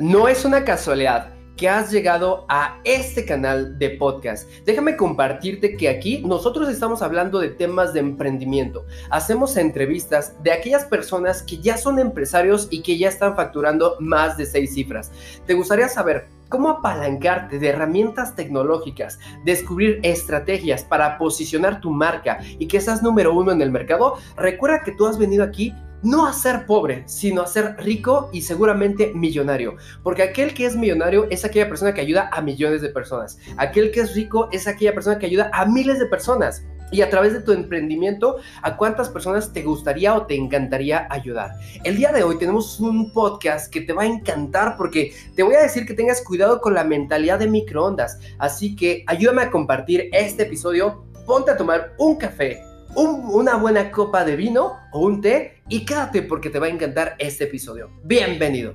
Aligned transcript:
No 0.00 0.28
es 0.28 0.44
una 0.44 0.64
casualidad 0.64 1.34
que 1.56 1.68
has 1.68 1.90
llegado 1.90 2.46
a 2.48 2.80
este 2.84 3.24
canal 3.24 3.80
de 3.80 3.90
podcast. 3.90 4.48
Déjame 4.64 4.96
compartirte 4.96 5.76
que 5.76 5.88
aquí 5.88 6.22
nosotros 6.24 6.68
estamos 6.68 7.02
hablando 7.02 7.40
de 7.40 7.48
temas 7.48 7.92
de 7.92 7.98
emprendimiento. 7.98 8.86
Hacemos 9.10 9.56
entrevistas 9.56 10.40
de 10.44 10.52
aquellas 10.52 10.84
personas 10.84 11.42
que 11.42 11.58
ya 11.58 11.76
son 11.76 11.98
empresarios 11.98 12.68
y 12.70 12.82
que 12.82 12.96
ya 12.96 13.08
están 13.08 13.34
facturando 13.34 13.96
más 13.98 14.36
de 14.36 14.46
seis 14.46 14.72
cifras. 14.72 15.10
¿Te 15.46 15.54
gustaría 15.54 15.88
saber 15.88 16.28
cómo 16.48 16.68
apalancarte 16.68 17.58
de 17.58 17.68
herramientas 17.70 18.36
tecnológicas, 18.36 19.18
descubrir 19.44 19.98
estrategias 20.04 20.84
para 20.84 21.18
posicionar 21.18 21.80
tu 21.80 21.90
marca 21.90 22.38
y 22.60 22.68
que 22.68 22.80
seas 22.80 23.02
número 23.02 23.34
uno 23.34 23.50
en 23.50 23.62
el 23.62 23.72
mercado? 23.72 24.14
Recuerda 24.36 24.84
que 24.84 24.92
tú 24.92 25.08
has 25.08 25.18
venido 25.18 25.42
aquí 25.42 25.74
no 26.02 26.26
a 26.26 26.32
ser 26.32 26.66
pobre, 26.66 27.04
sino 27.06 27.42
a 27.42 27.46
ser 27.46 27.76
rico 27.78 28.30
y 28.32 28.42
seguramente 28.42 29.12
millonario. 29.14 29.76
Porque 30.02 30.22
aquel 30.22 30.54
que 30.54 30.66
es 30.66 30.76
millonario 30.76 31.26
es 31.30 31.44
aquella 31.44 31.68
persona 31.68 31.94
que 31.94 32.00
ayuda 32.00 32.30
a 32.32 32.40
millones 32.40 32.82
de 32.82 32.88
personas. 32.88 33.38
Aquel 33.56 33.90
que 33.90 34.00
es 34.00 34.14
rico 34.14 34.48
es 34.52 34.66
aquella 34.66 34.94
persona 34.94 35.18
que 35.18 35.26
ayuda 35.26 35.50
a 35.52 35.66
miles 35.66 35.98
de 35.98 36.06
personas. 36.06 36.64
Y 36.90 37.02
a 37.02 37.10
través 37.10 37.34
de 37.34 37.40
tu 37.40 37.52
emprendimiento, 37.52 38.36
¿a 38.62 38.78
cuántas 38.78 39.10
personas 39.10 39.52
te 39.52 39.62
gustaría 39.62 40.14
o 40.14 40.24
te 40.24 40.34
encantaría 40.34 41.06
ayudar? 41.10 41.50
El 41.84 41.96
día 41.96 42.12
de 42.12 42.22
hoy 42.22 42.38
tenemos 42.38 42.80
un 42.80 43.12
podcast 43.12 43.70
que 43.70 43.82
te 43.82 43.92
va 43.92 44.04
a 44.04 44.06
encantar 44.06 44.76
porque 44.78 45.12
te 45.36 45.42
voy 45.42 45.54
a 45.54 45.62
decir 45.62 45.84
que 45.84 45.92
tengas 45.92 46.22
cuidado 46.22 46.62
con 46.62 46.72
la 46.72 46.84
mentalidad 46.84 47.38
de 47.40 47.46
microondas. 47.46 48.18
Así 48.38 48.74
que 48.74 49.04
ayúdame 49.06 49.42
a 49.42 49.50
compartir 49.50 50.08
este 50.12 50.44
episodio, 50.44 51.04
ponte 51.26 51.50
a 51.50 51.58
tomar 51.58 51.92
un 51.98 52.16
café 52.16 52.62
una 52.94 53.56
buena 53.56 53.90
copa 53.90 54.24
de 54.24 54.36
vino 54.36 54.78
o 54.92 55.00
un 55.00 55.20
té 55.20 55.62
y 55.68 55.84
quédate 55.84 56.22
porque 56.22 56.50
te 56.50 56.58
va 56.58 56.66
a 56.66 56.70
encantar 56.70 57.16
este 57.18 57.44
episodio. 57.44 57.90
Bienvenido. 58.02 58.74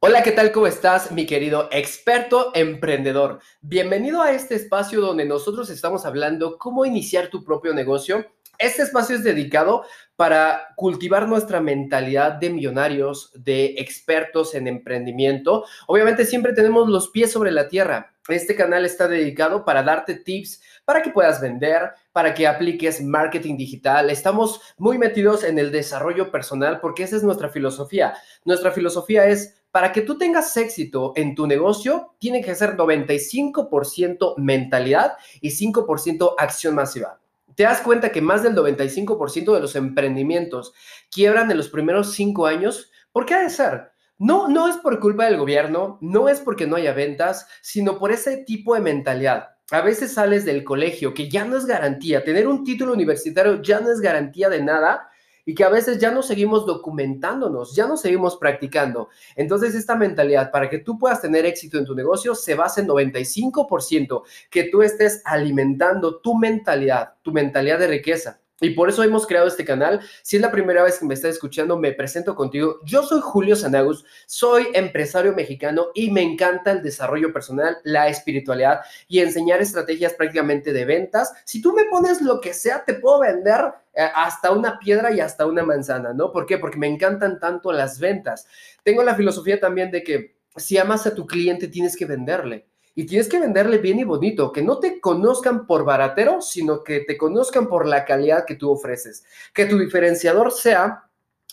Hola, 0.00 0.22
¿qué 0.22 0.30
tal? 0.30 0.52
¿Cómo 0.52 0.66
estás, 0.66 1.10
mi 1.10 1.26
querido 1.26 1.68
experto 1.72 2.52
emprendedor? 2.54 3.40
Bienvenido 3.60 4.22
a 4.22 4.32
este 4.32 4.54
espacio 4.54 5.00
donde 5.00 5.24
nosotros 5.24 5.70
estamos 5.70 6.06
hablando 6.06 6.56
cómo 6.56 6.84
iniciar 6.86 7.28
tu 7.28 7.44
propio 7.44 7.74
negocio 7.74 8.24
este 8.58 8.82
espacio 8.82 9.14
es 9.14 9.22
dedicado 9.22 9.84
para 10.16 10.74
cultivar 10.74 11.28
nuestra 11.28 11.60
mentalidad 11.60 12.32
de 12.32 12.50
millonarios, 12.50 13.30
de 13.36 13.76
expertos 13.78 14.52
en 14.56 14.66
emprendimiento. 14.66 15.64
Obviamente 15.86 16.26
siempre 16.26 16.52
tenemos 16.52 16.88
los 16.88 17.08
pies 17.08 17.30
sobre 17.30 17.52
la 17.52 17.68
tierra. 17.68 18.16
Este 18.28 18.54
canal 18.54 18.84
está 18.84 19.08
dedicado 19.08 19.64
para 19.64 19.82
darte 19.82 20.14
tips 20.14 20.60
para 20.84 21.02
que 21.02 21.10
puedas 21.10 21.40
vender, 21.40 21.90
para 22.12 22.34
que 22.34 22.46
apliques 22.46 23.02
marketing 23.02 23.56
digital. 23.56 24.10
Estamos 24.10 24.60
muy 24.76 24.98
metidos 24.98 25.44
en 25.44 25.58
el 25.58 25.72
desarrollo 25.72 26.30
personal 26.30 26.80
porque 26.80 27.02
esa 27.02 27.16
es 27.16 27.22
nuestra 27.22 27.48
filosofía. 27.48 28.14
Nuestra 28.44 28.70
filosofía 28.70 29.26
es 29.26 29.62
para 29.70 29.92
que 29.92 30.02
tú 30.02 30.18
tengas 30.18 30.56
éxito 30.56 31.12
en 31.16 31.34
tu 31.34 31.46
negocio, 31.46 32.14
tiene 32.18 32.42
que 32.42 32.54
ser 32.54 32.76
95% 32.76 34.34
mentalidad 34.36 35.14
y 35.40 35.50
5% 35.50 36.34
acción 36.38 36.74
masiva 36.74 37.18
te 37.58 37.64
das 37.64 37.80
cuenta 37.80 38.12
que 38.12 38.20
más 38.20 38.44
del 38.44 38.54
95% 38.54 39.52
de 39.52 39.60
los 39.60 39.74
emprendimientos 39.74 40.72
quiebran 41.10 41.50
en 41.50 41.56
los 41.56 41.68
primeros 41.68 42.12
cinco 42.12 42.46
años. 42.46 42.92
¿Por 43.10 43.26
qué 43.26 43.34
ha 43.34 43.42
de 43.42 43.50
ser? 43.50 43.90
No, 44.18 44.48
no 44.48 44.68
es 44.68 44.76
por 44.76 44.98
culpa 44.98 45.26
del 45.26 45.36
gobierno, 45.36 45.98
no 46.00 46.28
es 46.28 46.40
porque 46.40 46.66
no 46.66 46.76
haya 46.76 46.92
ventas, 46.92 47.46
sino 47.62 47.98
por 47.98 48.10
ese 48.10 48.38
tipo 48.38 48.74
de 48.74 48.80
mentalidad. 48.80 49.50
A 49.70 49.80
veces 49.80 50.14
sales 50.14 50.44
del 50.44 50.64
colegio, 50.64 51.14
que 51.14 51.28
ya 51.28 51.44
no 51.44 51.56
es 51.56 51.66
garantía, 51.66 52.24
tener 52.24 52.48
un 52.48 52.64
título 52.64 52.92
universitario 52.92 53.62
ya 53.62 53.80
no 53.80 53.92
es 53.92 54.00
garantía 54.00 54.48
de 54.48 54.62
nada, 54.62 55.08
y 55.48 55.54
que 55.54 55.64
a 55.64 55.70
veces 55.70 55.98
ya 55.98 56.10
no 56.10 56.22
seguimos 56.22 56.66
documentándonos, 56.66 57.74
ya 57.74 57.86
no 57.86 57.96
seguimos 57.96 58.36
practicando. 58.36 59.08
Entonces 59.34 59.74
esta 59.74 59.96
mentalidad 59.96 60.50
para 60.50 60.68
que 60.68 60.76
tú 60.76 60.98
puedas 60.98 61.22
tener 61.22 61.46
éxito 61.46 61.78
en 61.78 61.86
tu 61.86 61.94
negocio 61.94 62.34
se 62.34 62.54
basa 62.54 62.82
en 62.82 62.88
95% 62.88 64.24
que 64.50 64.64
tú 64.64 64.82
estés 64.82 65.22
alimentando 65.24 66.20
tu 66.20 66.36
mentalidad, 66.36 67.14
tu 67.22 67.32
mentalidad 67.32 67.78
de 67.78 67.86
riqueza. 67.86 68.40
Y 68.60 68.70
por 68.70 68.88
eso 68.88 69.02
hemos 69.04 69.26
creado 69.26 69.46
este 69.46 69.64
canal. 69.64 70.00
Si 70.22 70.36
es 70.36 70.42
la 70.42 70.50
primera 70.50 70.82
vez 70.82 70.98
que 70.98 71.06
me 71.06 71.14
estás 71.14 71.34
escuchando, 71.34 71.78
me 71.78 71.92
presento 71.92 72.34
contigo. 72.34 72.80
Yo 72.84 73.04
soy 73.04 73.20
Julio 73.22 73.54
Sanagus, 73.54 74.04
soy 74.26 74.68
empresario 74.74 75.32
mexicano 75.34 75.88
y 75.94 76.10
me 76.10 76.22
encanta 76.22 76.72
el 76.72 76.82
desarrollo 76.82 77.32
personal, 77.32 77.78
la 77.84 78.08
espiritualidad 78.08 78.80
y 79.06 79.20
enseñar 79.20 79.60
estrategias 79.60 80.14
prácticamente 80.14 80.72
de 80.72 80.84
ventas. 80.84 81.32
Si 81.44 81.62
tú 81.62 81.72
me 81.72 81.84
pones 81.84 82.20
lo 82.20 82.40
que 82.40 82.52
sea, 82.52 82.84
te 82.84 82.94
puedo 82.94 83.20
vender 83.20 83.72
eh, 83.94 84.08
hasta 84.14 84.50
una 84.50 84.78
piedra 84.78 85.12
y 85.12 85.20
hasta 85.20 85.46
una 85.46 85.62
manzana, 85.62 86.12
¿no? 86.12 86.32
¿Por 86.32 86.46
qué? 86.46 86.58
Porque 86.58 86.78
me 86.78 86.88
encantan 86.88 87.38
tanto 87.38 87.72
las 87.72 88.00
ventas. 88.00 88.46
Tengo 88.82 89.04
la 89.04 89.14
filosofía 89.14 89.60
también 89.60 89.90
de 89.90 90.02
que 90.02 90.38
si 90.56 90.78
amas 90.78 91.06
a 91.06 91.14
tu 91.14 91.26
cliente, 91.26 91.68
tienes 91.68 91.96
que 91.96 92.06
venderle. 92.06 92.67
Y 92.98 93.06
tienes 93.06 93.28
que 93.28 93.38
venderle 93.38 93.78
bien 93.78 94.00
y 94.00 94.02
bonito, 94.02 94.50
que 94.50 94.60
no 94.60 94.80
te 94.80 95.00
conozcan 95.00 95.68
por 95.68 95.84
baratero, 95.84 96.42
sino 96.42 96.82
que 96.82 96.98
te 96.98 97.16
conozcan 97.16 97.68
por 97.68 97.86
la 97.86 98.04
calidad 98.04 98.44
que 98.44 98.56
tú 98.56 98.72
ofreces. 98.72 99.24
Que 99.54 99.66
tu 99.66 99.78
diferenciador 99.78 100.50
sea 100.50 101.07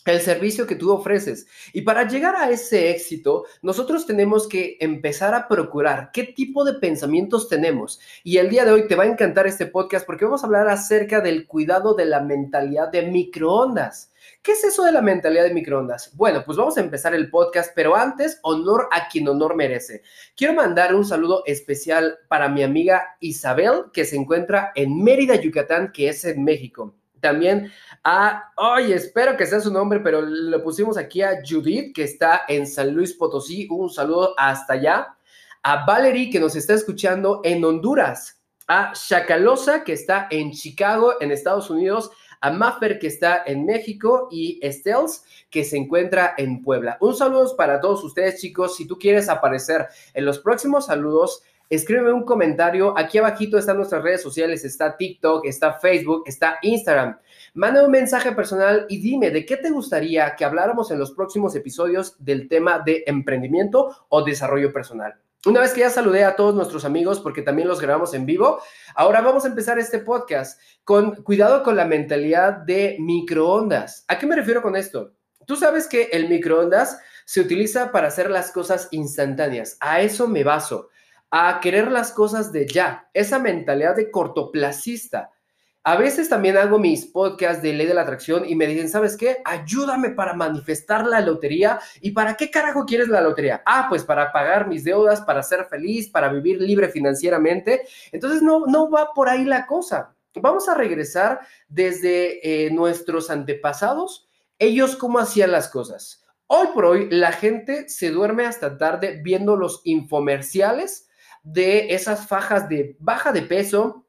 el 0.05 0.21
servicio 0.21 0.67
que 0.67 0.75
tú 0.75 0.91
ofreces. 0.91 1.47
Y 1.73 1.81
para 1.81 2.07
llegar 2.07 2.35
a 2.35 2.49
ese 2.49 2.91
éxito, 2.91 3.45
nosotros 3.61 4.05
tenemos 4.05 4.47
que 4.47 4.77
empezar 4.79 5.33
a 5.33 5.47
procurar 5.47 6.11
qué 6.13 6.23
tipo 6.23 6.63
de 6.63 6.73
pensamientos 6.73 7.49
tenemos. 7.49 7.99
Y 8.23 8.37
el 8.37 8.49
día 8.49 8.65
de 8.65 8.71
hoy 8.71 8.87
te 8.87 8.95
va 8.95 9.03
a 9.03 9.07
encantar 9.07 9.47
este 9.47 9.65
podcast 9.65 10.05
porque 10.05 10.25
vamos 10.25 10.43
a 10.43 10.47
hablar 10.47 10.67
acerca 10.67 11.21
del 11.21 11.47
cuidado 11.47 11.95
de 11.95 12.05
la 12.05 12.21
mentalidad 12.21 12.89
de 12.89 13.03
microondas. 13.03 14.11
¿Qué 14.41 14.53
es 14.53 14.63
eso 14.63 14.83
de 14.83 14.91
la 14.91 15.01
mentalidad 15.01 15.43
de 15.43 15.53
microondas? 15.53 16.15
Bueno, 16.15 16.43
pues 16.45 16.57
vamos 16.57 16.77
a 16.77 16.81
empezar 16.81 17.13
el 17.13 17.29
podcast, 17.29 17.71
pero 17.75 17.95
antes, 17.95 18.39
honor 18.43 18.87
a 18.91 19.07
quien 19.07 19.27
honor 19.27 19.55
merece. 19.55 20.03
Quiero 20.35 20.53
mandar 20.53 20.93
un 20.93 21.05
saludo 21.05 21.43
especial 21.45 22.19
para 22.27 22.49
mi 22.49 22.63
amiga 22.63 23.17
Isabel, 23.19 23.85
que 23.91 24.05
se 24.05 24.15
encuentra 24.15 24.71
en 24.75 25.03
Mérida, 25.03 25.35
Yucatán, 25.35 25.91
que 25.91 26.09
es 26.09 26.25
en 26.25 26.43
México. 26.43 26.95
También 27.25 27.71
a, 28.03 28.51
oye, 28.55 28.93
espero 28.93 29.35
que 29.35 29.47
sea 29.47 29.59
su 29.59 29.73
nombre, 29.73 29.99
pero 29.99 30.21
le 30.21 30.59
pusimos 30.59 30.95
aquí 30.95 31.23
a 31.23 31.39
Judith, 31.43 31.95
que 31.95 32.03
está 32.03 32.43
en 32.47 32.67
San 32.67 32.93
Luis 32.93 33.13
Potosí. 33.13 33.67
Un 33.71 33.89
saludo 33.89 34.35
hasta 34.37 34.73
allá. 34.73 35.17
A 35.63 35.87
Valerie, 35.87 36.29
que 36.29 36.39
nos 36.39 36.55
está 36.55 36.75
escuchando 36.75 37.41
en 37.43 37.65
Honduras. 37.65 38.39
A 38.67 38.93
Chacalosa, 38.93 39.83
que 39.83 39.93
está 39.93 40.27
en 40.29 40.51
Chicago, 40.51 41.15
en 41.19 41.31
Estados 41.31 41.71
Unidos 41.71 42.11
a 42.41 42.51
Maffer 42.51 42.99
que 42.99 43.07
está 43.07 43.41
en 43.47 43.65
México 43.65 44.27
y 44.29 44.59
Estels 44.61 45.23
que 45.49 45.63
se 45.63 45.77
encuentra 45.77 46.35
en 46.37 46.61
Puebla. 46.61 46.95
Un 47.01 47.15
saludo 47.15 47.55
para 47.55 47.81
todos 47.81 48.03
ustedes 48.03 48.39
chicos. 48.39 48.75
Si 48.75 48.85
tú 48.85 48.99
quieres 48.99 49.29
aparecer 49.29 49.87
en 50.13 50.25
los 50.25 50.37
próximos 50.37 50.85
saludos, 50.85 51.41
escríbeme 51.69 52.13
un 52.13 52.23
comentario. 52.23 52.97
Aquí 52.97 53.17
abajito 53.17 53.57
están 53.57 53.77
nuestras 53.77 54.03
redes 54.03 54.21
sociales, 54.21 54.65
está 54.65 54.97
TikTok, 54.97 55.45
está 55.45 55.73
Facebook, 55.73 56.23
está 56.25 56.57
Instagram. 56.61 57.17
Manda 57.53 57.83
un 57.83 57.91
mensaje 57.91 58.31
personal 58.33 58.85
y 58.89 58.99
dime 58.99 59.31
de 59.31 59.45
qué 59.45 59.57
te 59.57 59.69
gustaría 59.69 60.35
que 60.35 60.45
habláramos 60.45 60.91
en 60.91 60.99
los 60.99 61.11
próximos 61.11 61.55
episodios 61.55 62.15
del 62.19 62.47
tema 62.47 62.79
de 62.85 63.03
emprendimiento 63.07 63.95
o 64.09 64.23
desarrollo 64.23 64.73
personal. 64.73 65.15
Una 65.45 65.59
vez 65.59 65.73
que 65.73 65.81
ya 65.81 65.91
saludé 65.91 66.23
a 66.23 66.35
todos 66.35 66.55
nuestros 66.55 66.85
amigos, 66.85 67.19
porque 67.19 67.43
también 67.43 67.67
los 67.67 67.79
grabamos 67.79 68.15
en 68.15 68.25
vivo, 68.25 68.59
ahora 68.95 69.21
vamos 69.21 69.45
a 69.45 69.47
empezar 69.47 69.77
este 69.77 69.99
podcast 69.99 70.59
con 70.83 71.21
cuidado 71.21 71.61
con 71.61 71.75
la 71.75 71.85
mentalidad 71.85 72.53
de 72.53 72.97
microondas. 72.99 74.05
¿A 74.07 74.17
qué 74.17 74.25
me 74.25 74.35
refiero 74.35 74.63
con 74.63 74.75
esto? 74.75 75.13
Tú 75.45 75.55
sabes 75.55 75.87
que 75.87 76.09
el 76.11 76.27
microondas 76.29 76.99
se 77.25 77.41
utiliza 77.41 77.91
para 77.91 78.07
hacer 78.07 78.31
las 78.31 78.51
cosas 78.51 78.87
instantáneas. 78.89 79.77
A 79.81 80.01
eso 80.01 80.27
me 80.27 80.43
baso, 80.43 80.89
a 81.31 81.59
querer 81.59 81.91
las 81.91 82.11
cosas 82.11 82.51
de 82.51 82.67
ya, 82.67 83.09
esa 83.13 83.39
mentalidad 83.39 83.95
de 83.95 84.11
cortoplacista. 84.11 85.31
A 85.87 85.97
veces 85.97 86.29
también 86.29 86.57
hago 86.57 86.79
mis 86.79 87.05
podcasts 87.05 87.61
de 87.61 87.71
ley 87.71 87.85
de 87.85 87.93
la 87.93 88.01
atracción 88.01 88.43
y 88.49 88.55
me 88.55 88.65
dicen, 88.65 88.89
¿sabes 88.89 89.15
qué? 89.15 89.37
Ayúdame 89.45 90.09
para 90.09 90.33
manifestar 90.33 91.05
la 91.05 91.21
lotería. 91.21 91.79
¿Y 92.01 92.09
para 92.09 92.35
qué 92.35 92.49
carajo 92.49 92.85
quieres 92.85 93.07
la 93.07 93.21
lotería? 93.21 93.61
Ah, 93.67 93.85
pues 93.87 94.03
para 94.03 94.31
pagar 94.31 94.67
mis 94.67 94.83
deudas, 94.83 95.21
para 95.21 95.43
ser 95.43 95.65
feliz, 95.65 96.09
para 96.09 96.29
vivir 96.29 96.59
libre 96.59 96.89
financieramente. 96.89 97.83
Entonces 98.11 98.41
no, 98.41 98.65
no 98.65 98.89
va 98.89 99.13
por 99.13 99.29
ahí 99.29 99.45
la 99.45 99.67
cosa. 99.67 100.15
Vamos 100.41 100.67
a 100.67 100.73
regresar 100.73 101.41
desde 101.67 102.65
eh, 102.65 102.71
nuestros 102.71 103.29
antepasados, 103.29 104.27
ellos 104.57 104.95
cómo 104.95 105.19
hacían 105.19 105.51
las 105.51 105.69
cosas. 105.69 106.25
Hoy 106.47 106.67
por 106.73 106.85
hoy 106.85 107.09
la 107.11 107.31
gente 107.31 107.89
se 107.89 108.09
duerme 108.09 108.45
hasta 108.45 108.77
tarde 108.77 109.21
viendo 109.23 109.55
los 109.55 109.81
infomerciales 109.83 111.04
de 111.45 111.93
esas 111.93 112.27
fajas 112.27 112.67
de 112.67 112.97
baja 112.99 113.31
de 113.31 113.43
peso, 113.43 114.05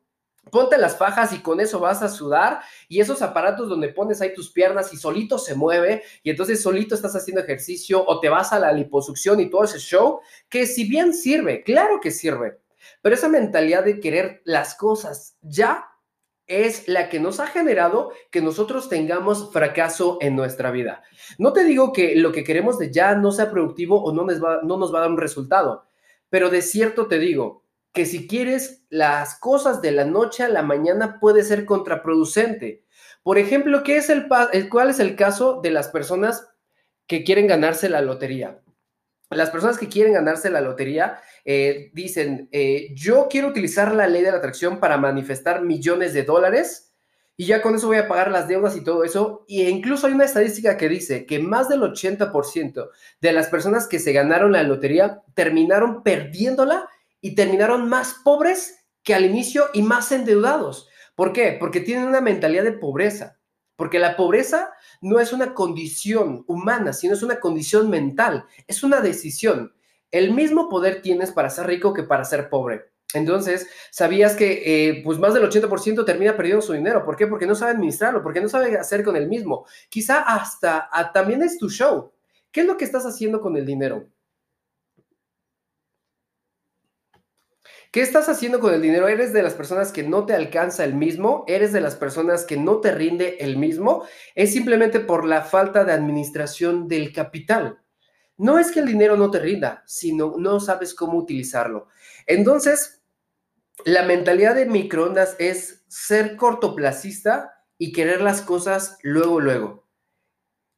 Ponte 0.51 0.79
las 0.79 0.97
fajas 0.97 1.33
y 1.33 1.41
con 1.41 1.59
eso 1.59 1.81
vas 1.81 2.03
a 2.03 2.09
sudar 2.09 2.61
y 2.89 3.01
esos 3.01 3.21
aparatos 3.21 3.69
donde 3.69 3.89
pones 3.89 4.21
ahí 4.21 4.33
tus 4.33 4.53
piernas 4.53 4.93
y 4.93 4.97
solito 4.97 5.39
se 5.39 5.57
mueve 5.57 6.05
y 6.23 6.31
entonces 6.31 6.63
solito 6.63 6.95
estás 6.95 7.17
haciendo 7.17 7.43
ejercicio 7.43 8.05
o 8.07 8.21
te 8.21 8.29
vas 8.29 8.53
a 8.53 8.61
la 8.61 8.73
liposucción 8.73 9.41
y 9.41 9.51
todo 9.51 9.65
ese 9.65 9.81
show, 9.81 10.21
que 10.49 10.67
si 10.67 10.89
bien 10.89 11.13
sirve, 11.13 11.65
claro 11.65 11.99
que 12.01 12.13
sirve, 12.13 12.61
pero 13.03 13.17
esa 13.17 13.29
mentalidad 13.29 13.85
de 13.85 13.99
querer 13.99 14.41
las 14.45 14.77
cosas 14.77 15.37
ya 15.43 15.89
es 16.47 16.87
la 16.87 17.09
que 17.09 17.19
nos 17.19 17.41
ha 17.41 17.49
generado 17.49 18.13
que 18.31 18.41
nosotros 18.41 18.89
tengamos 18.89 19.53
fracaso 19.53 20.19
en 20.21 20.37
nuestra 20.37 20.71
vida. 20.71 21.03
No 21.39 21.53
te 21.53 21.65
digo 21.65 21.93
que 21.93 22.15
lo 22.15 22.31
que 22.31 22.45
queremos 22.45 22.79
de 22.79 22.93
ya 22.93 23.17
no 23.17 23.33
sea 23.33 23.51
productivo 23.51 24.01
o 24.01 24.13
no 24.13 24.25
nos 24.25 24.41
va, 24.41 24.61
no 24.63 24.77
nos 24.77 24.95
va 24.95 24.99
a 24.99 25.01
dar 25.03 25.11
un 25.11 25.19
resultado, 25.19 25.87
pero 26.37 26.51
de 26.51 26.61
cierto 26.61 27.07
te 27.09 27.19
digo 27.19 27.65
que 27.95 28.05
si 28.05 28.29
quieres 28.29 28.85
las 28.91 29.41
cosas 29.41 29.81
de 29.81 29.91
la 29.91 30.05
noche 30.05 30.43
a 30.43 30.51
la 30.51 30.61
mañana 30.61 31.19
puede 31.19 31.43
ser 31.43 31.65
contraproducente. 31.65 32.85
Por 33.23 33.39
ejemplo, 33.39 33.83
¿qué 33.83 33.97
es 33.97 34.11
el, 34.11 34.27
¿cuál 34.69 34.91
es 34.91 35.01
el 35.01 35.17
caso 35.17 35.63
de 35.63 35.71
las 35.71 35.89
personas 35.89 36.47
que 37.07 37.25
quieren 37.25 37.47
ganarse 37.47 37.89
la 37.89 38.03
lotería? 38.03 38.61
Las 39.31 39.49
personas 39.49 39.79
que 39.79 39.89
quieren 39.89 40.13
ganarse 40.13 40.51
la 40.51 40.61
lotería 40.61 41.21
eh, 41.47 41.91
dicen, 41.95 42.51
eh, 42.53 42.89
yo 42.95 43.29
quiero 43.31 43.49
utilizar 43.49 43.95
la 43.95 44.07
ley 44.07 44.21
de 44.21 44.31
la 44.31 44.37
atracción 44.37 44.79
para 44.79 44.99
manifestar 44.99 45.63
millones 45.63 46.13
de 46.13 46.25
dólares 46.25 46.96
y 47.37 47.47
ya 47.47 47.61
con 47.61 47.75
eso 47.75 47.87
voy 47.87 47.99
a 47.99 48.09
pagar 48.09 48.31
las 48.31 48.49
deudas 48.49 48.77
y 48.77 48.83
todo 48.83 49.05
eso. 49.05 49.45
Y 49.47 49.63
incluso 49.67 50.07
hay 50.07 50.15
una 50.15 50.25
estadística 50.25 50.77
que 50.77 50.89
dice 50.89 51.27
que 51.27 51.39
más 51.39 51.69
del 51.69 51.83
80% 51.83 52.89
de 53.21 53.33
las 53.33 53.49
personas 53.49 53.87
que 53.87 53.99
se 53.99 54.13
ganaron 54.13 54.53
la 54.53 54.63
lotería 54.63 55.23
terminaron 55.35 56.03
perdiéndola 56.03 56.89
y 57.21 57.35
terminaron 57.35 57.89
más 57.89 58.17
pobres 58.25 58.87
que 59.03 59.15
al 59.15 59.27
inicio 59.27 59.67
y 59.75 59.83
más 59.83 60.13
endeudados. 60.13 60.89
¿Por 61.15 61.33
qué? 61.33 61.57
Porque 61.59 61.81
tienen 61.81 62.07
una 62.07 62.21
mentalidad 62.21 62.65
de 62.65 62.73
pobreza. 62.73 63.39
Porque 63.77 63.99
la 63.99 64.17
pobreza 64.17 64.73
no 65.03 65.21
es 65.21 65.35
una 65.35 65.53
condición 65.53 66.45
humana, 66.47 66.95
sino 66.95 67.13
es 67.13 67.23
una 67.23 67.41
condición 67.41 67.91
mental, 67.91 68.47
es 68.67 68.83
una 68.83 69.01
decisión. 69.03 69.75
El 70.11 70.33
mismo 70.33 70.71
poder 70.71 71.03
tienes 71.03 71.31
para 71.31 71.51
ser 71.51 71.67
rico 71.67 71.93
que 71.93 72.03
para 72.03 72.25
ser 72.25 72.49
pobre. 72.49 72.96
Entonces, 73.15 73.69
sabías 73.91 74.35
que 74.35 74.63
eh, 74.65 75.03
pues 75.05 75.19
más 75.19 75.33
del 75.33 75.45
80% 75.45 76.05
termina 76.05 76.37
perdiendo 76.37 76.63
su 76.63 76.73
dinero. 76.73 77.05
¿Por 77.05 77.17
qué? 77.17 77.27
Porque 77.27 77.47
no 77.47 77.55
sabe 77.55 77.73
administrarlo, 77.73 78.23
porque 78.23 78.41
no 78.41 78.49
sabe 78.49 78.77
hacer 78.77 79.05
con 79.05 79.17
el 79.17 79.29
mismo. 79.29 79.67
Quizá 79.89 80.23
hasta 80.23 80.89
también 81.15 81.43
es 81.43 81.59
tu 81.59 81.71
show. 81.71 82.13
¿Qué 82.51 82.63
es 82.63 82.67
lo 82.67 82.77
que 82.77 82.85
estás 82.85 83.07
haciendo 83.07 83.41
con 83.41 83.57
el 83.57 83.67
dinero? 83.67 84.09
¿Qué 87.93 88.03
estás 88.03 88.29
haciendo 88.29 88.61
con 88.61 88.75
el 88.75 88.83
dinero? 88.83 89.09
¿Eres 89.09 89.33
de 89.33 89.43
las 89.43 89.55
personas 89.55 89.93
que 89.93 90.03
no 90.03 90.27
te 90.27 90.35
alcanza 90.35 90.85
el 90.85 90.95
mismo? 90.95 91.45
¿Eres 91.47 91.73
de 91.73 91.81
las 91.81 91.97
personas 91.97 92.45
que 92.45 92.57
no 92.57 92.81
te 92.81 92.93
rinde 92.93 93.39
el 93.41 93.57
mismo? 93.57 94.05
Es 94.35 94.53
simplemente 94.53 95.01
por 95.01 95.25
la 95.25 95.43
falta 95.43 95.85
de 95.85 95.93
administración 95.93 96.89
del 96.89 97.13
capital. 97.13 97.79
No 98.39 98.59
es 98.59 98.71
que 98.71 98.81
el 98.81 98.87
dinero 98.87 99.17
no 99.17 99.31
te 99.31 99.41
rinda, 99.41 99.83
sino 99.87 100.35
no 100.39 100.61
sabes 100.61 100.95
cómo 100.95 101.19
utilizarlo. 101.19 101.89
Entonces, 102.27 103.03
la 103.85 104.03
mentalidad 104.03 104.55
de 104.55 104.67
microondas 104.67 105.37
es 105.39 105.85
ser 105.89 106.37
cortoplacista 106.37 107.65
y 107.79 107.93
querer 107.93 108.21
las 108.21 108.43
cosas 108.43 108.99
luego, 109.03 109.41
luego. 109.41 109.87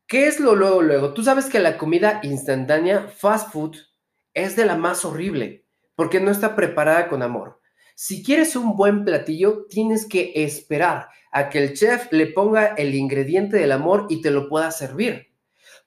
¿Qué 0.06 0.26
es 0.26 0.40
lo 0.40 0.54
luego, 0.54 0.82
luego? 0.82 1.12
Tú 1.12 1.22
sabes 1.22 1.46
que 1.46 1.58
la 1.58 1.78
comida 1.78 2.20
instantánea, 2.22 3.08
fast 3.08 3.52
food, 3.52 3.76
es 4.34 4.56
de 4.56 4.64
la 4.64 4.76
más 4.76 5.04
horrible 5.04 5.66
porque 5.98 6.20
no 6.20 6.30
está 6.30 6.54
preparada 6.54 7.08
con 7.08 7.22
amor. 7.22 7.60
Si 7.96 8.22
quieres 8.22 8.54
un 8.54 8.76
buen 8.76 9.04
platillo, 9.04 9.66
tienes 9.68 10.06
que 10.06 10.32
esperar 10.36 11.08
a 11.32 11.48
que 11.48 11.58
el 11.58 11.74
chef 11.74 12.12
le 12.12 12.28
ponga 12.28 12.66
el 12.66 12.94
ingrediente 12.94 13.56
del 13.56 13.72
amor 13.72 14.06
y 14.08 14.22
te 14.22 14.30
lo 14.30 14.48
pueda 14.48 14.70
servir. 14.70 15.27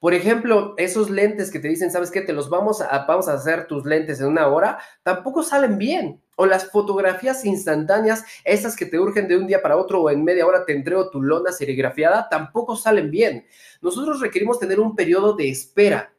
Por 0.02 0.14
ejemplo, 0.14 0.74
esos 0.78 1.10
lentes 1.10 1.48
que 1.52 1.60
te 1.60 1.68
dicen, 1.68 1.92
¿sabes 1.92 2.10
qué? 2.10 2.22
Te 2.22 2.32
los 2.32 2.50
vamos 2.50 2.80
a, 2.80 3.06
vamos 3.06 3.28
a 3.28 3.34
hacer 3.34 3.68
tus 3.68 3.86
lentes 3.86 4.18
en 4.20 4.26
una 4.26 4.48
hora, 4.48 4.80
tampoco 5.04 5.44
salen 5.44 5.78
bien. 5.78 6.20
O 6.34 6.44
las 6.44 6.72
fotografías 6.72 7.44
instantáneas, 7.44 8.24
esas 8.42 8.74
que 8.74 8.84
te 8.84 8.98
urgen 8.98 9.28
de 9.28 9.36
un 9.36 9.46
día 9.46 9.62
para 9.62 9.76
otro 9.76 10.02
o 10.02 10.10
en 10.10 10.24
media 10.24 10.44
hora 10.44 10.64
te 10.64 10.72
entrego 10.72 11.08
tu 11.08 11.22
lona 11.22 11.52
serigrafiada, 11.52 12.28
tampoco 12.28 12.74
salen 12.74 13.12
bien. 13.12 13.46
Nosotros 13.80 14.18
requerimos 14.18 14.58
tener 14.58 14.80
un 14.80 14.96
periodo 14.96 15.36
de 15.36 15.50
espera. 15.50 16.12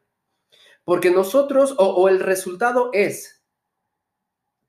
Porque 0.86 1.12
nosotros, 1.12 1.76
o 1.78 2.08
el 2.08 2.22
resultado 2.22 2.90
es, 2.94 3.44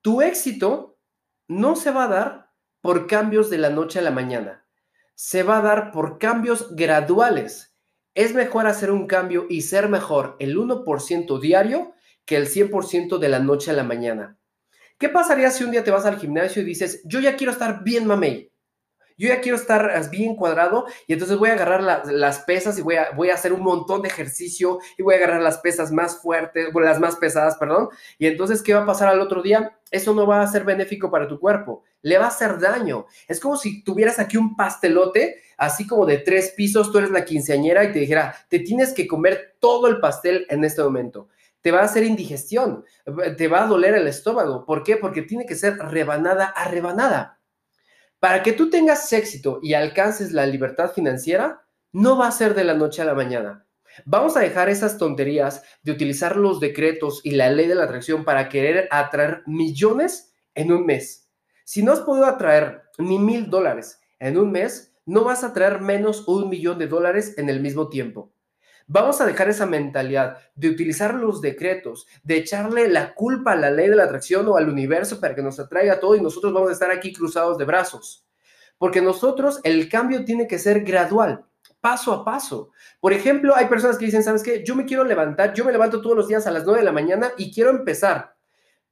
tu 0.02 0.22
éxito 0.22 0.98
no 1.46 1.76
se 1.76 1.92
va 1.92 2.06
a 2.06 2.08
dar 2.08 2.50
por 2.80 3.06
cambios 3.06 3.48
de 3.48 3.58
la 3.58 3.70
noche 3.70 4.00
a 4.00 4.02
la 4.02 4.10
mañana, 4.10 4.66
se 5.14 5.44
va 5.44 5.58
a 5.58 5.62
dar 5.62 5.92
por 5.92 6.18
cambios 6.18 6.74
graduales. 6.74 7.73
Es 8.14 8.34
mejor 8.34 8.66
hacer 8.66 8.90
un 8.90 9.06
cambio 9.06 9.46
y 9.48 9.62
ser 9.62 9.88
mejor 9.88 10.36
el 10.38 10.56
1% 10.56 11.40
diario 11.40 11.94
que 12.24 12.36
el 12.36 12.46
100% 12.46 13.18
de 13.18 13.28
la 13.28 13.38
noche 13.38 13.70
a 13.70 13.74
la 13.74 13.84
mañana. 13.84 14.38
¿Qué 14.98 15.08
pasaría 15.08 15.50
si 15.50 15.64
un 15.64 15.72
día 15.72 15.84
te 15.84 15.90
vas 15.90 16.06
al 16.06 16.18
gimnasio 16.18 16.62
y 16.62 16.64
dices, 16.64 17.02
yo 17.04 17.20
ya 17.20 17.36
quiero 17.36 17.52
estar 17.52 17.82
bien 17.82 18.06
mamey? 18.06 18.52
yo 19.16 19.28
ya 19.28 19.40
quiero 19.40 19.56
estar 19.56 20.10
bien 20.10 20.36
cuadrado 20.36 20.86
y 21.06 21.12
entonces 21.12 21.38
voy 21.38 21.50
a 21.50 21.54
agarrar 21.54 21.82
las 22.06 22.40
pesas 22.40 22.78
y 22.78 22.82
voy 22.82 22.96
a, 22.96 23.10
voy 23.12 23.30
a 23.30 23.34
hacer 23.34 23.52
un 23.52 23.62
montón 23.62 24.02
de 24.02 24.08
ejercicio 24.08 24.78
y 24.98 25.02
voy 25.02 25.14
a 25.14 25.18
agarrar 25.18 25.42
las 25.42 25.58
pesas 25.58 25.92
más 25.92 26.20
fuertes, 26.20 26.68
las 26.74 27.00
más 27.00 27.16
pesadas, 27.16 27.56
perdón. 27.56 27.88
Y 28.18 28.26
entonces, 28.26 28.62
¿qué 28.62 28.74
va 28.74 28.82
a 28.82 28.86
pasar 28.86 29.08
al 29.08 29.20
otro 29.20 29.42
día? 29.42 29.78
Eso 29.90 30.14
no 30.14 30.26
va 30.26 30.42
a 30.42 30.46
ser 30.46 30.64
benéfico 30.64 31.10
para 31.10 31.28
tu 31.28 31.38
cuerpo, 31.38 31.84
le 32.04 32.18
va 32.18 32.26
a 32.26 32.28
hacer 32.28 32.60
daño. 32.60 33.06
Es 33.26 33.40
como 33.40 33.56
si 33.56 33.82
tuvieras 33.82 34.20
aquí 34.20 34.36
un 34.36 34.54
pastelote, 34.54 35.42
así 35.56 35.86
como 35.86 36.06
de 36.06 36.18
tres 36.18 36.52
pisos, 36.56 36.92
tú 36.92 36.98
eres 36.98 37.10
la 37.10 37.24
quinceañera 37.24 37.82
y 37.82 37.92
te 37.92 37.98
dijera, 37.98 38.34
te 38.48 38.60
tienes 38.60 38.92
que 38.92 39.08
comer 39.08 39.56
todo 39.58 39.88
el 39.88 39.98
pastel 39.98 40.46
en 40.48 40.64
este 40.64 40.82
momento 40.82 41.28
te 41.60 41.72
va 41.72 41.80
a 41.80 41.84
hacer 41.84 42.04
indigestión, 42.04 42.84
te 43.38 43.48
va 43.48 43.64
a 43.64 43.66
doler 43.66 43.94
el 43.94 44.06
estómago. 44.06 44.66
¿Por 44.66 44.82
qué? 44.82 44.98
Porque 44.98 45.22
tiene 45.22 45.46
que 45.46 45.54
ser 45.54 45.78
rebanada 45.78 46.44
a 46.44 46.68
rebanada. 46.68 47.40
Para 48.20 48.42
que 48.42 48.52
tú 48.52 48.68
tengas 48.68 49.10
éxito 49.14 49.60
y 49.62 49.72
alcances 49.72 50.32
la 50.32 50.44
libertad 50.44 50.92
financiera, 50.92 51.64
no 51.90 52.18
va 52.18 52.28
a 52.28 52.32
ser 52.32 52.54
de 52.54 52.64
la 52.64 52.74
noche 52.74 53.00
a 53.00 53.06
la 53.06 53.14
mañana. 53.14 53.66
Vamos 54.04 54.36
a 54.36 54.40
dejar 54.40 54.68
esas 54.68 54.98
tonterías 54.98 55.62
de 55.82 55.92
utilizar 55.92 56.36
los 56.36 56.60
decretos 56.60 57.22
y 57.24 57.30
la 57.30 57.48
ley 57.48 57.66
de 57.66 57.76
la 57.76 57.84
atracción 57.84 58.24
para 58.24 58.50
querer 58.50 58.86
atraer 58.90 59.42
millones 59.46 60.34
en 60.54 60.70
un 60.70 60.84
mes. 60.84 61.23
Si 61.64 61.82
no 61.82 61.92
has 61.92 62.00
podido 62.00 62.26
atraer 62.26 62.82
ni 62.98 63.18
mil 63.18 63.48
dólares 63.48 63.98
en 64.18 64.36
un 64.36 64.52
mes, 64.52 64.94
no 65.06 65.24
vas 65.24 65.44
a 65.44 65.54
traer 65.54 65.80
menos 65.80 66.28
un 66.28 66.50
millón 66.50 66.78
de 66.78 66.86
dólares 66.86 67.34
en 67.38 67.48
el 67.48 67.60
mismo 67.60 67.88
tiempo. 67.88 68.32
Vamos 68.86 69.22
a 69.22 69.26
dejar 69.26 69.48
esa 69.48 69.64
mentalidad 69.64 70.36
de 70.54 70.68
utilizar 70.68 71.14
los 71.14 71.40
decretos, 71.40 72.06
de 72.22 72.36
echarle 72.36 72.86
la 72.88 73.14
culpa 73.14 73.52
a 73.52 73.56
la 73.56 73.70
ley 73.70 73.88
de 73.88 73.96
la 73.96 74.04
atracción 74.04 74.46
o 74.46 74.58
al 74.58 74.68
universo 74.68 75.20
para 75.20 75.34
que 75.34 75.42
nos 75.42 75.58
atraiga 75.58 76.00
todo 76.00 76.14
y 76.16 76.20
nosotros 76.20 76.52
vamos 76.52 76.68
a 76.68 76.74
estar 76.74 76.90
aquí 76.90 77.14
cruzados 77.14 77.56
de 77.56 77.64
brazos. 77.64 78.26
Porque 78.76 79.00
nosotros 79.00 79.60
el 79.64 79.88
cambio 79.88 80.26
tiene 80.26 80.46
que 80.46 80.58
ser 80.58 80.84
gradual, 80.84 81.46
paso 81.80 82.12
a 82.12 82.26
paso. 82.26 82.72
Por 83.00 83.14
ejemplo, 83.14 83.56
hay 83.56 83.68
personas 83.68 83.96
que 83.96 84.04
dicen, 84.04 84.22
¿sabes 84.22 84.42
qué? 84.42 84.62
Yo 84.62 84.76
me 84.76 84.84
quiero 84.84 85.04
levantar, 85.04 85.54
yo 85.54 85.64
me 85.64 85.72
levanto 85.72 86.02
todos 86.02 86.16
los 86.16 86.28
días 86.28 86.46
a 86.46 86.50
las 86.50 86.64
9 86.64 86.80
de 86.80 86.84
la 86.84 86.92
mañana 86.92 87.32
y 87.38 87.54
quiero 87.54 87.70
empezar. 87.70 88.33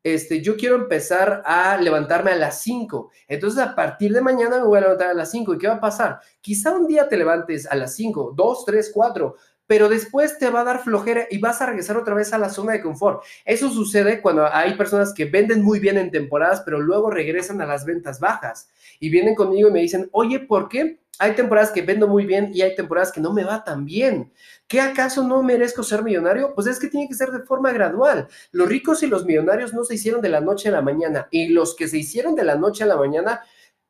Este, 0.03 0.43
yo 0.43 0.57
quiero 0.57 0.77
empezar 0.77 1.43
a 1.45 1.77
levantarme 1.77 2.33
a 2.33 2.37
las 2.37 2.61
5. 2.63 3.11
Entonces, 3.29 3.61
a 3.61 3.75
partir 3.75 4.13
de 4.13 4.21
mañana 4.21 4.59
me 4.59 4.67
voy 4.67 4.79
a 4.79 4.83
levantar 4.83 5.11
a 5.11 5.15
las 5.15 5.31
5. 5.31 5.55
¿Y 5.55 5.59
qué 5.59 5.69
va 5.69 5.75
a 5.75 5.81
pasar? 5.81 6.21
Quizá 6.41 6.73
un 6.73 6.87
día 6.87 7.09
te 7.09 7.17
levantes 7.17 7.67
a 7.67 7.77
las 7.77 7.95
5, 7.95 8.35
2, 8.37 8.65
3, 8.65 8.91
4, 8.93 9.37
pero 9.67 9.89
después 9.89 10.39
te 10.39 10.51
va 10.51 10.61
a 10.61 10.65
dar 10.65 10.83
flojera 10.83 11.27
y 11.31 11.39
vas 11.39 11.63
a 11.63 11.67
regresar 11.67 11.97
otra 11.97 12.15
vez 12.15 12.33
a 12.33 12.39
la 12.39 12.51
zona 12.51 12.73
de 12.73 12.83
confort. 12.83 13.23
Eso 13.45 13.71
sucede 13.71 14.21
cuando 14.21 14.47
hay 14.53 14.75
personas 14.75 15.15
que 15.15 15.25
venden 15.25 15.63
muy 15.63 15.79
bien 15.79 15.97
en 15.99 16.11
temporadas, 16.11 16.63
pero 16.65 16.81
luego 16.81 17.11
regresan 17.11 17.61
a 17.63 17.67
las 17.67 17.85
ventas 17.85 18.21
bajas 18.21 18.69
y 18.99 19.09
vienen 19.09 19.35
conmigo 19.35 19.69
y 19.69 19.73
me 19.73 19.81
dicen, 19.81 20.09
oye, 20.13 20.41
¿por 20.41 20.69
qué? 20.69 21.01
Hay 21.23 21.37
temporadas 21.37 21.71
que 21.71 21.83
vendo 21.83 22.09
muy 22.09 22.27
bien 22.27 22.51
y 22.53 22.63
hay 22.63 22.75
temporadas 22.75 23.13
que 23.13 23.21
no 23.21 23.33
me 23.33 23.45
va 23.45 23.63
tan 23.63 23.85
bien. 23.85 24.33
¿Qué 24.67 24.81
acaso 24.81 25.23
no 25.23 25.41
merezco 25.45 25.85
ser 25.85 26.03
millonario? 26.03 26.53
Pues 26.53 26.67
es 26.67 26.81
que 26.81 26.89
tiene 26.89 27.07
que 27.07 27.15
ser 27.15 27.31
de 27.31 27.45
forma 27.45 27.71
gradual. 27.71 28.27
Los 28.51 28.69
ricos 28.69 29.05
y 29.05 29.07
los 29.07 29.25
millonarios 29.25 29.73
no 29.73 29.85
se 29.85 29.95
hicieron 29.95 30.21
de 30.21 30.31
la 30.31 30.41
noche 30.41 30.69
a 30.69 30.73
la 30.73 30.83
mañana 30.83 31.29
y 31.31 31.51
los 31.51 31.77
que 31.77 31.87
se 31.87 31.99
hicieron 31.99 32.35
de 32.35 32.43
la 32.43 32.57
noche 32.57 32.83
a 32.83 32.89
la 32.89 32.97
mañana 32.97 33.41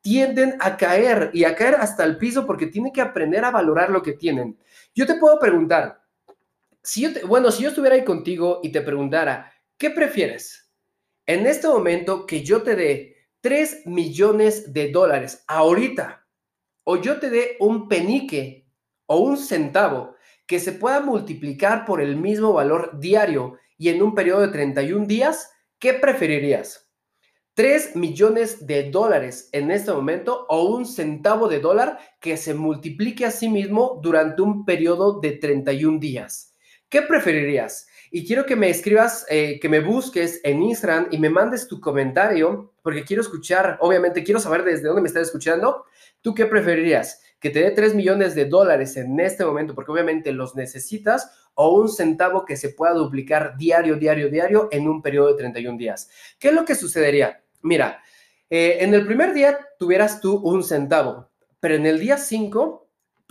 tienden 0.03 0.59
a 0.61 0.77
caer 0.77 1.31
y 1.33 1.45
a 1.45 1.55
caer 1.55 1.77
hasta 1.77 2.05
el 2.05 2.19
piso 2.19 2.47
porque 2.47 2.67
tienen 2.67 2.93
que 2.93 3.01
aprender 3.01 3.47
a 3.47 3.51
valorar 3.51 3.89
lo 3.89 4.03
que 4.03 4.13
tienen. 4.13 4.59
Yo 4.95 5.07
te 5.07 5.15
puedo 5.15 5.39
preguntar, 5.39 6.03
si 6.83 7.01
yo 7.01 7.27
bueno, 7.27 7.51
si 7.51 7.63
yo 7.63 7.71
estuviera 7.71 7.97
ahí 7.97 8.05
contigo 8.05 8.61
y 8.63 8.73
te 8.73 8.83
preguntara, 8.83 9.51
¿qué 9.79 9.89
prefieres? 9.89 10.71
En 11.25 11.47
este 11.47 11.67
momento 11.67 12.27
que 12.27 12.43
yo 12.43 12.63
te 12.63 12.77
dé 12.77 13.17
3 13.41 13.87
millones 13.87 14.75
de 14.75 14.93
dólares 14.93 15.45
ahorita, 15.49 16.22
o 16.85 16.97
yo 16.97 17.19
te 17.19 17.31
dé 17.31 17.57
un 17.61 17.89
penique 17.89 18.67
o 19.07 19.19
un 19.19 19.37
centavo 19.37 20.15
que 20.47 20.61
se 20.61 20.73
pueda 20.73 21.01
multiplicar 21.01 21.85
por 21.85 22.01
el 22.01 22.17
mismo 22.17 22.53
valor 22.53 22.99
diario 22.99 23.59
y 23.79 23.89
en 23.89 24.03
un 24.03 24.15
periodo 24.15 24.43
de 24.43 24.49
31 24.49 25.07
días, 25.07 25.53
¿qué 25.79 25.95
preferirías? 25.95 26.89
3 27.55 27.97
millones 27.97 28.67
de 28.67 28.91
dólares 28.91 29.51
en 29.53 29.71
este 29.71 29.93
momento 29.93 30.47
o 30.49 30.65
un 30.65 30.87
centavo 30.87 31.49
de 31.49 31.61
dólar 31.61 31.99
que 32.19 32.39
se 32.39 32.55
multiplique 32.55 33.27
a 33.27 33.31
sí 33.31 33.49
mismo 33.49 34.01
durante 34.03 34.41
un 34.41 34.65
periodo 34.65 35.21
de 35.21 35.33
31 35.33 35.99
días. 35.99 36.55
¿Qué 36.89 37.03
preferirías? 37.03 37.87
Y 38.15 38.27
quiero 38.27 38.45
que 38.45 38.57
me 38.57 38.69
escribas, 38.69 39.25
eh, 39.31 39.59
que 39.59 39.71
me 39.71 39.81
busques 39.81 40.39
en 40.45 40.63
Instagram 40.63 41.09
y 41.11 41.19
me 41.19 41.31
mandes 41.31 41.67
tu 41.67 41.81
comentario, 41.81 42.75
porque 42.83 43.05
quiero 43.05 43.23
escuchar, 43.23 43.79
obviamente 43.81 44.23
quiero 44.23 44.39
saber 44.39 44.65
desde 44.65 44.87
dónde 44.87 45.01
me 45.01 45.09
estás 45.09 45.29
escuchando. 45.29 45.87
¿Tú 46.21 46.35
qué 46.35 46.45
preferirías? 46.45 47.23
¿Que 47.41 47.49
te 47.49 47.61
dé 47.61 47.71
3 47.71 47.95
millones 47.95 48.35
de 48.35 48.45
dólares 48.45 48.99
en 48.99 49.19
este 49.19 49.47
momento, 49.47 49.75
porque 49.75 49.93
obviamente 49.93 50.31
los 50.31 50.55
necesitas, 50.55 51.33
o 51.55 51.75
un 51.75 51.89
centavo 51.89 52.45
que 52.45 52.59
se 52.59 52.69
pueda 52.69 52.93
duplicar 52.93 53.57
diario, 53.57 53.97
diario, 53.97 54.29
diario 54.29 54.69
en 54.71 54.89
un 54.89 55.01
periodo 55.01 55.29
de 55.29 55.39
31 55.39 55.79
días? 55.79 56.11
¿Qué 56.39 56.49
es 56.49 56.55
lo 56.55 56.67
que 56.67 56.75
sucedería? 56.75 57.43
Mira, 57.63 58.03
eh, 58.51 58.77
en 58.81 58.93
el 58.93 59.07
primer 59.07 59.33
día 59.33 59.59
tuvieras 59.79 60.21
tú 60.21 60.37
un 60.37 60.63
centavo, 60.63 61.31
pero 61.61 61.77
en 61.77 61.87
el 61.87 61.99
día 61.99 62.19
5 62.19 62.82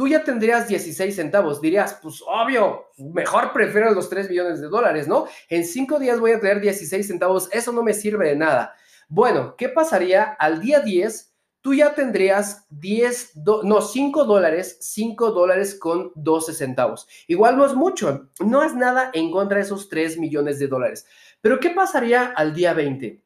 tú 0.01 0.07
ya 0.07 0.23
tendrías 0.23 0.67
16 0.67 1.15
centavos. 1.15 1.61
Dirías, 1.61 1.99
pues 2.01 2.23
obvio, 2.25 2.87
mejor 2.97 3.53
prefiero 3.53 3.91
los 3.91 4.09
3 4.09 4.31
millones 4.31 4.59
de 4.59 4.67
dólares, 4.67 5.07
¿no? 5.07 5.27
En 5.47 5.63
5 5.63 5.99
días 5.99 6.19
voy 6.19 6.31
a 6.31 6.39
tener 6.39 6.59
16 6.59 7.05
centavos, 7.05 7.49
eso 7.51 7.71
no 7.71 7.83
me 7.83 7.93
sirve 7.93 8.29
de 8.29 8.35
nada. 8.35 8.73
Bueno, 9.09 9.55
¿qué 9.55 9.69
pasaría 9.69 10.23
al 10.23 10.59
día 10.59 10.79
10? 10.79 11.35
Tú 11.61 11.75
ya 11.75 11.93
tendrías 11.93 12.65
10, 12.71 13.33
no, 13.63 13.79
5 13.79 14.25
dólares, 14.25 14.79
5 14.81 15.33
dólares 15.33 15.75
con 15.75 16.11
12 16.15 16.55
centavos. 16.55 17.07
Igual 17.27 17.55
no 17.55 17.67
es 17.67 17.75
mucho, 17.75 18.31
no 18.39 18.63
es 18.63 18.73
nada 18.73 19.11
en 19.13 19.29
contra 19.29 19.57
de 19.57 19.65
esos 19.65 19.87
3 19.87 20.17
millones 20.17 20.57
de 20.57 20.67
dólares. 20.67 21.05
Pero 21.41 21.59
¿qué 21.59 21.69
pasaría 21.69 22.33
al 22.35 22.55
día 22.55 22.73
20? 22.73 23.23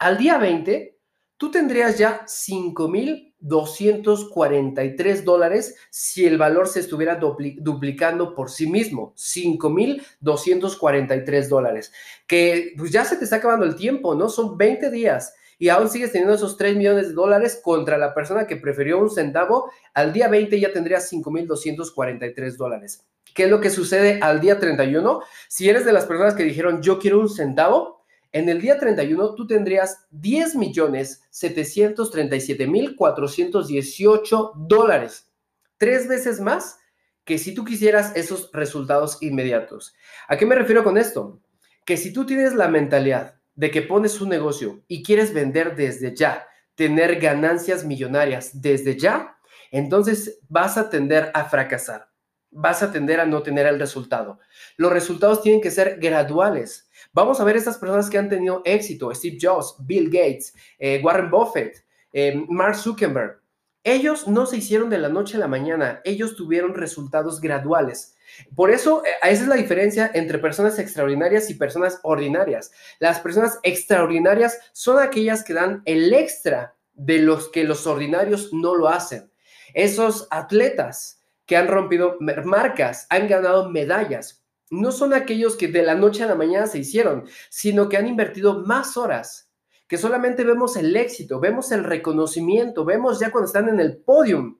Al 0.00 0.18
día 0.18 0.36
20, 0.36 0.98
tú 1.38 1.50
tendrías 1.50 1.96
ya 1.96 2.24
5 2.26 2.88
mil 2.88 3.27
243 3.40 5.24
dólares 5.24 5.74
si 5.90 6.26
el 6.26 6.38
valor 6.38 6.68
se 6.68 6.80
estuviera 6.80 7.16
duplicando 7.16 8.34
por 8.34 8.50
sí 8.50 8.68
mismo, 8.68 9.12
5,243 9.16 11.48
dólares, 11.48 11.92
que 12.26 12.74
pues 12.76 12.90
ya 12.90 13.04
se 13.04 13.16
te 13.16 13.24
está 13.24 13.36
acabando 13.36 13.64
el 13.64 13.76
tiempo, 13.76 14.14
¿no? 14.14 14.28
Son 14.28 14.58
20 14.58 14.90
días 14.90 15.32
y 15.58 15.70
aún 15.70 15.88
sigues 15.88 16.12
teniendo 16.12 16.34
esos 16.34 16.56
3 16.56 16.76
millones 16.76 17.08
de 17.08 17.14
dólares 17.14 17.60
contra 17.62 17.98
la 17.98 18.14
persona 18.14 18.46
que 18.46 18.56
prefirió 18.56 18.98
un 18.98 19.10
centavo, 19.10 19.70
al 19.92 20.12
día 20.12 20.28
20 20.28 20.60
ya 20.60 20.72
tendrías 20.72 21.08
5,243 21.08 22.56
dólares. 22.56 23.04
¿Qué 23.34 23.44
es 23.44 23.50
lo 23.50 23.60
que 23.60 23.70
sucede 23.70 24.20
al 24.22 24.40
día 24.40 24.58
31? 24.58 25.20
Si 25.48 25.68
eres 25.68 25.84
de 25.84 25.92
las 25.92 26.06
personas 26.06 26.34
que 26.34 26.44
dijeron 26.44 26.82
yo 26.82 26.98
quiero 26.98 27.20
un 27.20 27.28
centavo, 27.28 27.97
en 28.32 28.48
el 28.48 28.60
día 28.60 28.78
31 28.78 29.34
tú 29.34 29.46
tendrías 29.46 30.06
10 30.10 30.56
millones 30.56 31.22
737 31.30 32.66
mil 32.66 32.94
418 32.96 34.52
dólares. 34.56 35.30
Tres 35.78 36.08
veces 36.08 36.40
más 36.40 36.78
que 37.24 37.38
si 37.38 37.54
tú 37.54 37.64
quisieras 37.64 38.16
esos 38.16 38.50
resultados 38.52 39.18
inmediatos. 39.22 39.94
¿A 40.28 40.36
qué 40.36 40.46
me 40.46 40.54
refiero 40.54 40.84
con 40.84 40.98
esto? 40.98 41.40
Que 41.84 41.96
si 41.96 42.12
tú 42.12 42.26
tienes 42.26 42.54
la 42.54 42.68
mentalidad 42.68 43.34
de 43.54 43.70
que 43.70 43.82
pones 43.82 44.20
un 44.20 44.28
negocio 44.28 44.82
y 44.88 45.02
quieres 45.02 45.32
vender 45.34 45.76
desde 45.76 46.14
ya, 46.14 46.46
tener 46.74 47.18
ganancias 47.20 47.84
millonarias 47.84 48.62
desde 48.62 48.98
ya, 48.98 49.36
entonces 49.70 50.40
vas 50.48 50.78
a 50.78 50.90
tender 50.90 51.30
a 51.34 51.44
fracasar. 51.44 52.07
Vas 52.50 52.82
a 52.82 52.90
tender 52.92 53.20
a 53.20 53.26
no 53.26 53.42
tener 53.42 53.66
el 53.66 53.78
resultado. 53.78 54.38
Los 54.76 54.92
resultados 54.92 55.42
tienen 55.42 55.60
que 55.60 55.70
ser 55.70 55.98
graduales 56.00 56.88
Vamos 57.12 57.40
a 57.40 57.44
ver 57.44 57.56
estas 57.56 57.78
personas 57.78 58.10
que 58.10 58.18
han 58.18 58.28
tenido 58.28 58.62
éxito, 58.64 59.12
Steve 59.14 59.38
Jobs, 59.40 59.76
Bill 59.80 60.06
Gates, 60.10 60.54
eh, 60.78 61.00
Warren 61.02 61.30
Buffett, 61.30 61.84
eh, 62.12 62.40
Mark 62.48 62.76
Zuckerberg. 62.76 63.40
Ellos 63.84 64.28
no 64.28 64.44
se 64.44 64.58
hicieron 64.58 64.90
de 64.90 64.98
la 64.98 65.08
noche 65.08 65.36
a 65.36 65.40
la 65.40 65.48
mañana, 65.48 66.00
ellos 66.04 66.36
tuvieron 66.36 66.74
resultados 66.74 67.40
graduales. 67.40 68.16
Por 68.54 68.70
eso, 68.70 69.02
eh, 69.04 69.10
esa 69.22 69.42
es 69.42 69.48
la 69.48 69.54
diferencia 69.54 70.10
entre 70.12 70.38
personas 70.38 70.78
extraordinarias 70.78 71.48
y 71.48 71.54
personas 71.54 71.98
ordinarias. 72.02 72.72
Las 72.98 73.20
personas 73.20 73.58
extraordinarias 73.62 74.58
son 74.72 74.98
aquellas 74.98 75.42
que 75.42 75.54
dan 75.54 75.82
el 75.86 76.12
extra 76.12 76.76
de 76.92 77.20
los 77.20 77.48
que 77.48 77.64
los 77.64 77.86
ordinarios 77.86 78.52
no 78.52 78.74
lo 78.74 78.88
hacen. 78.88 79.30
Esos 79.72 80.26
atletas 80.30 81.17
que 81.48 81.56
han 81.56 81.66
rompido 81.66 82.18
marcas, 82.20 83.06
han 83.08 83.26
ganado 83.26 83.70
medallas, 83.70 84.44
no 84.70 84.92
son 84.92 85.14
aquellos 85.14 85.56
que 85.56 85.68
de 85.68 85.82
la 85.82 85.94
noche 85.94 86.22
a 86.22 86.26
la 86.26 86.34
mañana 86.34 86.66
se 86.66 86.78
hicieron, 86.78 87.24
sino 87.48 87.88
que 87.88 87.96
han 87.96 88.06
invertido 88.06 88.64
más 88.64 88.98
horas, 88.98 89.50
que 89.88 89.96
solamente 89.96 90.44
vemos 90.44 90.76
el 90.76 90.94
éxito, 90.94 91.40
vemos 91.40 91.72
el 91.72 91.84
reconocimiento, 91.84 92.84
vemos 92.84 93.18
ya 93.18 93.32
cuando 93.32 93.46
están 93.46 93.70
en 93.70 93.80
el 93.80 93.96
podium, 93.96 94.58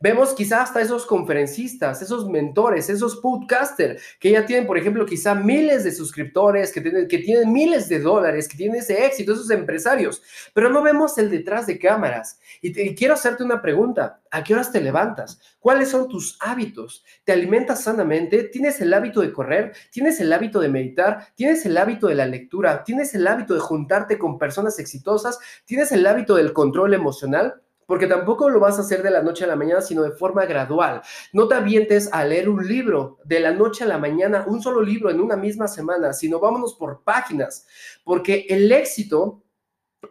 Vemos 0.00 0.32
quizá 0.32 0.62
hasta 0.62 0.80
esos 0.80 1.04
conferencistas, 1.06 2.00
esos 2.02 2.28
mentores, 2.28 2.88
esos 2.88 3.16
podcasters 3.16 4.00
que 4.20 4.30
ya 4.30 4.46
tienen, 4.46 4.64
por 4.64 4.78
ejemplo, 4.78 5.04
quizá 5.04 5.34
miles 5.34 5.82
de 5.82 5.90
suscriptores, 5.90 6.72
que 6.72 6.80
tienen, 6.80 7.08
que 7.08 7.18
tienen 7.18 7.52
miles 7.52 7.88
de 7.88 7.98
dólares, 7.98 8.46
que 8.46 8.56
tienen 8.56 8.76
ese 8.76 9.04
éxito, 9.04 9.32
esos 9.32 9.50
empresarios, 9.50 10.22
pero 10.54 10.70
no 10.70 10.82
vemos 10.82 11.18
el 11.18 11.28
detrás 11.30 11.66
de 11.66 11.80
cámaras. 11.80 12.38
Y, 12.62 12.94
quiero 12.94 13.14
hacerte 13.14 13.42
una 13.42 13.60
pregunta. 13.60 14.20
¿A 14.30 14.44
qué 14.44 14.54
horas 14.54 14.70
te 14.70 14.80
levantas? 14.80 15.40
¿Cuáles 15.58 15.88
son 15.88 16.08
tus 16.08 16.36
hábitos? 16.40 17.04
¿Te 17.24 17.32
alimentas 17.32 17.82
sanamente? 17.82 18.44
¿Tienes 18.44 18.80
el 18.80 18.92
hábito 18.94 19.20
de 19.20 19.32
correr? 19.32 19.72
¿Tienes 19.90 20.20
el 20.20 20.32
hábito 20.32 20.60
de 20.60 20.68
meditar? 20.68 21.26
¿Tienes 21.34 21.66
el 21.66 21.76
hábito 21.76 22.06
de 22.06 22.14
la 22.14 22.26
lectura? 22.26 22.84
¿Tienes 22.84 23.14
el 23.14 23.26
hábito 23.26 23.54
de 23.54 23.60
juntarte 23.60 24.18
con 24.18 24.38
personas 24.38 24.78
exitosas? 24.78 25.38
¿Tienes 25.64 25.90
el 25.90 26.06
hábito 26.06 26.36
del 26.36 26.52
control 26.52 26.94
emocional? 26.94 27.62
Porque 27.88 28.06
tampoco 28.06 28.50
lo 28.50 28.60
vas 28.60 28.76
a 28.76 28.82
hacer 28.82 29.02
de 29.02 29.10
la 29.10 29.22
noche 29.22 29.44
a 29.44 29.46
la 29.46 29.56
mañana, 29.56 29.80
sino 29.80 30.02
de 30.02 30.10
forma 30.10 30.44
gradual. 30.44 31.00
No 31.32 31.48
te 31.48 31.54
avientes 31.54 32.10
a 32.12 32.22
leer 32.22 32.50
un 32.50 32.68
libro 32.68 33.16
de 33.24 33.40
la 33.40 33.50
noche 33.52 33.82
a 33.82 33.86
la 33.86 33.96
mañana, 33.96 34.44
un 34.46 34.60
solo 34.60 34.82
libro 34.82 35.08
en 35.08 35.22
una 35.22 35.36
misma 35.36 35.68
semana, 35.68 36.12
sino 36.12 36.38
vámonos 36.38 36.74
por 36.74 37.02
páginas, 37.02 37.66
porque 38.04 38.44
el 38.50 38.70
éxito, 38.70 39.42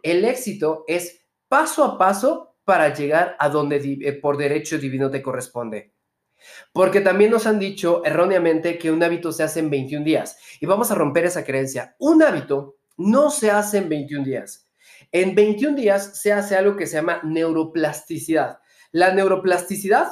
el 0.01 0.25
éxito 0.25 0.85
es 0.87 1.21
paso 1.47 1.83
a 1.83 1.99
paso 1.99 2.55
para 2.65 2.91
llegar 2.95 3.35
a 3.37 3.47
donde 3.47 3.77
eh, 3.77 4.13
por 4.13 4.37
derecho 4.37 4.79
divino 4.79 5.11
te 5.11 5.21
corresponde. 5.21 5.93
Porque 6.73 7.01
también 7.01 7.29
nos 7.29 7.45
han 7.45 7.59
dicho 7.59 8.03
erróneamente 8.03 8.79
que 8.79 8.89
un 8.89 9.03
hábito 9.03 9.31
se 9.31 9.43
hace 9.43 9.59
en 9.59 9.69
21 9.69 10.03
días. 10.03 10.39
Y 10.59 10.65
vamos 10.65 10.89
a 10.89 10.95
romper 10.95 11.25
esa 11.25 11.45
creencia. 11.45 11.95
Un 11.99 12.23
hábito 12.23 12.77
no 12.97 13.29
se 13.29 13.51
hace 13.51 13.77
en 13.77 13.89
21 13.89 14.25
días. 14.25 14.66
En 15.11 15.35
21 15.35 15.75
días 15.75 16.19
se 16.19 16.33
hace 16.33 16.55
algo 16.55 16.75
que 16.75 16.87
se 16.87 16.97
llama 16.97 17.21
neuroplasticidad. 17.23 18.59
La 18.91 19.13
neuroplasticidad 19.13 20.07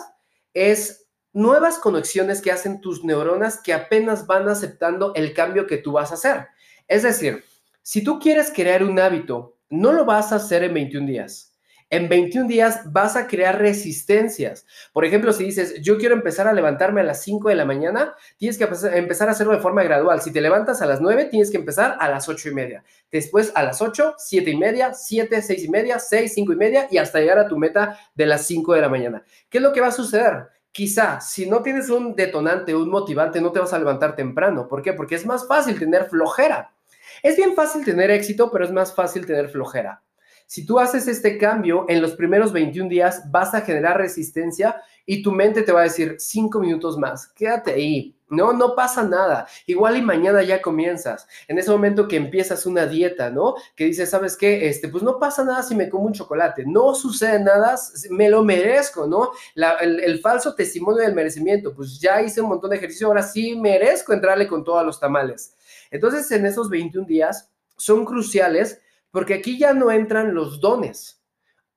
es 0.53 1.07
nuevas 1.33 1.79
conexiones 1.79 2.41
que 2.41 2.51
hacen 2.51 2.79
tus 2.79 3.03
neuronas 3.03 3.61
que 3.61 3.73
apenas 3.73 4.25
van 4.25 4.47
aceptando 4.47 5.13
el 5.15 5.33
cambio 5.33 5.67
que 5.67 5.77
tú 5.77 5.91
vas 5.91 6.11
a 6.11 6.15
hacer. 6.15 6.47
Es 6.87 7.03
decir, 7.03 7.43
si 7.81 8.03
tú 8.03 8.19
quieres 8.19 8.51
crear 8.55 8.83
un 8.83 8.99
hábito, 8.99 9.57
no 9.69 9.91
lo 9.91 10.05
vas 10.05 10.31
a 10.31 10.37
hacer 10.37 10.63
en 10.63 10.73
21 10.73 11.07
días. 11.07 11.54
En 11.91 12.09
21 12.09 12.47
días 12.47 12.81
vas 12.91 13.15
a 13.15 13.27
crear 13.27 13.59
resistencias. 13.59 14.65
Por 14.91 15.05
ejemplo, 15.05 15.31
si 15.33 15.43
dices, 15.43 15.81
yo 15.81 15.97
quiero 15.97 16.15
empezar 16.15 16.47
a 16.47 16.53
levantarme 16.53 17.01
a 17.01 17.03
las 17.03 17.21
5 17.21 17.49
de 17.49 17.55
la 17.55 17.65
mañana, 17.65 18.15
tienes 18.37 18.57
que 18.57 18.63
empezar 18.63 19.27
a 19.29 19.31
hacerlo 19.31 19.53
de 19.53 19.59
forma 19.59 19.83
gradual. 19.83 20.19
Si 20.19 20.31
te 20.31 20.41
levantas 20.41 20.81
a 20.81 20.87
las 20.87 20.99
9, 20.99 21.25
tienes 21.25 21.51
que 21.51 21.57
empezar 21.57 21.95
a 21.99 22.09
las 22.09 22.27
8 22.27 22.49
y 22.49 22.53
media. 22.55 22.83
Después 23.11 23.51
a 23.53 23.61
las 23.61 23.83
8, 23.83 24.15
7 24.17 24.49
y 24.49 24.57
media, 24.57 24.93
7, 24.95 25.41
6 25.43 25.63
y 25.63 25.69
media, 25.69 25.99
6, 25.99 26.33
5 26.33 26.53
y 26.53 26.55
media 26.55 26.87
y 26.89 26.97
hasta 26.97 27.19
llegar 27.19 27.37
a 27.37 27.47
tu 27.47 27.57
meta 27.57 27.99
de 28.15 28.25
las 28.25 28.47
5 28.47 28.73
de 28.73 28.81
la 28.81 28.89
mañana. 28.89 29.23
¿Qué 29.47 29.59
es 29.59 29.63
lo 29.63 29.71
que 29.71 29.81
va 29.81 29.87
a 29.87 29.91
suceder? 29.91 30.47
Quizá 30.71 31.21
si 31.21 31.47
no 31.47 31.61
tienes 31.61 31.89
un 31.89 32.15
detonante, 32.15 32.75
un 32.75 32.89
motivante, 32.89 33.39
no 33.39 33.51
te 33.51 33.59
vas 33.59 33.73
a 33.73 33.79
levantar 33.79 34.15
temprano. 34.15 34.67
¿Por 34.67 34.81
qué? 34.81 34.93
Porque 34.93 35.15
es 35.15 35.25
más 35.25 35.47
fácil 35.47 35.77
tener 35.77 36.05
flojera. 36.05 36.73
Es 37.21 37.37
bien 37.37 37.53
fácil 37.53 37.85
tener 37.85 38.09
éxito, 38.09 38.51
pero 38.51 38.65
es 38.65 38.71
más 38.71 38.93
fácil 38.93 39.25
tener 39.25 39.49
flojera. 39.49 40.01
Si 40.47 40.65
tú 40.65 40.79
haces 40.79 41.07
este 41.07 41.37
cambio 41.37 41.85
en 41.89 42.01
los 42.01 42.13
primeros 42.13 42.53
21 42.53 42.89
días, 42.89 43.23
vas 43.31 43.53
a 43.53 43.61
generar 43.61 43.97
resistencia 43.97 44.81
y 45.05 45.21
tu 45.21 45.31
mente 45.31 45.61
te 45.61 45.71
va 45.71 45.81
a 45.81 45.83
decir 45.83 46.15
cinco 46.19 46.59
minutos 46.59 46.97
más, 46.97 47.27
quédate 47.27 47.73
ahí. 47.73 48.15
No, 48.27 48.53
no 48.53 48.73
pasa 48.75 49.03
nada. 49.03 49.47
Igual 49.67 49.97
y 49.97 50.01
mañana 50.01 50.41
ya 50.41 50.59
comienzas. 50.59 51.27
En 51.47 51.59
ese 51.59 51.69
momento 51.69 52.07
que 52.07 52.15
empiezas 52.15 52.65
una 52.65 52.87
dieta, 52.87 53.29
¿no? 53.29 53.53
Que 53.75 53.85
dices, 53.85 54.09
¿sabes 54.09 54.35
qué? 54.35 54.67
Este, 54.67 54.89
pues 54.89 55.03
no 55.03 55.19
pasa 55.19 55.43
nada 55.43 55.61
si 55.61 55.75
me 55.75 55.89
como 55.89 56.05
un 56.05 56.13
chocolate. 56.13 56.63
No 56.65 56.95
sucede 56.95 57.39
nada, 57.39 57.75
me 58.09 58.29
lo 58.29 58.43
merezco, 58.43 59.05
¿no? 59.05 59.31
el, 59.55 59.99
el, 59.99 60.19
falso 60.21 60.55
testimonio 60.55 61.03
del 61.03 61.13
merecimiento. 61.13 61.75
Pues 61.75 61.99
ya 61.99 62.19
hice 62.21 62.41
un 62.41 62.49
montón 62.49 62.71
de 62.71 62.77
ejercicio, 62.77 63.07
ahora 63.07 63.21
sí 63.21 63.55
merezco 63.55 64.11
entrarle 64.11 64.47
con 64.47 64.63
todos 64.63 64.83
los 64.83 64.99
tamales. 64.99 65.55
Entonces, 65.91 66.29
en 66.31 66.47
esos 66.47 66.67
21 66.67 67.05
días 67.05 67.51
son 67.77 68.05
cruciales 68.05 68.81
porque 69.15 69.33
aquí 69.33 69.57
ya 69.57 69.73
no 69.73 69.91
entran 69.91 70.35
los 70.35 70.59
dones. 70.59 71.23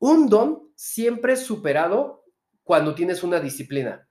Un 0.00 0.28
don 0.28 0.72
siempre 0.74 1.34
es 1.34 1.44
superado 1.44 2.24
cuando 2.64 2.96
tienes 2.96 3.22
una 3.22 3.38
disciplina. 3.38 4.08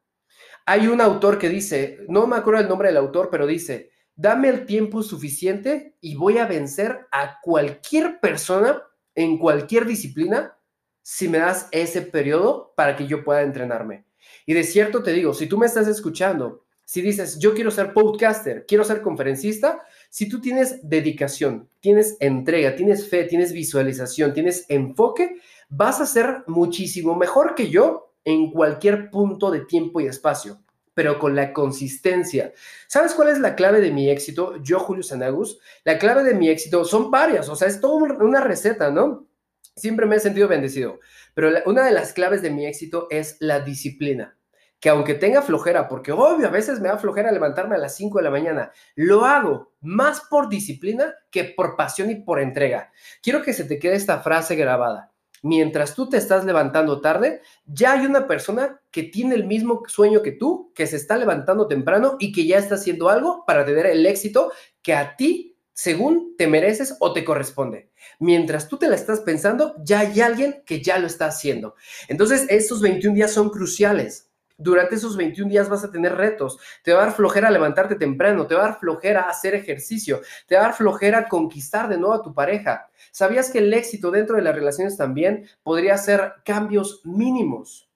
Hay 0.65 0.87
un 0.87 1.01
autor 1.01 1.37
que 1.37 1.49
dice, 1.49 2.05
no 2.07 2.25
me 2.25 2.37
acuerdo 2.37 2.61
el 2.61 2.69
nombre 2.69 2.87
del 2.87 2.95
autor, 2.95 3.27
pero 3.29 3.45
dice, 3.45 3.91
dame 4.15 4.47
el 4.47 4.65
tiempo 4.65 5.03
suficiente 5.03 5.97
y 5.99 6.15
voy 6.15 6.37
a 6.37 6.45
vencer 6.45 7.05
a 7.11 7.41
cualquier 7.41 8.21
persona 8.21 8.81
en 9.13 9.37
cualquier 9.37 9.85
disciplina 9.85 10.57
si 11.01 11.27
me 11.27 11.39
das 11.39 11.67
ese 11.71 12.03
periodo 12.03 12.73
para 12.77 12.95
que 12.95 13.07
yo 13.07 13.25
pueda 13.25 13.41
entrenarme. 13.41 14.05
Y 14.45 14.53
de 14.53 14.63
cierto 14.63 15.03
te 15.03 15.11
digo, 15.11 15.33
si 15.33 15.47
tú 15.47 15.57
me 15.57 15.65
estás 15.65 15.89
escuchando 15.89 16.63
Si 16.85 17.01
dices, 17.01 17.37
yo 17.39 17.53
quiero 17.53 17.71
ser 17.71 17.91
podcaster, 17.91 18.65
quiero 18.65 18.85
ser 18.85 19.01
conferencista, 19.01 19.85
si 20.09 20.29
tú 20.29 20.41
tienes 20.41 20.79
dedicación, 20.87 21.69
tienes 21.79 22.17
entrega, 22.19 22.75
tienes 22.75 23.09
fe, 23.09 23.23
tienes 23.25 23.53
visualización, 23.53 24.33
tienes 24.33 24.65
enfoque, 24.69 25.37
vas 25.69 26.01
a 26.01 26.05
ser 26.05 26.43
muchísimo 26.47 27.15
mejor 27.15 27.55
que 27.55 27.69
yo 27.69 28.13
en 28.23 28.51
cualquier 28.51 29.09
punto 29.09 29.51
de 29.51 29.61
tiempo 29.61 29.99
y 30.01 30.07
espacio 30.07 30.59
pero 30.97 31.19
con 31.19 31.35
la 31.35 31.53
consistencia. 31.53 32.53
¿Sabes 32.87 33.13
cuál 33.13 33.29
es 33.29 33.37
la 33.37 33.55
clave 33.55 33.81
de 33.81 33.91
mi 33.91 34.09
éxito? 34.09 34.55
Yo, 34.63 34.79
Julio 34.79 35.03
Sanagus, 35.03 35.59
la 35.83 35.99
clave 35.99 36.23
de 36.23 36.33
mi 36.33 36.49
éxito 36.49 36.85
son 36.85 37.11
varias, 37.11 37.49
o 37.49 37.55
sea, 37.55 37.67
es 37.67 37.79
toda 37.79 38.15
una 38.15 38.41
receta, 38.41 38.89
¿no? 38.89 39.27
Siempre 39.75 40.07
me 40.07 40.15
he 40.15 40.19
sentido 40.19 40.47
bendecido, 40.47 40.99
pero 41.35 41.51
una 41.67 41.85
de 41.85 41.91
las 41.91 42.13
claves 42.13 42.41
de 42.41 42.49
mi 42.49 42.65
éxito 42.65 43.05
es 43.11 43.37
la 43.39 43.59
disciplina. 43.59 44.36
Que 44.79 44.89
aunque 44.89 45.15
tenga 45.15 45.41
flojera, 45.41 45.87
porque 45.87 46.11
obvio, 46.11 46.47
a 46.47 46.51
veces 46.51 46.79
me 46.79 46.89
da 46.89 46.97
flojera 46.97 47.31
levantarme 47.31 47.75
a 47.75 47.79
las 47.79 47.95
5 47.95 48.19
de 48.19 48.23
la 48.23 48.29
mañana, 48.29 48.71
lo 48.95 49.25
hago 49.25 49.73
más 49.81 50.21
por 50.29 50.49
disciplina 50.49 51.15
que 51.31 51.45
por 51.45 51.75
pasión 51.75 52.11
y 52.11 52.15
por 52.15 52.39
entrega. 52.39 52.91
Quiero 53.21 53.41
que 53.41 53.53
se 53.53 53.63
te 53.63 53.79
quede 53.79 53.95
esta 53.95 54.19
frase 54.19 54.55
grabada 54.55 55.11
mientras 55.41 55.93
tú 55.93 56.09
te 56.09 56.17
estás 56.17 56.45
levantando 56.45 57.01
tarde, 57.01 57.41
ya 57.65 57.93
hay 57.93 58.05
una 58.05 58.27
persona 58.27 58.81
que 58.91 59.03
tiene 59.03 59.35
el 59.35 59.45
mismo 59.45 59.83
sueño 59.87 60.21
que 60.21 60.31
tú, 60.31 60.71
que 60.75 60.87
se 60.87 60.95
está 60.95 61.17
levantando 61.17 61.67
temprano 61.67 62.17
y 62.19 62.31
que 62.31 62.45
ya 62.45 62.57
está 62.57 62.75
haciendo 62.75 63.09
algo 63.09 63.43
para 63.45 63.65
tener 63.65 63.85
el 63.85 64.05
éxito 64.05 64.51
que 64.81 64.93
a 64.93 65.15
ti, 65.15 65.57
según 65.73 66.35
te 66.37 66.47
mereces 66.47 66.95
o 66.99 67.13
te 67.13 67.23
corresponde. 67.23 67.91
Mientras 68.19 68.67
tú 68.67 68.77
te 68.77 68.89
la 68.89 68.95
estás 68.95 69.19
pensando, 69.21 69.75
ya 69.83 69.99
hay 69.99 70.21
alguien 70.21 70.63
que 70.65 70.81
ya 70.81 70.97
lo 70.97 71.07
está 71.07 71.27
haciendo. 71.27 71.75
Entonces, 72.07 72.45
estos 72.49 72.81
21 72.81 73.15
días 73.15 73.31
son 73.31 73.49
cruciales. 73.49 74.26
Durante 74.57 74.95
esos 74.95 75.15
21 75.15 75.49
días 75.49 75.69
vas 75.69 75.83
a 75.83 75.91
tener 75.91 76.15
retos. 76.15 76.59
Te 76.83 76.93
va 76.93 77.03
a 77.03 77.05
dar 77.05 77.15
flojera 77.15 77.51
levantarte 77.51 77.95
temprano, 77.95 78.47
te 78.47 78.55
va 78.55 78.61
a 78.61 78.69
dar 78.69 78.79
flojera 78.79 79.29
hacer 79.29 79.53
ejercicio, 79.53 80.21
te 80.47 80.55
va 80.55 80.61
a 80.61 80.63
dar 80.65 80.73
flojera 80.73 81.27
conquistar 81.29 81.87
de 81.87 81.97
nuevo 81.97 82.15
a 82.15 82.23
tu 82.23 82.33
pareja. 82.33 82.89
¿Sabías 83.11 83.51
que 83.51 83.59
el 83.59 83.71
éxito 83.73 84.09
dentro 84.09 84.35
de 84.35 84.41
las 84.41 84.55
relaciones 84.55 84.97
también 84.97 85.47
podría 85.61 85.97
ser 85.97 86.33
cambios 86.43 87.01
mínimos? 87.03 87.87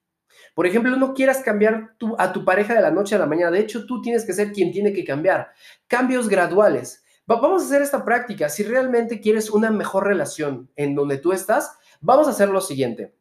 Por 0.53 0.67
ejemplo, 0.67 0.95
no 0.97 1.13
quieras 1.13 1.39
cambiar 1.39 1.95
a 2.17 2.33
tu 2.33 2.45
pareja 2.45 2.75
de 2.75 2.81
la 2.81 2.91
noche 2.91 3.15
a 3.15 3.19
la 3.19 3.25
mañana. 3.25 3.51
De 3.51 3.59
hecho, 3.59 3.85
tú 3.85 4.01
tienes 4.01 4.25
que 4.25 4.33
ser 4.33 4.51
quien 4.51 4.71
tiene 4.71 4.93
que 4.93 5.03
cambiar. 5.03 5.51
Cambios 5.87 6.27
graduales. 6.27 7.03
vamos 7.25 7.63
a 7.63 7.65
hacer 7.65 7.81
esta 7.81 8.03
práctica. 8.03 8.49
Si 8.49 8.63
realmente 8.63 9.21
quieres 9.21 9.49
una 9.49 9.71
mejor 9.71 10.05
relación 10.05 10.69
en 10.75 10.93
donde 10.93 11.17
tú 11.17 11.31
estás, 11.31 11.77
vamos 12.01 12.27
a 12.27 12.31
hacer 12.31 12.49
lo 12.49 12.59
siguiente. 12.59 13.15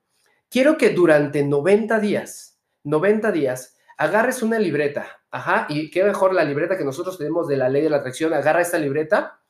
Quiero 0.51 0.77
que 0.77 0.91
durante 0.91 1.45
90 1.45 2.01
días, 2.01 2.50
90 2.85 3.33
días, 3.33 3.77
agarres 3.97 4.43
una 4.43 4.59
libreta, 4.59 5.21
ajá, 5.31 5.67
y 5.69 5.91
qué 5.91 6.05
mejor 6.05 6.35
la 6.35 6.45
libreta 6.45 6.79
que 6.79 6.85
nosotros 6.85 7.19
tenemos 7.19 7.49
de 7.49 7.57
la 7.57 7.69
ley 7.69 7.83
de 7.83 7.91
la 7.91 7.99
atracción, 7.99 8.33
agarra 8.33 8.63
esta 8.63 8.79
libreta 8.79 9.41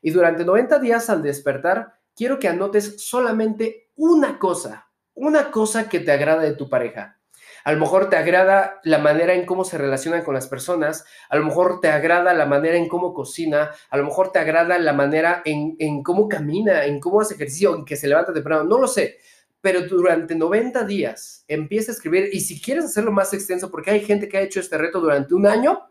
y 0.00 0.10
durante 0.10 0.44
90 0.44 0.78
días 0.78 1.10
al 1.10 1.22
despertar, 1.22 1.94
quiero 2.16 2.38
que 2.38 2.48
anotes 2.48 3.04
solamente 3.04 3.90
una 3.96 4.38
cosa, 4.38 4.88
una 5.14 5.50
cosa 5.50 5.88
que 5.88 6.00
te 6.00 6.12
agrada 6.12 6.42
de 6.42 6.54
tu 6.54 6.68
pareja. 6.68 7.18
A 7.64 7.72
lo 7.72 7.80
mejor 7.80 8.08
te 8.08 8.16
agrada 8.16 8.80
la 8.84 8.98
manera 8.98 9.34
en 9.34 9.44
cómo 9.44 9.64
se 9.64 9.76
relacionan 9.76 10.22
con 10.22 10.32
las 10.32 10.46
personas, 10.46 11.04
a 11.28 11.36
lo 11.36 11.44
mejor 11.44 11.80
te 11.80 11.88
agrada 11.88 12.32
la 12.32 12.46
manera 12.46 12.76
en 12.76 12.88
cómo 12.88 13.12
cocina, 13.12 13.72
a 13.90 13.96
lo 13.96 14.04
mejor 14.04 14.32
te 14.32 14.38
agrada 14.38 14.78
la 14.78 14.92
manera 14.92 15.42
en, 15.44 15.76
en 15.78 16.02
cómo 16.02 16.28
camina, 16.28 16.86
en 16.86 16.98
cómo 17.00 17.20
hace 17.20 17.34
ejercicio, 17.34 17.74
en 17.74 17.84
que 17.84 17.96
se 17.96 18.08
levanta 18.08 18.32
temprano, 18.32 18.64
no 18.64 18.78
lo 18.78 18.86
sé, 18.86 19.18
pero 19.60 19.82
durante 19.82 20.34
90 20.34 20.84
días 20.84 21.44
empieza 21.48 21.92
a 21.92 21.94
escribir 21.94 22.30
y 22.32 22.40
si 22.40 22.60
quieres 22.60 22.84
hacerlo 22.84 23.12
más 23.12 23.32
extenso, 23.34 23.70
porque 23.70 23.90
hay 23.90 24.00
gente 24.04 24.28
que 24.28 24.38
ha 24.38 24.42
hecho 24.42 24.60
este 24.60 24.78
reto 24.78 25.00
durante 25.00 25.34
un 25.34 25.46
año 25.46 25.86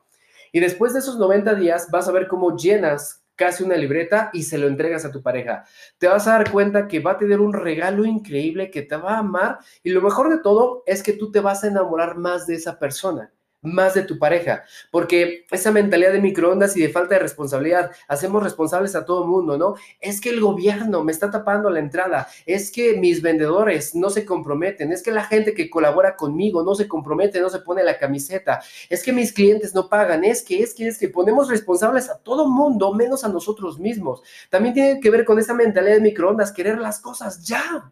y 0.51 0.59
después 0.59 0.93
de 0.93 0.99
esos 0.99 1.17
90 1.17 1.55
días 1.55 1.89
vas 1.91 2.07
a 2.07 2.11
ver 2.11 2.27
cómo 2.27 2.55
llenas 2.55 3.23
casi 3.35 3.63
una 3.63 3.75
libreta 3.75 4.31
y 4.33 4.43
se 4.43 4.57
lo 4.57 4.67
entregas 4.67 5.05
a 5.05 5.11
tu 5.11 5.21
pareja. 5.21 5.63
Te 5.99 6.07
vas 6.07 6.27
a 6.27 6.31
dar 6.31 6.51
cuenta 6.51 6.87
que 6.87 6.99
va 6.99 7.11
a 7.11 7.17
tener 7.17 7.39
un 7.39 7.53
regalo 7.53 8.03
increíble, 8.03 8.71
que 8.71 8.81
te 8.81 8.97
va 8.97 9.15
a 9.15 9.19
amar 9.19 9.59
y 9.83 9.91
lo 9.91 10.01
mejor 10.01 10.29
de 10.29 10.39
todo 10.39 10.83
es 10.87 11.03
que 11.03 11.13
tú 11.13 11.31
te 11.31 11.39
vas 11.39 11.63
a 11.63 11.67
enamorar 11.67 12.17
más 12.17 12.47
de 12.47 12.55
esa 12.55 12.79
persona 12.79 13.31
más 13.61 13.93
de 13.93 14.03
tu 14.03 14.19
pareja, 14.19 14.63
porque 14.91 15.45
esa 15.51 15.71
mentalidad 15.71 16.11
de 16.11 16.21
microondas 16.21 16.77
y 16.77 16.81
de 16.81 16.89
falta 16.89 17.15
de 17.15 17.19
responsabilidad, 17.19 17.91
hacemos 18.07 18.43
responsables 18.43 18.95
a 18.95 19.05
todo 19.05 19.23
el 19.23 19.29
mundo, 19.29 19.57
¿no? 19.57 19.75
Es 19.99 20.21
que 20.21 20.29
el 20.29 20.39
gobierno 20.39 21.03
me 21.03 21.11
está 21.11 21.31
tapando 21.31 21.69
la 21.69 21.79
entrada, 21.79 22.27
es 22.45 22.71
que 22.71 22.97
mis 22.97 23.21
vendedores 23.21 23.95
no 23.95 24.09
se 24.09 24.25
comprometen, 24.25 24.91
es 24.91 25.01
que 25.01 25.11
la 25.11 25.23
gente 25.23 25.53
que 25.53 25.69
colabora 25.69 26.15
conmigo 26.15 26.63
no 26.63 26.75
se 26.75 26.87
compromete, 26.87 27.41
no 27.41 27.49
se 27.49 27.59
pone 27.59 27.83
la 27.83 27.97
camiseta, 27.97 28.61
es 28.89 29.03
que 29.03 29.11
mis 29.11 29.33
clientes 29.33 29.73
no 29.73 29.89
pagan, 29.89 30.23
es 30.23 30.43
que, 30.43 30.61
es 30.61 30.73
que, 30.73 30.87
es 30.87 30.97
que 30.97 31.09
ponemos 31.09 31.49
responsables 31.49 32.09
a 32.09 32.17
todo 32.19 32.47
mundo, 32.47 32.93
menos 32.93 33.23
a 33.23 33.29
nosotros 33.29 33.79
mismos. 33.79 34.21
También 34.49 34.73
tiene 34.73 34.99
que 34.99 35.09
ver 35.09 35.25
con 35.25 35.39
esa 35.39 35.53
mentalidad 35.53 35.95
de 35.95 36.01
microondas, 36.01 36.51
querer 36.51 36.77
las 36.77 36.99
cosas 36.99 37.45
ya. 37.45 37.91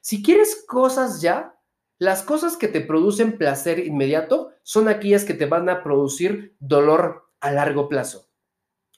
Si 0.00 0.22
quieres 0.22 0.64
cosas 0.66 1.20
ya, 1.20 1.57
las 1.98 2.22
cosas 2.22 2.56
que 2.56 2.68
te 2.68 2.80
producen 2.80 3.38
placer 3.38 3.80
inmediato 3.80 4.52
son 4.62 4.88
aquellas 4.88 5.24
que 5.24 5.34
te 5.34 5.46
van 5.46 5.68
a 5.68 5.82
producir 5.82 6.54
dolor 6.60 7.28
a 7.40 7.50
largo 7.50 7.88
plazo. 7.88 8.28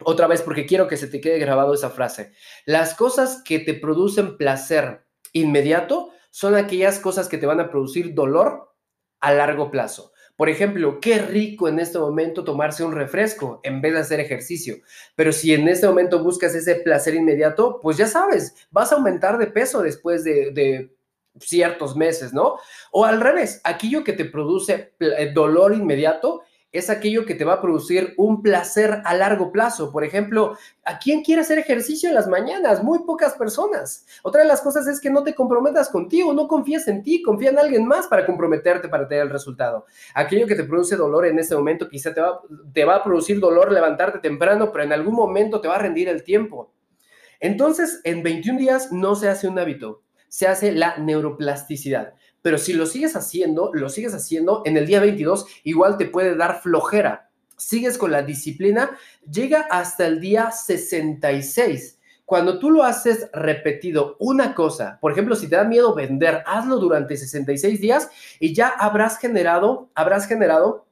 Otra 0.02 0.26
vez, 0.26 0.42
porque 0.42 0.66
quiero 0.66 0.88
que 0.88 0.96
se 0.96 1.08
te 1.08 1.20
quede 1.20 1.38
grabado 1.38 1.74
esa 1.74 1.90
frase. 1.90 2.32
Las 2.64 2.94
cosas 2.94 3.42
que 3.42 3.58
te 3.58 3.74
producen 3.74 4.36
placer 4.36 5.06
inmediato 5.32 6.10
son 6.30 6.54
aquellas 6.56 6.98
cosas 6.98 7.28
que 7.28 7.38
te 7.38 7.46
van 7.46 7.60
a 7.60 7.70
producir 7.70 8.14
dolor 8.14 8.74
a 9.20 9.32
largo 9.32 9.70
plazo. 9.70 10.12
Por 10.36 10.48
ejemplo, 10.48 11.00
qué 11.00 11.18
rico 11.18 11.68
en 11.68 11.78
este 11.78 11.98
momento 11.98 12.44
tomarse 12.44 12.82
un 12.82 12.92
refresco 12.92 13.60
en 13.62 13.82
vez 13.82 13.92
de 13.92 14.00
hacer 14.00 14.20
ejercicio. 14.20 14.76
Pero 15.14 15.32
si 15.32 15.52
en 15.52 15.68
este 15.68 15.86
momento 15.86 16.22
buscas 16.24 16.54
ese 16.54 16.76
placer 16.76 17.14
inmediato, 17.14 17.78
pues 17.82 17.98
ya 17.98 18.06
sabes, 18.06 18.54
vas 18.70 18.90
a 18.90 18.94
aumentar 18.94 19.36
de 19.36 19.48
peso 19.48 19.82
después 19.82 20.24
de, 20.24 20.50
de 20.52 20.94
ciertos 21.40 21.96
meses, 21.96 22.33
¿no? 22.33 22.57
O 22.92 23.05
al 23.05 23.20
revés, 23.20 23.61
aquello 23.64 24.05
que 24.05 24.12
te 24.12 24.24
produce 24.24 24.94
eh, 25.00 25.33
dolor 25.35 25.74
inmediato 25.74 26.42
es 26.72 26.88
aquello 26.88 27.26
que 27.26 27.35
te 27.35 27.44
va 27.44 27.55
a 27.55 27.61
producir 27.61 28.14
un 28.16 28.42
placer 28.42 29.03
a 29.05 29.14
largo 29.14 29.50
plazo. 29.50 29.90
Por 29.90 30.05
ejemplo, 30.05 30.57
¿a 30.85 30.98
quién 30.98 31.22
quiere 31.22 31.42
hacer 31.42 31.59
ejercicio 31.59 32.09
en 32.09 32.14
las 32.14 32.29
mañanas? 32.29 32.83
Muy 32.83 33.00
pocas 33.00 33.35
personas. 33.35 34.07
Otra 34.22 34.42
de 34.42 34.48
las 34.48 34.61
cosas 34.61 34.87
es 34.87 35.00
que 35.00 35.11
no 35.11 35.24
te 35.24 35.35
comprometas 35.35 35.88
contigo, 35.88 36.33
no 36.33 36.46
confíes 36.46 36.87
en 36.87 37.03
ti, 37.03 37.22
confía 37.22 37.50
en 37.50 37.59
alguien 37.59 37.87
más 37.87 38.07
para 38.07 38.24
comprometerte 38.24 38.88
para 38.88 39.09
tener 39.09 39.24
el 39.24 39.31
resultado. 39.31 39.85
Aquello 40.14 40.46
que 40.46 40.55
te 40.55 40.64
produce 40.64 40.96
dolor 40.96 41.26
en 41.26 41.38
este 41.38 41.57
momento 41.57 41.88
quizá 41.88 42.14
te 42.14 42.20
va, 42.20 42.40
te 42.72 42.85
va 42.85 42.96
a 42.96 43.05
producir 43.05 43.40
dolor 43.40 43.72
levantarte 43.72 44.20
temprano, 44.20 44.70
pero 44.70 44.85
en 44.85 44.92
algún 44.92 45.14
momento 45.14 45.61
te 45.61 45.68
va 45.68 45.74
a 45.74 45.81
rendir 45.81 46.09
el 46.09 46.22
tiempo. 46.22 46.72
Entonces, 47.40 48.00
en 48.05 48.22
21 48.22 48.59
días 48.59 48.92
no 48.92 49.16
se 49.16 49.29
hace 49.29 49.48
un 49.48 49.59
hábito 49.59 50.03
se 50.31 50.47
hace 50.47 50.73
la 50.73 50.97
neuroplasticidad. 50.97 52.14
Pero 52.40 52.57
si 52.57 52.73
lo 52.73 52.87
sigues 52.87 53.16
haciendo, 53.16 53.71
lo 53.75 53.90
sigues 53.90 54.14
haciendo, 54.14 54.62
en 54.64 54.79
el 54.79 54.87
día 54.87 55.01
22 55.01 55.45
igual 55.64 55.99
te 55.99 56.07
puede 56.07 56.37
dar 56.37 56.62
flojera. 56.62 57.29
Sigues 57.57 57.99
con 57.99 58.12
la 58.12 58.23
disciplina, 58.23 58.97
llega 59.31 59.66
hasta 59.71 60.07
el 60.07 60.21
día 60.21 60.51
66. 60.51 61.99
Cuando 62.25 62.59
tú 62.59 62.71
lo 62.71 62.85
haces 62.85 63.29
repetido 63.33 64.16
una 64.21 64.55
cosa, 64.55 64.99
por 65.01 65.12
ejemplo, 65.12 65.35
si 65.35 65.49
te 65.49 65.57
da 65.57 65.64
miedo 65.64 65.95
vender, 65.95 66.43
hazlo 66.47 66.77
durante 66.77 67.16
66 67.16 67.81
días 67.81 68.09
y 68.38 68.55
ya 68.55 68.69
habrás 68.69 69.19
generado, 69.19 69.90
habrás 69.95 70.27
generado 70.27 70.87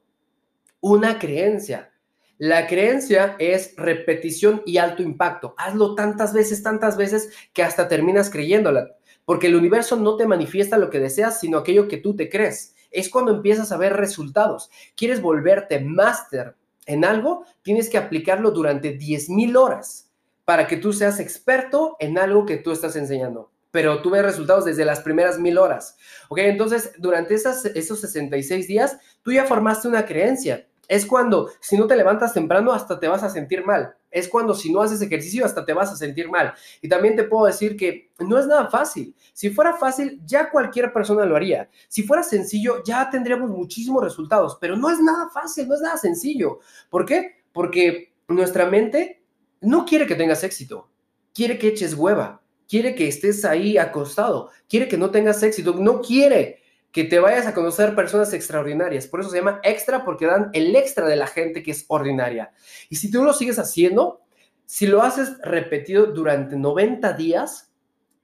una 0.81 1.17
creencia. 1.17 1.91
La 2.37 2.67
creencia 2.67 3.35
es 3.39 3.73
repetición 3.77 4.61
y 4.65 4.77
alto 4.77 5.01
impacto. 5.01 5.55
Hazlo 5.57 5.95
tantas 5.95 6.33
veces, 6.33 6.61
tantas 6.61 6.97
veces 6.97 7.29
que 7.53 7.63
hasta 7.63 7.87
terminas 7.87 8.29
creyéndola 8.29 8.98
porque 9.29 9.45
el 9.45 9.55
universo 9.55 9.95
no 9.95 10.17
te 10.17 10.25
manifiesta 10.25 10.79
lo 10.79 10.89
que 10.89 10.99
deseas, 10.99 11.39
sino 11.39 11.59
aquello 11.59 11.87
que 11.87 11.97
tú 11.97 12.15
te 12.15 12.31
crees. 12.31 12.73
Es 12.89 13.09
cuando 13.09 13.31
empiezas 13.31 13.71
a 13.71 13.77
ver 13.77 13.93
resultados. 13.93 14.71
¿Quieres 14.95 15.21
volverte 15.21 15.79
máster 15.79 16.55
en 16.87 17.05
algo? 17.05 17.45
Tienes 17.61 17.91
que 17.91 17.99
aplicarlo 17.99 18.49
durante 18.49 18.97
10.000 18.97 19.55
horas 19.55 20.09
para 20.45 20.65
que 20.65 20.77
tú 20.77 20.93
seas 20.93 21.19
experto 21.19 21.95
en 21.99 22.17
algo 22.17 22.43
que 22.47 22.57
tú 22.57 22.71
estás 22.71 22.95
enseñando. 22.95 23.51
Pero 23.69 24.01
tú 24.01 24.09
ves 24.09 24.23
resultados 24.23 24.65
desde 24.65 24.83
las 24.83 25.01
primeras 25.01 25.37
mil 25.37 25.59
horas. 25.59 25.95
Ok, 26.29 26.39
entonces 26.39 26.93
durante 26.97 27.35
esas, 27.35 27.65
esos 27.65 28.01
66 28.01 28.67
días, 28.67 28.97
tú 29.21 29.31
ya 29.31 29.45
formaste 29.45 29.87
una 29.87 30.07
creencia. 30.07 30.67
Es 30.89 31.05
cuando 31.05 31.51
si 31.59 31.77
no 31.77 31.85
te 31.85 31.95
levantas 31.95 32.33
temprano 32.33 32.73
hasta 32.73 32.99
te 32.99 33.07
vas 33.07 33.21
a 33.21 33.29
sentir 33.29 33.63
mal. 33.63 33.95
Es 34.09 34.27
cuando 34.27 34.55
si 34.55 34.73
no 34.73 34.81
haces 34.81 34.99
ejercicio 35.03 35.45
hasta 35.45 35.63
te 35.63 35.71
vas 35.71 35.91
a 35.91 35.95
sentir 35.95 36.27
mal. 36.27 36.51
Y 36.81 36.89
también 36.89 37.15
te 37.15 37.25
puedo 37.25 37.45
decir 37.45 37.77
que 37.77 38.09
no 38.17 38.39
es 38.39 38.47
nada 38.47 38.71
fácil. 38.71 39.15
Si 39.31 39.51
fuera 39.51 39.75
fácil, 39.75 40.19
ya 40.25 40.49
cualquier 40.49 40.91
persona 40.91 41.25
lo 41.25 41.35
haría. 41.35 41.69
Si 41.87 42.01
fuera 42.01 42.23
sencillo, 42.23 42.83
ya 42.83 43.07
tendríamos 43.11 43.51
muchísimos 43.51 44.03
resultados. 44.03 44.57
Pero 44.59 44.75
no 44.75 44.89
es 44.89 44.99
nada 44.99 45.29
fácil, 45.29 45.67
no 45.67 45.75
es 45.75 45.81
nada 45.81 45.95
sencillo. 45.95 46.57
¿Por 46.89 47.05
qué? 47.05 47.43
Porque 47.53 48.15
nuestra 48.27 48.65
mente 48.65 49.21
no 49.61 49.85
quiere 49.85 50.07
que 50.07 50.15
tengas 50.15 50.43
éxito. 50.43 50.89
Quiere 51.35 51.59
que 51.59 51.67
eches 51.67 51.93
hueva. 51.93 52.41
Quiere 52.67 52.95
que 52.95 53.07
estés 53.07 53.45
ahí 53.45 53.77
acostado. 53.77 54.49
Quiere 54.67 54.87
que 54.87 54.97
no 54.97 55.11
tengas 55.11 55.43
éxito. 55.43 55.75
No 55.75 56.01
quiere 56.01 56.58
que 56.91 57.03
te 57.03 57.19
vayas 57.19 57.45
a 57.45 57.53
conocer 57.53 57.95
personas 57.95 58.33
extraordinarias. 58.33 59.07
Por 59.07 59.19
eso 59.19 59.29
se 59.29 59.37
llama 59.37 59.59
extra, 59.63 60.03
porque 60.03 60.25
dan 60.25 60.49
el 60.53 60.75
extra 60.75 61.07
de 61.07 61.15
la 61.15 61.27
gente 61.27 61.61
que 61.61 61.71
es 61.71 61.85
ordinaria. 61.87 62.51
Y 62.89 62.95
si 62.95 63.11
tú 63.11 63.23
lo 63.23 63.33
sigues 63.33 63.59
haciendo, 63.59 64.21
si 64.65 64.87
lo 64.87 65.01
haces 65.01 65.37
repetido 65.43 66.07
durante 66.07 66.55
90 66.55 67.13
días, 67.13 67.71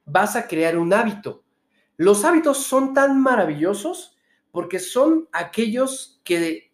vas 0.05 0.35
a 0.35 0.47
crear 0.47 0.77
un 0.77 0.93
hábito. 0.93 1.43
Los 1.97 2.25
hábitos 2.25 2.57
son 2.57 2.93
tan 2.93 3.21
maravillosos 3.21 4.17
porque 4.51 4.79
son 4.79 5.27
aquellos 5.31 6.21
que 6.23 6.71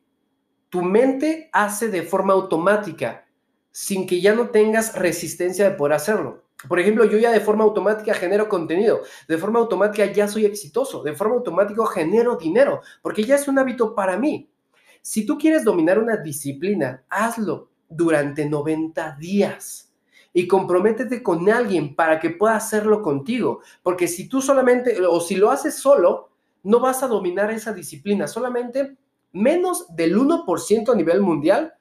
tu 0.69 0.81
mente 0.81 1.49
hace 1.51 1.89
de 1.89 2.03
forma 2.03 2.33
automática, 2.33 3.27
sin 3.71 4.07
que 4.07 4.21
ya 4.21 4.33
no 4.33 4.49
tengas 4.49 4.95
resistencia 4.95 5.69
de 5.69 5.75
poder 5.75 5.93
hacerlo. 5.93 6.45
Por 6.67 6.79
ejemplo, 6.79 7.05
yo 7.05 7.17
ya 7.17 7.31
de 7.31 7.39
forma 7.39 7.63
automática 7.63 8.13
genero 8.13 8.47
contenido, 8.47 9.01
de 9.27 9.37
forma 9.37 9.59
automática 9.59 10.05
ya 10.05 10.27
soy 10.27 10.45
exitoso, 10.45 11.03
de 11.03 11.13
forma 11.13 11.35
automática 11.35 11.85
genero 11.87 12.35
dinero, 12.35 12.81
porque 13.01 13.23
ya 13.23 13.35
es 13.35 13.47
un 13.47 13.59
hábito 13.59 13.95
para 13.95 14.17
mí. 14.17 14.49
Si 15.01 15.25
tú 15.25 15.37
quieres 15.37 15.63
dominar 15.63 15.97
una 15.97 16.17
disciplina, 16.17 17.03
hazlo 17.09 17.69
durante 17.89 18.45
90 18.45 19.17
días 19.19 19.91
y 20.33 20.47
comprométete 20.47 21.23
con 21.23 21.49
alguien 21.49 21.95
para 21.95 22.19
que 22.19 22.29
pueda 22.29 22.55
hacerlo 22.55 23.01
contigo, 23.01 23.61
porque 23.83 24.07
si 24.07 24.29
tú 24.29 24.41
solamente 24.41 25.03
o 25.05 25.19
si 25.19 25.35
lo 25.35 25.49
haces 25.51 25.75
solo, 25.75 26.29
no 26.63 26.79
vas 26.79 27.01
a 27.03 27.07
dominar 27.07 27.51
esa 27.51 27.73
disciplina, 27.73 28.27
solamente 28.27 28.97
menos 29.33 29.87
del 29.95 30.17
1% 30.17 30.91
a 30.91 30.95
nivel 30.95 31.21
mundial 31.21 31.73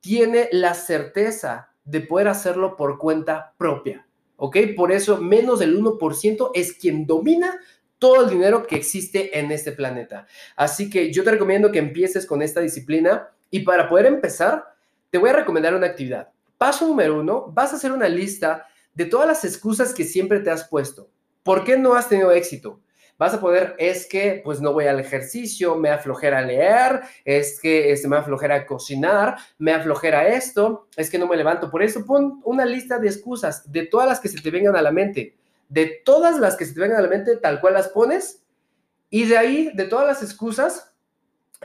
tiene 0.00 0.48
la 0.52 0.74
certeza 0.74 1.70
de 1.84 2.00
poder 2.00 2.28
hacerlo 2.28 2.76
por 2.76 2.98
cuenta 2.98 3.54
propia. 3.58 4.06
¿Ok? 4.40 4.56
Por 4.74 4.90
eso 4.90 5.18
menos 5.18 5.58
del 5.58 5.78
1% 5.78 6.50
es 6.54 6.72
quien 6.72 7.06
domina 7.06 7.60
todo 7.98 8.24
el 8.24 8.30
dinero 8.30 8.66
que 8.66 8.76
existe 8.76 9.38
en 9.38 9.52
este 9.52 9.70
planeta. 9.70 10.26
Así 10.56 10.88
que 10.88 11.12
yo 11.12 11.22
te 11.22 11.30
recomiendo 11.30 11.70
que 11.70 11.78
empieces 11.78 12.24
con 12.24 12.40
esta 12.40 12.60
disciplina 12.60 13.28
y 13.50 13.60
para 13.60 13.88
poder 13.88 14.06
empezar, 14.06 14.64
te 15.10 15.18
voy 15.18 15.28
a 15.28 15.34
recomendar 15.34 15.74
una 15.74 15.88
actividad. 15.88 16.30
Paso 16.56 16.88
número 16.88 17.20
uno, 17.20 17.52
vas 17.52 17.72
a 17.72 17.76
hacer 17.76 17.92
una 17.92 18.08
lista 18.08 18.66
de 18.94 19.04
todas 19.04 19.28
las 19.28 19.44
excusas 19.44 19.92
que 19.92 20.04
siempre 20.04 20.40
te 20.40 20.50
has 20.50 20.66
puesto. 20.66 21.10
¿Por 21.42 21.62
qué 21.62 21.76
no 21.76 21.94
has 21.94 22.08
tenido 22.08 22.32
éxito? 22.32 22.80
Vas 23.20 23.34
a 23.34 23.40
poder, 23.40 23.74
es 23.76 24.06
que 24.06 24.40
pues 24.42 24.62
no 24.62 24.72
voy 24.72 24.86
al 24.86 24.98
ejercicio, 24.98 25.76
me 25.76 25.90
aflojera 25.90 26.40
leer, 26.40 27.02
es 27.26 27.60
que 27.60 27.92
este, 27.92 28.08
me 28.08 28.16
aflojera 28.16 28.64
cocinar, 28.64 29.36
me 29.58 29.74
aflojera 29.74 30.26
esto, 30.28 30.88
es 30.96 31.10
que 31.10 31.18
no 31.18 31.26
me 31.26 31.36
levanto. 31.36 31.70
Por 31.70 31.82
eso 31.82 32.06
pon 32.06 32.40
una 32.44 32.64
lista 32.64 32.98
de 32.98 33.08
excusas 33.08 33.70
de 33.70 33.84
todas 33.84 34.08
las 34.08 34.20
que 34.20 34.30
se 34.30 34.40
te 34.40 34.50
vengan 34.50 34.74
a 34.74 34.80
la 34.80 34.90
mente, 34.90 35.36
de 35.68 36.00
todas 36.02 36.38
las 36.38 36.56
que 36.56 36.64
se 36.64 36.72
te 36.72 36.80
vengan 36.80 36.96
a 36.96 37.02
la 37.02 37.08
mente, 37.08 37.36
tal 37.36 37.60
cual 37.60 37.74
las 37.74 37.88
pones, 37.88 38.42
y 39.10 39.26
de 39.26 39.36
ahí, 39.36 39.70
de 39.74 39.84
todas 39.84 40.06
las 40.06 40.22
excusas, 40.22 40.94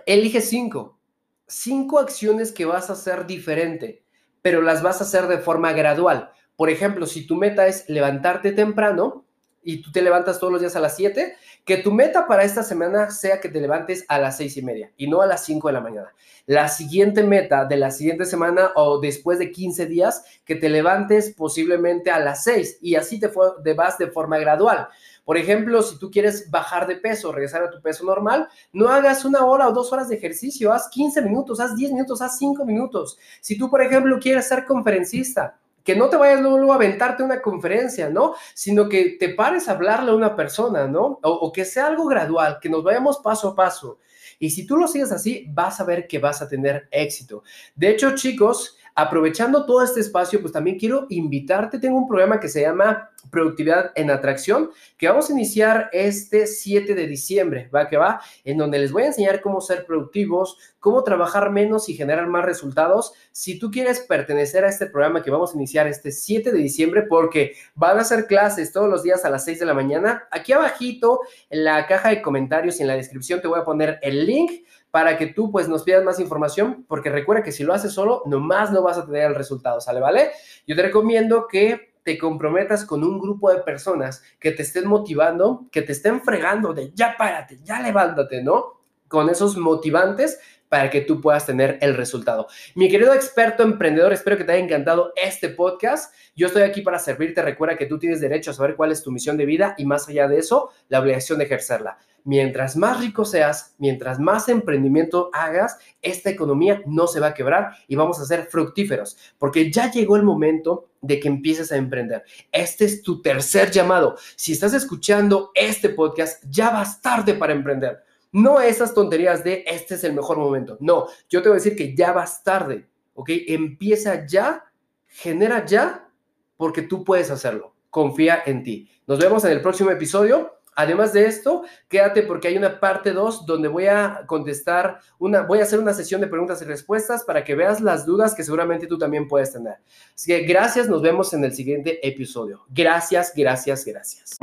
elige 0.05 0.41
cinco. 0.41 0.99
Cinco 1.47 1.99
acciones 1.99 2.51
que 2.51 2.65
vas 2.65 2.89
a 2.89 2.93
hacer 2.93 3.27
diferente, 3.27 4.03
pero 4.41 4.61
las 4.61 4.83
vas 4.83 4.99
a 4.99 5.05
hacer 5.05 5.27
de 5.27 5.37
forma 5.37 5.71
gradual. 5.71 6.31
Por 6.57 6.69
ejemplo, 6.69 7.05
si 7.05 7.25
tu 7.25 7.37
meta 7.37 7.65
es 7.67 7.87
levantarte 7.87 8.51
temprano, 8.51 9.24
y 9.65 9.81
tú 9.81 9.91
te 9.91 10.01
levantas 10.01 10.39
todos 10.39 10.53
los 10.53 10.61
días 10.61 10.75
a 10.75 10.79
las 10.79 10.95
7, 10.95 11.35
que 11.65 11.77
tu 11.77 11.91
meta 11.91 12.27
para 12.27 12.43
esta 12.43 12.63
semana 12.63 13.09
sea 13.09 13.41
que 13.41 13.49
te 13.49 13.59
levantes 13.59 14.05
a 14.07 14.19
las 14.19 14.37
6 14.37 14.57
y 14.57 14.61
media 14.61 14.91
y 14.95 15.07
no 15.07 15.21
a 15.21 15.25
las 15.25 15.43
5 15.43 15.67
de 15.67 15.73
la 15.73 15.81
mañana. 15.81 16.13
La 16.45 16.69
siguiente 16.69 17.23
meta 17.23 17.65
de 17.65 17.75
la 17.75 17.89
siguiente 17.89 18.25
semana 18.25 18.71
o 18.75 18.99
después 18.99 19.39
de 19.39 19.51
15 19.51 19.87
días, 19.87 20.23
que 20.45 20.55
te 20.55 20.69
levantes 20.69 21.33
posiblemente 21.35 22.11
a 22.11 22.19
las 22.19 22.43
6 22.43 22.77
y 22.81 22.95
así 22.95 23.19
te, 23.19 23.31
te 23.63 23.73
vas 23.73 23.97
de 23.97 24.07
forma 24.07 24.37
gradual. 24.37 24.87
Por 25.25 25.37
ejemplo, 25.37 25.81
si 25.81 25.97
tú 25.97 26.11
quieres 26.11 26.51
bajar 26.51 26.85
de 26.85 26.97
peso, 26.97 27.31
regresar 27.31 27.63
a 27.63 27.71
tu 27.71 27.81
peso 27.81 28.05
normal, 28.05 28.47
no 28.71 28.89
hagas 28.89 29.25
una 29.25 29.43
hora 29.43 29.67
o 29.67 29.73
dos 29.73 29.91
horas 29.91 30.07
de 30.07 30.15
ejercicio, 30.15 30.71
haz 30.71 30.87
15 30.89 31.23
minutos, 31.23 31.59
haz 31.59 31.75
10 31.75 31.93
minutos, 31.93 32.21
haz 32.21 32.37
5 32.37 32.63
minutos. 32.63 33.17
Si 33.41 33.57
tú, 33.57 33.67
por 33.71 33.81
ejemplo, 33.81 34.19
quieres 34.19 34.47
ser 34.47 34.65
conferencista, 34.65 35.57
que 35.85 35.95
no 35.95 36.09
te 36.09 36.17
vayas 36.17 36.41
luego, 36.41 36.73
a 36.73 36.75
aventarte 36.75 37.23
una 37.23 37.41
conferencia, 37.41 38.09
¿no? 38.09 38.33
Sino 38.55 38.89
que 38.89 39.11
te 39.19 39.29
pares 39.29 39.69
a 39.69 39.73
hablarle 39.73 40.11
a 40.11 40.15
una 40.15 40.35
persona, 40.35 40.87
¿no? 40.87 41.19
O, 41.21 41.29
o, 41.29 41.53
que 41.53 41.63
sea 41.63 41.85
algo 41.85 42.05
gradual, 42.07 42.57
que 42.59 42.69
nos 42.69 42.83
vayamos 42.83 43.19
paso 43.19 43.49
a 43.49 43.55
paso. 43.55 43.99
Y 44.39 44.49
si 44.49 44.65
tú 44.65 44.77
lo 44.77 44.87
sigues 44.87 45.11
así, 45.11 45.45
vas 45.49 45.79
a 45.79 45.85
ver 45.85 46.07
que 46.07 46.19
vas 46.19 46.41
a 46.41 46.49
tener 46.49 46.87
éxito. 46.91 47.43
De 47.75 47.89
hecho, 47.89 48.15
chicos, 48.15 48.77
aprovechando 48.95 49.65
todo 49.65 49.83
este 49.83 49.99
espacio, 49.99 50.39
pues 50.41 50.53
también 50.53 50.79
quiero 50.79 51.05
invitarte. 51.09 51.79
Tengo 51.79 51.97
un 51.97 52.07
programa 52.07 52.39
que 52.39 52.47
se 52.47 52.61
llama 52.61 53.11
Productividad 53.29 53.91
en 53.95 54.09
Atracción, 54.09 54.69
que 54.97 55.09
vamos 55.09 55.29
a 55.29 55.33
iniciar 55.33 55.89
este 55.91 56.47
7 56.47 56.95
de 56.95 57.05
diciembre, 57.05 57.69
va 57.75 57.89
que 57.89 57.97
va, 57.97 58.21
en 58.45 58.57
donde 58.57 58.79
les 58.79 58.93
voy 58.93 59.03
a 59.03 59.07
enseñar 59.07 59.41
cómo 59.41 59.59
ser 59.59 59.85
productivos, 59.85 60.57
cómo 60.79 61.03
trabajar 61.03 61.51
menos 61.51 61.89
y 61.89 61.95
generar 61.95 62.27
más 62.27 62.45
resultados. 62.45 63.13
Si 63.31 63.59
tú 63.59 63.69
quieres 63.69 63.99
pertenecer 63.99 64.63
a 64.63 64.69
este 64.69 64.85
programa 64.85 65.23
que 65.23 65.31
vamos 65.31 65.53
a 65.53 65.57
iniciar 65.57 65.87
este 65.87 66.11
7 66.11 66.51
de 66.51 66.57
diciembre, 66.57 67.01
porque 67.01 67.53
van 67.73 67.99
a 67.99 68.03
ser 68.05 68.27
clases 68.27 68.71
todos 68.71 68.89
los 68.89 69.03
días 69.03 69.25
a 69.25 69.29
las 69.29 69.43
6 69.43 69.59
de 69.59 69.65
la 69.65 69.73
mañana, 69.73 70.27
aquí 70.31 70.53
abajito 70.53 71.19
en 71.49 71.65
la 71.65 71.85
caja 71.87 72.09
de 72.09 72.21
comentarios 72.21 72.79
y 72.79 72.83
en 72.83 72.87
la 72.87 72.95
descripción 72.95 73.41
te 73.41 73.47
voy 73.49 73.59
a 73.59 73.65
poner 73.65 73.99
el 74.01 74.25
link 74.25 74.51
para 74.95 75.17
que 75.17 75.27
tú 75.27 75.51
pues 75.51 75.67
nos 75.67 75.83
pidas 75.83 76.05
más 76.05 76.21
información, 76.21 76.85
porque 76.87 77.09
recuerda 77.09 77.43
que 77.43 77.51
si 77.51 77.65
lo 77.65 77.73
haces 77.73 77.91
solo, 77.91 78.23
nomás 78.27 78.71
no 78.71 78.81
vas 78.81 78.97
a 78.97 79.05
tener 79.05 79.23
el 79.23 79.35
resultado, 79.35 79.81
¿sale? 79.81 79.99
¿Vale? 79.99 80.31
Yo 80.65 80.73
te 80.73 80.83
recomiendo 80.83 81.49
que 81.49 81.95
te 82.01 82.17
comprometas 82.17 82.85
con 82.85 83.03
un 83.03 83.19
grupo 83.19 83.51
de 83.51 83.59
personas 83.59 84.23
que 84.39 84.51
te 84.51 84.61
estén 84.61 84.87
motivando, 84.87 85.67
que 85.69 85.81
te 85.81 85.91
estén 85.91 86.21
fregando 86.21 86.73
de 86.73 86.93
ya 86.93 87.17
párate, 87.17 87.59
ya 87.61 87.81
levántate, 87.81 88.41
¿no? 88.41 88.83
Con 89.09 89.29
esos 89.29 89.57
motivantes 89.57 90.39
para 90.69 90.89
que 90.89 91.01
tú 91.01 91.19
puedas 91.19 91.45
tener 91.45 91.77
el 91.81 91.93
resultado. 91.95 92.47
Mi 92.73 92.87
querido 92.87 93.13
experto 93.13 93.63
emprendedor, 93.63 94.13
espero 94.13 94.37
que 94.37 94.45
te 94.45 94.53
haya 94.53 94.63
encantado 94.63 95.11
este 95.21 95.49
podcast. 95.49 96.13
Yo 96.37 96.47
estoy 96.47 96.61
aquí 96.61 96.81
para 96.81 96.99
servirte. 96.99 97.41
Recuerda 97.41 97.75
que 97.75 97.85
tú 97.85 97.99
tienes 97.99 98.21
derecho 98.21 98.51
a 98.51 98.53
saber 98.53 98.77
cuál 98.77 98.93
es 98.93 99.03
tu 99.03 99.11
misión 99.11 99.35
de 99.35 99.45
vida 99.45 99.75
y 99.77 99.83
más 99.83 100.07
allá 100.07 100.29
de 100.29 100.37
eso, 100.37 100.69
la 100.87 101.01
obligación 101.01 101.39
de 101.39 101.43
ejercerla. 101.43 101.97
Mientras 102.25 102.75
más 102.75 102.99
rico 102.99 103.23
seas, 103.23 103.75
mientras 103.77 104.19
más 104.19 104.49
emprendimiento 104.49 105.29
hagas, 105.31 105.77
esta 106.01 106.31
economía 106.31 106.81
no 106.87 107.05
se 107.05 107.19
va 107.19 107.27
a 107.27 107.33
quebrar 107.35 107.77
y 107.87 107.95
vamos 107.95 108.19
a 108.19 108.25
ser 108.25 108.47
fructíferos, 108.47 109.15
porque 109.37 109.71
ya 109.71 109.91
llegó 109.91 110.15
el 110.15 110.23
momento 110.23 110.89
de 111.01 111.19
que 111.19 111.27
empieces 111.27 111.71
a 111.71 111.77
emprender. 111.77 112.23
Este 112.51 112.85
es 112.85 113.03
tu 113.03 113.21
tercer 113.21 113.69
llamado. 113.69 114.17
Si 114.35 114.53
estás 114.53 114.73
escuchando 114.73 115.51
este 115.53 115.89
podcast, 115.89 116.43
ya 116.49 116.71
vas 116.71 116.99
tarde 116.99 117.35
para 117.35 117.53
emprender. 117.53 118.03
No 118.31 118.59
esas 118.59 118.95
tonterías 118.95 119.43
de 119.43 119.63
este 119.67 119.93
es 119.93 120.03
el 120.03 120.13
mejor 120.13 120.39
momento. 120.39 120.77
No, 120.79 121.05
yo 121.29 121.43
te 121.43 121.49
voy 121.49 121.57
a 121.57 121.61
decir 121.61 121.75
que 121.75 121.95
ya 121.95 122.11
vas 122.11 122.43
tarde, 122.43 122.87
¿ok? 123.13 123.29
Empieza 123.49 124.25
ya, 124.25 124.65
genera 125.05 125.63
ya, 125.63 126.09
porque 126.57 126.81
tú 126.81 127.03
puedes 127.03 127.29
hacerlo. 127.29 127.75
Confía 127.91 128.41
en 128.47 128.63
ti. 128.63 128.89
Nos 129.05 129.19
vemos 129.19 129.45
en 129.45 129.51
el 129.51 129.61
próximo 129.61 129.91
episodio. 129.91 130.54
Además 130.75 131.13
de 131.13 131.25
esto, 131.25 131.63
quédate 131.87 132.21
porque 132.23 132.49
hay 132.49 132.57
una 132.57 132.81
parte 132.81 133.13
2 133.13 133.45
donde 133.45 133.69
voy 133.69 133.87
a 133.87 134.23
contestar 134.27 134.99
una, 135.17 135.43
voy 135.43 135.59
a 135.59 135.63
hacer 135.63 135.79
una 135.79 135.93
sesión 135.93 136.19
de 136.19 136.27
preguntas 136.27 136.61
y 136.61 136.65
respuestas 136.65 137.23
para 137.23 137.45
que 137.45 137.55
veas 137.55 137.79
las 137.79 138.05
dudas 138.05 138.35
que 138.35 138.43
seguramente 138.43 138.85
tú 138.85 138.97
también 138.97 139.27
puedes 139.27 139.53
tener. 139.53 139.75
Así 140.13 140.31
que 140.31 140.41
gracias, 140.41 140.89
nos 140.89 141.01
vemos 141.01 141.33
en 141.33 141.45
el 141.45 141.53
siguiente 141.53 142.05
episodio. 142.05 142.65
Gracias, 142.69 143.31
gracias, 143.33 143.85
gracias. 143.85 144.37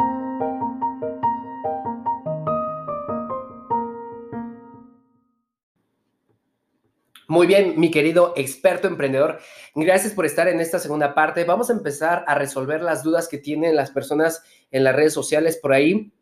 Muy 7.28 7.46
bien, 7.46 7.78
mi 7.78 7.90
querido 7.90 8.32
experto 8.36 8.88
emprendedor, 8.88 9.38
gracias 9.74 10.12
por 10.12 10.26
estar 10.26 10.48
en 10.48 10.60
esta 10.60 10.78
segunda 10.78 11.14
parte. 11.14 11.44
Vamos 11.44 11.70
a 11.70 11.72
empezar 11.74 12.24
a 12.26 12.34
resolver 12.34 12.82
las 12.82 13.02
dudas 13.02 13.28
que 13.28 13.38
tienen 13.38 13.76
las 13.76 13.90
personas 13.90 14.42
en 14.70 14.84
las 14.84 14.94
redes 14.94 15.14
sociales 15.14 15.56
por 15.56 15.72
ahí. 15.72 16.12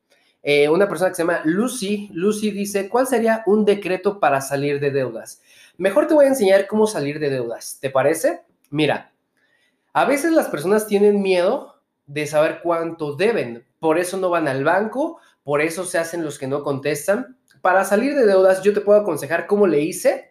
Eh, 0.42 0.68
una 0.68 0.88
persona 0.88 1.10
que 1.10 1.16
se 1.16 1.22
llama 1.22 1.42
Lucy, 1.44 2.10
Lucy 2.12 2.50
dice, 2.50 2.88
¿cuál 2.88 3.06
sería 3.06 3.42
un 3.46 3.64
decreto 3.64 4.20
para 4.20 4.40
salir 4.40 4.80
de 4.80 4.90
deudas? 4.90 5.42
Mejor 5.76 6.06
te 6.06 6.14
voy 6.14 6.24
a 6.24 6.28
enseñar 6.28 6.66
cómo 6.66 6.86
salir 6.86 7.18
de 7.18 7.30
deudas, 7.30 7.78
¿te 7.80 7.90
parece? 7.90 8.42
Mira, 8.70 9.12
a 9.92 10.04
veces 10.04 10.32
las 10.32 10.48
personas 10.48 10.86
tienen 10.86 11.20
miedo 11.20 11.74
de 12.06 12.26
saber 12.26 12.60
cuánto 12.62 13.16
deben, 13.16 13.66
por 13.78 13.98
eso 13.98 14.16
no 14.16 14.30
van 14.30 14.48
al 14.48 14.64
banco, 14.64 15.18
por 15.42 15.60
eso 15.60 15.84
se 15.84 15.98
hacen 15.98 16.24
los 16.24 16.38
que 16.38 16.46
no 16.46 16.62
contestan. 16.62 17.36
Para 17.60 17.84
salir 17.84 18.14
de 18.14 18.26
deudas, 18.26 18.62
yo 18.62 18.72
te 18.72 18.80
puedo 18.80 19.00
aconsejar 19.00 19.46
cómo 19.46 19.66
le 19.66 19.80
hice 19.80 20.30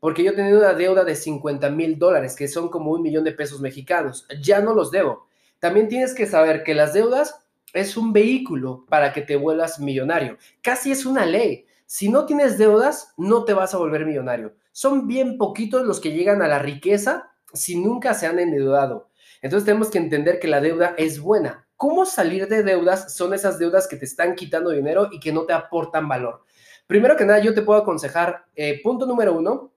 porque 0.00 0.24
yo 0.24 0.34
tenía 0.34 0.56
una 0.56 0.72
deuda 0.72 1.04
de 1.04 1.14
50 1.14 1.68
mil 1.70 1.98
dólares, 1.98 2.34
que 2.34 2.48
son 2.48 2.70
como 2.70 2.90
un 2.90 3.02
millón 3.02 3.22
de 3.22 3.32
pesos 3.32 3.60
mexicanos. 3.60 4.26
Ya 4.42 4.60
no 4.60 4.74
los 4.74 4.90
debo. 4.90 5.28
También 5.58 5.88
tienes 5.88 6.14
que 6.14 6.26
saber 6.26 6.64
que 6.64 6.74
las 6.74 6.94
deudas 6.94 7.46
es 7.72 7.96
un 7.96 8.12
vehículo 8.12 8.84
para 8.88 9.12
que 9.12 9.22
te 9.22 9.36
vuelvas 9.36 9.80
millonario. 9.80 10.38
Casi 10.62 10.92
es 10.92 11.06
una 11.06 11.26
ley. 11.26 11.66
Si 11.86 12.08
no 12.08 12.26
tienes 12.26 12.58
deudas, 12.58 13.14
no 13.16 13.44
te 13.44 13.52
vas 13.52 13.74
a 13.74 13.78
volver 13.78 14.06
millonario. 14.06 14.54
Son 14.72 15.06
bien 15.06 15.38
poquitos 15.38 15.86
los 15.86 16.00
que 16.00 16.12
llegan 16.12 16.42
a 16.42 16.48
la 16.48 16.58
riqueza 16.58 17.32
si 17.52 17.80
nunca 17.80 18.14
se 18.14 18.26
han 18.26 18.38
endeudado. 18.38 19.10
Entonces 19.42 19.64
tenemos 19.64 19.90
que 19.90 19.98
entender 19.98 20.38
que 20.38 20.48
la 20.48 20.60
deuda 20.60 20.94
es 20.98 21.20
buena. 21.20 21.66
¿Cómo 21.76 22.04
salir 22.04 22.46
de 22.46 22.62
deudas? 22.62 23.14
Son 23.14 23.32
esas 23.32 23.58
deudas 23.58 23.88
que 23.88 23.96
te 23.96 24.04
están 24.04 24.34
quitando 24.34 24.70
dinero 24.70 25.08
y 25.10 25.18
que 25.18 25.32
no 25.32 25.46
te 25.46 25.52
aportan 25.52 26.08
valor. 26.08 26.44
Primero 26.86 27.16
que 27.16 27.24
nada, 27.24 27.38
yo 27.38 27.54
te 27.54 27.62
puedo 27.62 27.80
aconsejar, 27.80 28.44
eh, 28.54 28.80
punto 28.82 29.06
número 29.06 29.32
uno, 29.34 29.72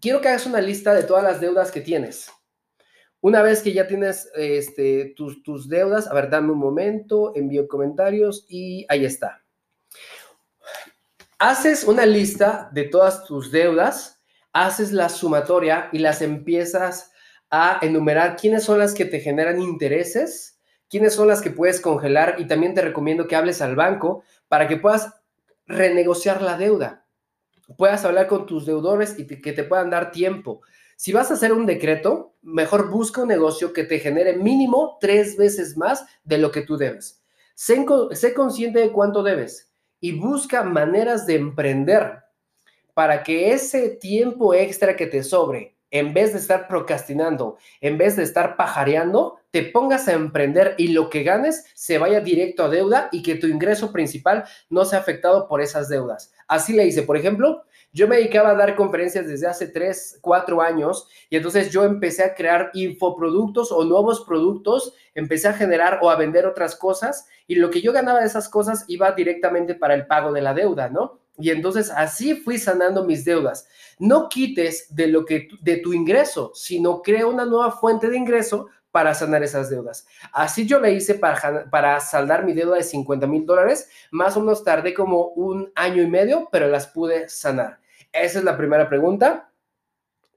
quiero 0.00 0.20
que 0.20 0.28
hagas 0.28 0.46
una 0.46 0.60
lista 0.60 0.94
de 0.94 1.02
todas 1.02 1.22
las 1.22 1.40
deudas 1.40 1.70
que 1.70 1.80
tienes. 1.80 2.30
Una 3.20 3.42
vez 3.42 3.62
que 3.62 3.72
ya 3.72 3.86
tienes 3.86 4.30
este, 4.34 5.12
tus, 5.16 5.42
tus 5.42 5.68
deudas, 5.68 6.06
a 6.06 6.14
ver, 6.14 6.30
dame 6.30 6.52
un 6.52 6.58
momento, 6.58 7.32
envío 7.34 7.66
comentarios 7.66 8.46
y 8.48 8.86
ahí 8.88 9.04
está. 9.04 9.42
Haces 11.40 11.84
una 11.84 12.06
lista 12.06 12.68
de 12.72 12.84
todas 12.84 13.24
tus 13.24 13.50
deudas, 13.50 14.20
haces 14.52 14.92
la 14.92 15.08
sumatoria 15.08 15.88
y 15.92 15.98
las 15.98 16.22
empiezas 16.22 17.12
a 17.50 17.78
enumerar 17.82 18.36
quiénes 18.36 18.64
son 18.64 18.78
las 18.78 18.94
que 18.94 19.04
te 19.04 19.20
generan 19.20 19.60
intereses, 19.60 20.60
quiénes 20.88 21.14
son 21.14 21.28
las 21.28 21.40
que 21.40 21.50
puedes 21.50 21.80
congelar 21.80 22.36
y 22.38 22.46
también 22.46 22.74
te 22.74 22.82
recomiendo 22.82 23.26
que 23.26 23.36
hables 23.36 23.62
al 23.62 23.76
banco 23.76 24.22
para 24.48 24.68
que 24.68 24.76
puedas 24.76 25.14
renegociar 25.66 26.40
la 26.42 26.56
deuda, 26.56 27.06
puedas 27.76 28.04
hablar 28.04 28.26
con 28.26 28.46
tus 28.46 28.64
deudores 28.64 29.18
y 29.18 29.26
que 29.26 29.52
te 29.52 29.64
puedan 29.64 29.90
dar 29.90 30.10
tiempo. 30.10 30.62
Si 31.00 31.12
vas 31.12 31.30
a 31.30 31.34
hacer 31.34 31.52
un 31.52 31.64
decreto, 31.64 32.34
mejor 32.42 32.90
busca 32.90 33.22
un 33.22 33.28
negocio 33.28 33.72
que 33.72 33.84
te 33.84 34.00
genere 34.00 34.36
mínimo 34.36 34.98
tres 35.00 35.36
veces 35.36 35.76
más 35.76 36.04
de 36.24 36.38
lo 36.38 36.50
que 36.50 36.62
tú 36.62 36.76
debes. 36.76 37.22
Sé, 37.54 37.86
consciente 38.34 38.80
de 38.80 38.90
cuánto 38.90 39.22
debes 39.22 39.70
y 40.00 40.18
busca 40.18 40.64
maneras 40.64 41.24
de 41.24 41.36
emprender 41.36 42.24
para 42.94 43.22
que 43.22 43.52
ese 43.52 43.90
tiempo 43.90 44.54
extra 44.54 44.96
que 44.96 45.06
te 45.06 45.22
sobre 45.22 45.76
en 45.92 46.14
vez 46.14 46.32
de 46.32 46.40
estar 46.40 46.66
procrastinando, 46.66 47.58
en 47.80 47.96
vez 47.96 48.16
de 48.16 48.24
estar 48.24 48.56
pajareando, 48.56 49.38
te 49.52 49.62
pongas 49.62 50.08
a 50.08 50.14
emprender 50.14 50.74
y 50.78 50.88
lo 50.88 51.10
que 51.10 51.22
ganes 51.22 51.64
se 51.74 51.98
vaya 51.98 52.20
directo 52.20 52.64
a 52.64 52.68
deuda 52.68 53.08
y 53.12 53.22
que 53.22 53.36
tu 53.36 53.46
ingreso 53.46 53.92
principal 53.92 54.46
no 54.68 54.84
sea 54.84 54.98
afectado 54.98 55.46
por 55.46 55.60
esas 55.60 55.88
deudas. 55.88 56.32
Así 56.48 56.72
le 56.72 56.86
hice, 56.86 57.02
por 57.04 57.16
ejemplo, 57.16 57.62
yo 57.92 58.06
me 58.06 58.16
dedicaba 58.16 58.50
a 58.50 58.54
dar 58.54 58.76
conferencias 58.76 59.26
desde 59.26 59.46
hace 59.46 59.66
3, 59.68 60.18
4 60.20 60.62
años 60.62 61.08
y 61.30 61.36
entonces 61.36 61.70
yo 61.70 61.84
empecé 61.84 62.22
a 62.22 62.34
crear 62.34 62.70
infoproductos 62.74 63.72
o 63.72 63.84
nuevos 63.84 64.24
productos, 64.26 64.94
empecé 65.14 65.48
a 65.48 65.54
generar 65.54 66.00
o 66.02 66.10
a 66.10 66.16
vender 66.16 66.46
otras 66.46 66.76
cosas 66.76 67.26
y 67.46 67.54
lo 67.54 67.70
que 67.70 67.80
yo 67.80 67.92
ganaba 67.92 68.20
de 68.20 68.26
esas 68.26 68.48
cosas 68.48 68.84
iba 68.88 69.12
directamente 69.12 69.74
para 69.74 69.94
el 69.94 70.06
pago 70.06 70.32
de 70.32 70.42
la 70.42 70.54
deuda, 70.54 70.88
¿no? 70.88 71.20
Y 71.38 71.50
entonces 71.50 71.90
así 71.90 72.34
fui 72.34 72.58
sanando 72.58 73.04
mis 73.04 73.24
deudas. 73.24 73.68
No 73.98 74.28
quites 74.28 74.94
de 74.94 75.06
lo 75.06 75.24
que 75.24 75.48
de 75.62 75.76
tu 75.76 75.92
ingreso, 75.92 76.50
sino 76.54 77.00
crea 77.00 77.26
una 77.26 77.44
nueva 77.44 77.70
fuente 77.70 78.10
de 78.10 78.16
ingreso 78.16 78.66
para 78.98 79.14
sanar 79.14 79.44
esas 79.44 79.70
deudas. 79.70 80.08
Así 80.32 80.66
yo 80.66 80.80
le 80.80 80.90
hice 80.90 81.14
para, 81.14 81.70
para 81.70 82.00
saldar 82.00 82.44
mi 82.44 82.52
deuda 82.52 82.74
de 82.74 82.82
50 82.82 83.28
mil 83.28 83.46
dólares. 83.46 83.88
Más 84.10 84.36
o 84.36 84.40
menos 84.40 84.64
tardé 84.64 84.92
como 84.92 85.28
un 85.36 85.70
año 85.76 86.02
y 86.02 86.08
medio, 86.08 86.48
pero 86.50 86.66
las 86.66 86.88
pude 86.88 87.28
sanar. 87.28 87.78
Esa 88.12 88.40
es 88.40 88.44
la 88.44 88.56
primera 88.56 88.88
pregunta 88.88 89.52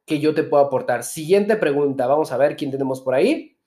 que 0.05 0.19
yo 0.19 0.35
te 0.35 0.43
puedo 0.43 0.63
aportar. 0.63 1.03
Siguiente 1.03 1.55
pregunta. 1.55 2.05
Vamos 2.05 2.31
a 2.31 2.37
ver 2.37 2.55
quién 2.55 2.69
tenemos 2.69 3.01
por 3.01 3.15
ahí. 3.15 3.57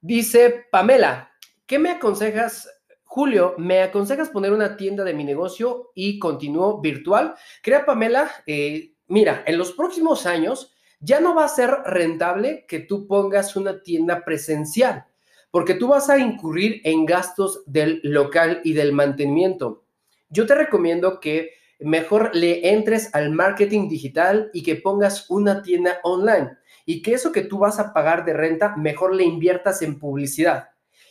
Dice 0.00 0.64
Pamela, 0.70 1.30
¿qué 1.66 1.78
me 1.78 1.90
aconsejas 1.90 2.70
Julio, 3.04 3.54
¿me 3.58 3.82
aconsejas 3.82 4.30
poner 4.30 4.50
una 4.50 4.78
tienda 4.78 5.04
de 5.04 5.12
mi 5.12 5.24
negocio 5.24 5.90
y 5.94 6.18
continúo 6.18 6.80
virtual? 6.80 7.34
Crea 7.62 7.84
Pamela, 7.84 8.30
eh, 8.46 8.94
mira, 9.08 9.44
en 9.46 9.58
los 9.58 9.72
próximos 9.72 10.24
años 10.24 10.74
ya 11.00 11.20
no 11.20 11.34
va 11.34 11.44
a 11.44 11.48
ser 11.48 11.70
rentable 11.84 12.64
que 12.66 12.80
tú 12.80 13.06
pongas 13.06 13.56
una 13.56 13.82
tienda 13.82 14.24
presencial, 14.24 15.04
porque 15.50 15.74
tú 15.74 15.88
vas 15.88 16.10
a 16.10 16.18
incurrir 16.18 16.80
en 16.84 17.06
gastos 17.06 17.62
del 17.66 18.00
local 18.02 18.60
y 18.64 18.72
del 18.72 18.92
mantenimiento. 18.92 19.84
Yo 20.28 20.46
te 20.46 20.54
recomiendo 20.54 21.20
que 21.20 21.52
mejor 21.78 22.34
le 22.34 22.70
entres 22.72 23.14
al 23.14 23.30
marketing 23.30 23.88
digital 23.88 24.50
y 24.52 24.62
que 24.62 24.76
pongas 24.76 25.30
una 25.30 25.62
tienda 25.62 26.00
online 26.02 26.56
y 26.84 27.02
que 27.02 27.14
eso 27.14 27.32
que 27.32 27.42
tú 27.42 27.58
vas 27.58 27.78
a 27.78 27.92
pagar 27.92 28.24
de 28.24 28.32
renta, 28.32 28.76
mejor 28.76 29.14
le 29.14 29.24
inviertas 29.24 29.82
en 29.82 29.98
publicidad 29.98 30.70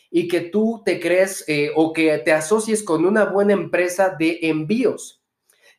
y 0.10 0.28
que 0.28 0.42
tú 0.42 0.82
te 0.86 1.00
crees 1.00 1.44
eh, 1.48 1.72
o 1.76 1.92
que 1.92 2.18
te 2.20 2.32
asocies 2.32 2.84
con 2.84 3.06
una 3.06 3.26
buena 3.26 3.54
empresa 3.54 4.16
de 4.18 4.40
envíos, 4.44 5.15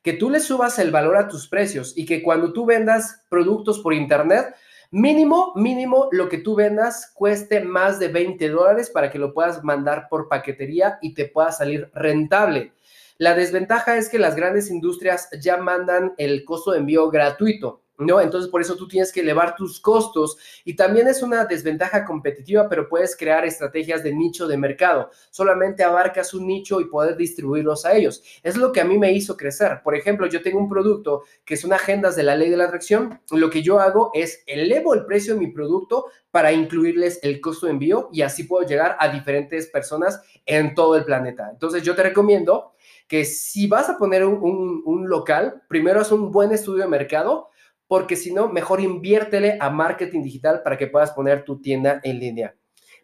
que 0.07 0.13
tú 0.13 0.31
le 0.31 0.39
subas 0.39 0.79
el 0.79 0.93
valor 0.93 1.17
a 1.17 1.27
tus 1.27 1.49
precios 1.49 1.93
y 1.97 2.07
que 2.07 2.23
cuando 2.23 2.53
tú 2.53 2.65
vendas 2.65 3.25
productos 3.29 3.81
por 3.81 3.93
internet, 3.93 4.55
mínimo, 4.93 5.53
mínimo 5.57 6.09
lo 6.13 6.29
que 6.29 6.39
tú 6.39 6.55
vendas 6.55 7.11
cueste 7.13 7.61
más 7.63 7.99
de 7.99 8.07
20 8.07 8.49
dólares 8.51 8.89
para 8.89 9.11
que 9.11 9.19
lo 9.19 9.35
puedas 9.35 9.65
mandar 9.65 10.07
por 10.09 10.29
paquetería 10.29 11.01
y 11.03 11.13
te 11.15 11.25
pueda 11.25 11.51
salir 11.51 11.91
rentable. 11.93 12.73
La 13.19 13.35
desventaja 13.35 13.97
es 13.97 14.09
que 14.09 14.21
las 14.21 14.37
grandes 14.37 14.71
industrias 14.71 15.29
ya 15.41 15.57
mandan 15.57 16.15
el 16.19 16.45
costo 16.45 16.71
de 16.71 16.79
envío 16.79 17.11
gratuito. 17.11 17.83
¿No? 17.99 18.21
Entonces, 18.21 18.51
por 18.51 18.61
eso 18.61 18.77
tú 18.77 18.87
tienes 18.89 19.13
que 19.13 19.21
elevar 19.21 19.57
tus 19.57 19.81
costos 19.81 20.37
y 20.65 20.75
también 20.75 21.09
es 21.09 21.23
una 21.23 21.45
desventaja 21.45 22.05
competitiva, 22.05 22.69
pero 22.69 22.89
puedes 22.89 23.17
crear 23.17 23.45
estrategias 23.45 24.03
de 24.03 24.15
nicho 24.15 24.47
de 24.47 24.57
mercado. 24.57 25.11
Solamente 25.31 25.83
abarcas 25.83 26.35
un 26.35 26.47
nicho 26.47 26.81
y 26.81 26.87
poder 26.87 27.17
distribuirlos 27.17 27.85
a 27.85 27.95
ellos. 27.95 28.23
Es 28.43 28.57
lo 28.57 28.73
que 28.73 28.81
a 28.81 28.85
mí 28.85 28.99
me 28.99 29.13
hizo 29.13 29.37
crecer. 29.37 29.81
Por 29.83 29.95
ejemplo, 29.95 30.27
yo 30.27 30.43
tengo 30.43 30.59
un 30.59 30.69
producto 30.69 31.23
que 31.45 31.57
son 31.57 31.73
agendas 31.73 32.17
de 32.17 32.23
la 32.23 32.37
ley 32.37 32.51
de 32.51 32.57
la 32.57 32.65
atracción. 32.65 33.21
Lo 33.31 33.51
que 33.51 33.63
yo 33.63 33.81
hago 33.81 34.11
es 34.15 34.43
elevo 34.47 34.95
el 34.95 35.07
precio 35.07 35.35
de 35.35 35.41
mi 35.41 35.49
producto 35.49 36.07
para 36.31 36.53
incluirles 36.53 37.19
el 37.23 37.41
costo 37.41 37.67
de 37.67 37.73
envío 37.73 38.11
y 38.13 38.23
así 38.23 38.45
puedo 38.45 38.67
llegar 38.67 38.97
a 39.01 39.09
diferentes 39.09 39.69
personas 39.69 40.21
en 40.45 40.75
todo 40.75 40.97
el 40.97 41.05
planeta. 41.05 41.49
Entonces, 41.51 41.83
yo 41.83 41.95
te 41.95 42.03
recomiendo 42.03 42.73
que 43.09 43.25
si 43.25 43.67
vas 43.67 43.89
a 43.89 43.97
poner 43.97 44.25
un, 44.25 44.83
un 44.85 45.09
local, 45.09 45.63
primero 45.69 46.01
haz 46.01 46.13
un 46.13 46.31
buen 46.31 46.53
estudio 46.53 46.85
de 46.85 46.91
mercado 46.91 47.49
porque 47.89 48.17
si 48.17 48.33
no, 48.33 48.49
mejor 48.49 48.81
inviértele 48.81 49.59
a 49.61 49.71
marketing 49.71 50.23
digital 50.23 50.63
para 50.63 50.77
que 50.77 50.87
puedas 50.87 51.13
poner 51.13 51.45
tu 51.45 51.61
tienda 51.61 52.01
en 52.03 52.19
línea. 52.19 52.57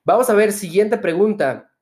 Vamos 0.04 0.28
a 0.30 0.34
ver, 0.34 0.52
siguiente 0.52 0.98
pregunta. 0.98 1.72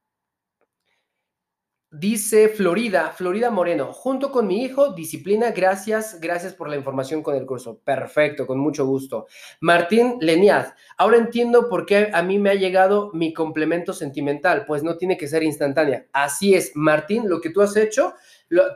Dice 1.93 2.49
Florida, 2.49 3.11
Florida 3.11 3.51
Moreno, 3.51 3.93
junto 3.93 4.31
con 4.31 4.47
mi 4.47 4.63
hijo, 4.63 4.93
disciplina, 4.93 5.51
gracias, 5.51 6.21
gracias 6.21 6.55
por 6.55 6.69
la 6.69 6.77
información 6.77 7.21
con 7.21 7.35
el 7.35 7.45
curso. 7.45 7.81
Perfecto, 7.83 8.47
con 8.47 8.61
mucho 8.61 8.87
gusto. 8.87 9.27
Martín 9.61 10.17
Leniaz, 10.21 10.73
ahora 10.97 11.17
entiendo 11.17 11.69
por 11.69 11.87
qué 11.87 12.11
a 12.13 12.23
mí 12.23 12.39
me 12.39 12.51
ha 12.51 12.55
llegado 12.55 13.11
mi 13.13 13.33
complemento 13.33 13.93
sentimental, 13.93 14.67
pues 14.67 14.85
no 14.85 14.99
tiene 14.99 15.17
que 15.17 15.27
ser 15.27 15.43
instantánea. 15.43 16.07
Así 16.13 16.55
es, 16.55 16.71
Martín, 16.77 17.29
lo 17.29 17.41
que 17.41 17.51
tú 17.51 17.61
has 17.61 17.75
hecho, 17.77 18.15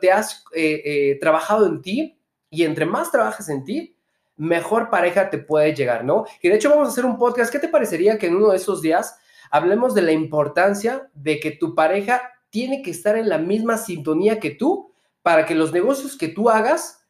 te 0.01 0.11
has 0.11 0.43
eh, 0.53 0.83
eh, 0.85 1.19
trabajado 1.21 1.67
en 1.67 1.83
ti 1.83 2.19
y 2.51 2.65
entre 2.65 2.85
más 2.85 3.13
trabajas 3.13 3.49
en 3.49 3.63
ti, 3.63 3.94
mejor 4.37 4.91
pareja 4.91 5.31
te 5.31 5.39
puede 5.39 5.75
llegar, 5.75 6.05
¿no? 6.05 6.25
Y 6.43 6.49
de 6.49 6.57
hecho 6.57 6.71
vamos 6.71 6.89
a 6.89 6.91
hacer 6.91 7.05
un 7.05 7.19
podcast. 7.19 7.53
¿Qué 7.53 7.59
te 7.59 7.69
parecería 7.69 8.19
que 8.19 8.27
en 8.27 8.37
uno 8.37 8.51
de 8.51 8.57
esos 8.57 8.83
días 8.83 9.17
hablemos 9.51 9.95
de 9.95 10.03
la 10.03 10.13
importancia 10.13 11.11
de 11.15 11.41
que 11.41 11.53
tu 11.53 11.75
pareja 11.75 12.23
tiene 12.51 12.83
que 12.83 12.91
estar 12.91 13.17
en 13.17 13.29
la 13.29 13.39
misma 13.39 13.79
sintonía 13.79 14.41
que 14.41 14.51
tú 14.51 14.93
para 15.23 15.47
que 15.47 15.55
los 15.55 15.73
negocios 15.73 16.17
que 16.17 16.29
tú 16.29 16.51
hagas 16.51 17.07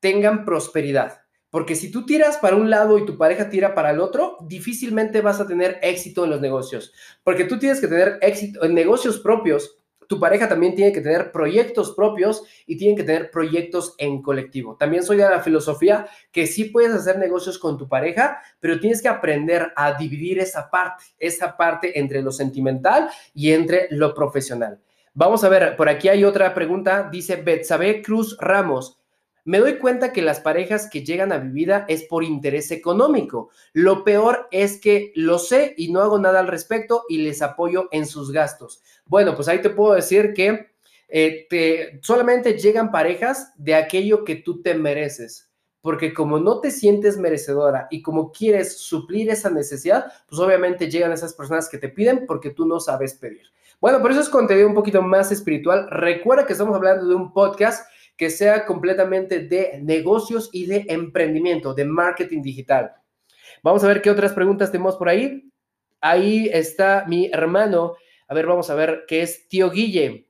tengan 0.00 0.44
prosperidad? 0.44 1.20
Porque 1.50 1.76
si 1.76 1.90
tú 1.90 2.04
tiras 2.04 2.36
para 2.36 2.56
un 2.56 2.68
lado 2.68 2.98
y 2.98 3.06
tu 3.06 3.16
pareja 3.16 3.48
tira 3.48 3.74
para 3.74 3.90
el 3.90 4.00
otro, 4.00 4.36
difícilmente 4.42 5.22
vas 5.22 5.40
a 5.40 5.46
tener 5.46 5.78
éxito 5.82 6.24
en 6.24 6.30
los 6.30 6.40
negocios. 6.40 6.92
Porque 7.24 7.44
tú 7.44 7.58
tienes 7.58 7.80
que 7.80 7.88
tener 7.88 8.18
éxito 8.20 8.64
en 8.64 8.74
negocios 8.74 9.18
propios 9.18 9.77
tu 10.08 10.18
pareja 10.18 10.48
también 10.48 10.74
tiene 10.74 10.92
que 10.92 11.02
tener 11.02 11.30
proyectos 11.30 11.92
propios 11.92 12.42
y 12.66 12.76
tienen 12.78 12.96
que 12.96 13.04
tener 13.04 13.30
proyectos 13.30 13.94
en 13.98 14.22
colectivo. 14.22 14.74
También 14.74 15.02
soy 15.02 15.18
de 15.18 15.24
la 15.24 15.40
filosofía 15.40 16.08
que 16.32 16.46
sí 16.46 16.64
puedes 16.64 16.92
hacer 16.92 17.18
negocios 17.18 17.58
con 17.58 17.76
tu 17.76 17.86
pareja, 17.86 18.40
pero 18.58 18.80
tienes 18.80 19.02
que 19.02 19.08
aprender 19.08 19.72
a 19.76 19.92
dividir 19.92 20.38
esa 20.40 20.70
parte, 20.70 21.04
esa 21.18 21.56
parte 21.56 21.98
entre 22.00 22.22
lo 22.22 22.32
sentimental 22.32 23.10
y 23.34 23.52
entre 23.52 23.86
lo 23.90 24.14
profesional. 24.14 24.80
Vamos 25.12 25.44
a 25.44 25.48
ver, 25.48 25.76
por 25.76 25.88
aquí 25.88 26.08
hay 26.08 26.24
otra 26.24 26.54
pregunta, 26.54 27.08
dice 27.10 27.36
Betsabe 27.36 28.02
Cruz 28.02 28.36
Ramos. 28.40 28.97
Me 29.48 29.60
doy 29.60 29.78
cuenta 29.78 30.12
que 30.12 30.20
las 30.20 30.40
parejas 30.40 30.90
que 30.90 31.02
llegan 31.02 31.32
a 31.32 31.38
mi 31.38 31.50
vida 31.50 31.86
es 31.88 32.02
por 32.02 32.22
interés 32.22 32.70
económico. 32.70 33.48
Lo 33.72 34.04
peor 34.04 34.46
es 34.50 34.78
que 34.78 35.10
lo 35.14 35.38
sé 35.38 35.72
y 35.78 35.90
no 35.90 36.02
hago 36.02 36.18
nada 36.18 36.40
al 36.40 36.48
respecto 36.48 37.04
y 37.08 37.16
les 37.22 37.40
apoyo 37.40 37.88
en 37.90 38.04
sus 38.04 38.30
gastos. 38.30 38.82
Bueno, 39.06 39.34
pues 39.34 39.48
ahí 39.48 39.62
te 39.62 39.70
puedo 39.70 39.94
decir 39.94 40.34
que 40.34 40.66
eh, 41.08 41.98
solamente 42.02 42.58
llegan 42.58 42.90
parejas 42.90 43.54
de 43.56 43.74
aquello 43.74 44.22
que 44.22 44.34
tú 44.36 44.60
te 44.60 44.74
mereces. 44.74 45.50
Porque 45.80 46.12
como 46.12 46.38
no 46.38 46.60
te 46.60 46.70
sientes 46.70 47.16
merecedora 47.16 47.88
y 47.90 48.02
como 48.02 48.32
quieres 48.32 48.76
suplir 48.76 49.30
esa 49.30 49.48
necesidad, 49.48 50.12
pues 50.28 50.38
obviamente 50.42 50.90
llegan 50.90 51.12
esas 51.12 51.32
personas 51.32 51.70
que 51.70 51.78
te 51.78 51.88
piden 51.88 52.26
porque 52.26 52.50
tú 52.50 52.66
no 52.66 52.80
sabes 52.80 53.14
pedir. 53.14 53.46
Bueno, 53.80 54.02
por 54.02 54.10
eso 54.10 54.20
es 54.20 54.28
contenido 54.28 54.68
un 54.68 54.74
poquito 54.74 55.00
más 55.00 55.32
espiritual. 55.32 55.88
Recuerda 55.88 56.44
que 56.44 56.52
estamos 56.52 56.76
hablando 56.76 57.06
de 57.06 57.14
un 57.14 57.32
podcast 57.32 57.88
que 58.18 58.30
sea 58.30 58.66
completamente 58.66 59.38
de 59.38 59.80
negocios 59.80 60.50
y 60.52 60.66
de 60.66 60.84
emprendimiento, 60.88 61.72
de 61.72 61.84
marketing 61.84 62.42
digital. 62.42 62.92
Vamos 63.62 63.84
a 63.84 63.86
ver 63.86 64.02
qué 64.02 64.10
otras 64.10 64.32
preguntas 64.32 64.72
tenemos 64.72 64.96
por 64.96 65.08
ahí. 65.08 65.50
Ahí 66.00 66.50
está 66.52 67.04
mi 67.08 67.30
hermano 67.32 67.96
A 68.28 68.34
ver, 68.34 68.46
vamos 68.46 68.70
a 68.70 68.74
ver 68.74 69.04
qué 69.08 69.22
es 69.22 69.48
tío 69.48 69.70
Guille. 69.70 70.28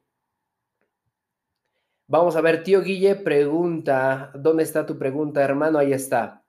Vamos 2.07 2.37
a 2.37 2.41
ver, 2.43 2.63
tío 2.63 2.83
Guille 2.83 3.17
pregunta, 3.17 4.31
¿dónde 4.35 4.63
está 4.63 4.87
tu 4.87 4.99
pregunta, 4.99 5.43
hermano? 5.43 5.79
Ahí 5.79 5.93
está. 5.93 6.45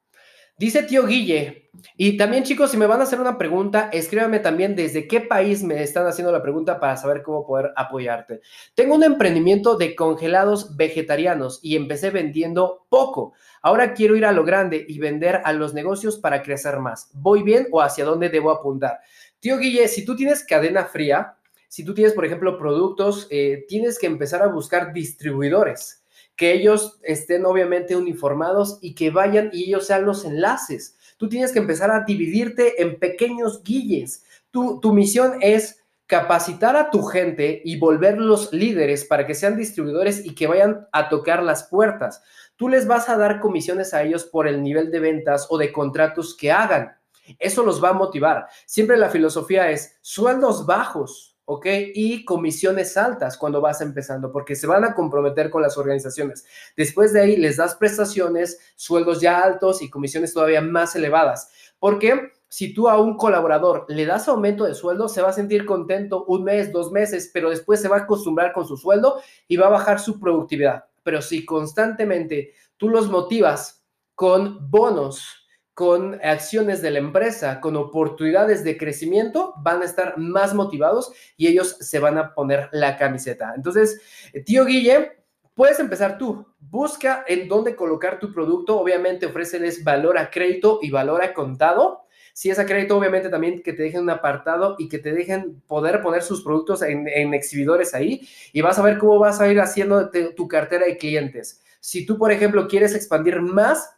Dice 0.60 0.84
tío 0.84 1.06
Guille, 1.06 1.70
y 1.96 2.18
también 2.18 2.44
chicos, 2.44 2.72
si 2.72 2.76
me 2.76 2.86
van 2.86 3.00
a 3.00 3.04
hacer 3.04 3.22
una 3.22 3.38
pregunta, 3.38 3.90
escríbame 3.94 4.40
también 4.40 4.76
desde 4.76 5.08
qué 5.08 5.22
país 5.22 5.64
me 5.64 5.82
están 5.82 6.06
haciendo 6.06 6.34
la 6.34 6.42
pregunta 6.42 6.82
para 6.82 6.98
saber 6.98 7.24
cómo 7.24 7.48
poder 7.48 7.72
apoyarte. 7.78 8.42
Tengo 8.76 8.96
un 8.96 9.04
emprendimiento 9.04 9.78
de 9.78 9.96
congelados 9.96 10.76
vegetarianos 10.76 11.62
y 11.64 11.78
empecé 11.78 12.10
vendiendo 12.10 12.86
poco. 12.90 13.32
Ahora 13.62 13.94
quiero 13.94 14.18
ir 14.18 14.26
a 14.26 14.34
lo 14.34 14.44
grande 14.44 14.86
y 14.86 15.00
vender 15.00 15.40
a 15.46 15.54
los 15.54 15.74
negocios 15.74 16.18
para 16.18 16.44
crecer 16.44 16.78
más. 16.80 17.10
¿Voy 17.14 17.42
bien 17.42 17.68
o 17.72 17.82
hacia 17.82 18.04
dónde 18.04 18.28
debo 18.28 18.52
apuntar? 18.52 19.00
Tío 19.40 19.60
Guille, 19.60 19.88
si 19.88 20.04
tú 20.04 20.18
tienes 20.18 20.44
cadena 20.44 20.84
fría, 20.84 21.38
si 21.70 21.86
tú 21.86 21.94
tienes, 21.94 22.12
por 22.12 22.26
ejemplo, 22.26 22.58
productos, 22.58 23.28
eh, 23.30 23.64
tienes 23.70 23.98
que 23.98 24.08
empezar 24.08 24.42
a 24.42 24.48
buscar 24.48 24.92
distribuidores 24.92 25.99
que 26.40 26.54
ellos 26.54 27.02
estén 27.04 27.46
obviamente 27.46 27.98
uniformados 27.98 28.80
y 28.82 28.96
que 28.96 29.10
vayan 29.10 29.50
y 29.52 29.66
ellos 29.66 29.88
sean 29.88 30.06
los 30.06 30.24
enlaces. 30.24 30.96
Tú 31.18 31.28
tienes 31.28 31.52
que 31.52 31.60
empezar 31.60 31.92
a 31.92 32.06
dividirte 32.06 32.82
en 32.82 32.98
pequeños 32.98 33.62
guilles. 33.62 34.24
Tu, 34.50 34.80
tu 34.80 34.94
misión 34.94 35.34
es 35.42 35.84
capacitar 36.08 36.78
a 36.78 36.92
tu 36.92 37.04
gente 37.04 37.62
y 37.66 37.78
volverlos 37.78 38.54
líderes 38.54 39.04
para 39.04 39.28
que 39.28 39.36
sean 39.36 39.58
distribuidores 39.58 40.26
y 40.26 40.34
que 40.34 40.48
vayan 40.48 40.88
a 40.94 41.10
tocar 41.10 41.44
las 41.44 41.66
puertas. 41.66 42.24
Tú 42.56 42.70
les 42.70 42.88
vas 42.88 43.10
a 43.10 43.18
dar 43.18 43.42
comisiones 43.42 43.94
a 43.94 44.04
ellos 44.04 44.24
por 44.24 44.48
el 44.48 44.64
nivel 44.64 44.92
de 44.92 45.02
ventas 45.02 45.46
o 45.50 45.58
de 45.58 45.74
contratos 45.74 46.38
que 46.38 46.54
hagan. 46.54 46.96
Eso 47.38 47.66
los 47.66 47.84
va 47.84 47.90
a 47.90 47.94
motivar. 47.94 48.48
Siempre 48.66 48.96
la 48.96 49.10
filosofía 49.10 49.72
es 49.72 49.98
sueldos 50.00 50.66
bajos, 50.66 51.38
¿ok? 51.52 51.66
Y 51.96 52.26
comisiones 52.26 52.96
altas 52.96 53.36
cuando 53.36 53.60
vas 53.60 53.82
empezando, 53.82 54.32
porque 54.32 54.56
se 54.56 54.68
van 54.68 54.84
a 54.84 54.94
comprometer 54.94 55.50
con 55.50 55.64
las 55.64 55.80
organizaciones. 55.80 56.46
Después 56.78 57.12
de 57.12 57.22
ahí 57.22 57.38
les 57.38 57.58
das 57.58 57.74
prestaciones, 57.74 58.60
sueldos 58.76 59.20
ya 59.20 59.40
altos 59.40 59.82
y 59.82 59.90
comisiones 59.90 60.32
todavía 60.32 60.62
más 60.62 60.96
elevadas. 60.96 61.50
Porque 61.80 62.34
si 62.50 62.72
tú 62.72 62.88
a 62.88 63.02
un 63.02 63.18
colaborador 63.18 63.88
le 63.90 64.06
das 64.06 64.28
aumento 64.28 64.66
de 64.66 64.76
sueldo, 64.76 65.10
se 65.10 65.24
va 65.24 65.30
a 65.30 65.34
sentir 65.34 65.66
contento 65.66 66.24
un 66.26 66.44
mes, 66.44 66.72
dos 66.72 66.92
meses, 66.92 67.32
pero 67.34 67.50
después 67.50 67.82
se 67.82 67.88
va 67.88 67.96
a 67.96 68.02
acostumbrar 68.02 68.54
con 68.54 68.68
su 68.68 68.78
sueldo 68.78 69.20
y 69.48 69.58
va 69.58 69.66
a 69.66 69.72
bajar 69.72 70.00
su 70.00 70.20
productividad. 70.20 70.84
Pero 71.02 71.20
si 71.24 71.48
constantemente 71.48 72.54
tú 72.78 72.90
los 72.90 73.10
motivas 73.10 73.84
con 74.14 74.70
bonos, 74.70 75.39
con 75.80 76.20
acciones 76.22 76.82
de 76.82 76.92
la 76.92 77.00
empresa, 77.00 77.62
con 77.62 77.78
oportunidades 77.78 78.66
de 78.66 78.76
crecimiento, 78.76 79.54
van 79.62 79.82
a 79.82 79.86
estar 79.86 80.18
más 80.18 80.54
motivados 80.54 81.14
y 81.38 81.48
ellos 81.48 81.78
se 81.80 82.00
van 82.00 82.18
a 82.18 82.34
poner 82.34 82.68
la 82.74 82.98
camiseta. 82.98 83.54
Entonces, 83.56 84.02
tío 84.44 84.66
Guille, 84.66 85.24
puedes 85.54 85.80
empezar 85.80 86.18
tú. 86.18 86.46
Busca 86.60 87.24
en 87.26 87.48
dónde 87.48 87.78
colocar 87.78 88.20
tu 88.20 88.34
producto. 88.34 88.78
Obviamente, 88.78 89.28
ofréceles 89.28 89.82
valor 89.82 90.18
a 90.18 90.30
crédito 90.30 90.80
y 90.82 90.92
valor 90.92 91.24
a 91.24 91.34
contado. 91.34 92.02
Si 92.34 92.50
es 92.50 92.60
a 92.60 92.66
crédito, 92.66 92.98
obviamente 92.98 93.30
también 93.30 93.64
que 93.64 93.72
te 93.72 93.84
dejen 93.84 94.02
un 94.02 94.10
apartado 94.10 94.76
y 94.80 94.90
que 94.90 95.00
te 95.00 95.14
dejen 95.14 95.62
poder 95.66 96.02
poner 96.02 96.24
sus 96.24 96.44
productos 96.44 96.82
en, 96.82 97.08
en 97.08 97.34
exhibidores 97.34 97.94
ahí 97.94 98.28
y 98.52 98.60
vas 98.60 98.78
a 98.80 98.84
ver 98.84 98.98
cómo 98.98 99.18
vas 99.18 99.40
a 99.40 99.50
ir 99.50 99.62
haciendo 99.62 100.12
tu 100.36 100.46
cartera 100.50 100.86
de 100.88 100.98
clientes. 100.98 101.62
Si 101.80 102.06
tú, 102.06 102.18
por 102.18 102.34
ejemplo, 102.34 102.68
quieres 102.68 102.94
expandir 102.94 103.40
más, 103.40 103.96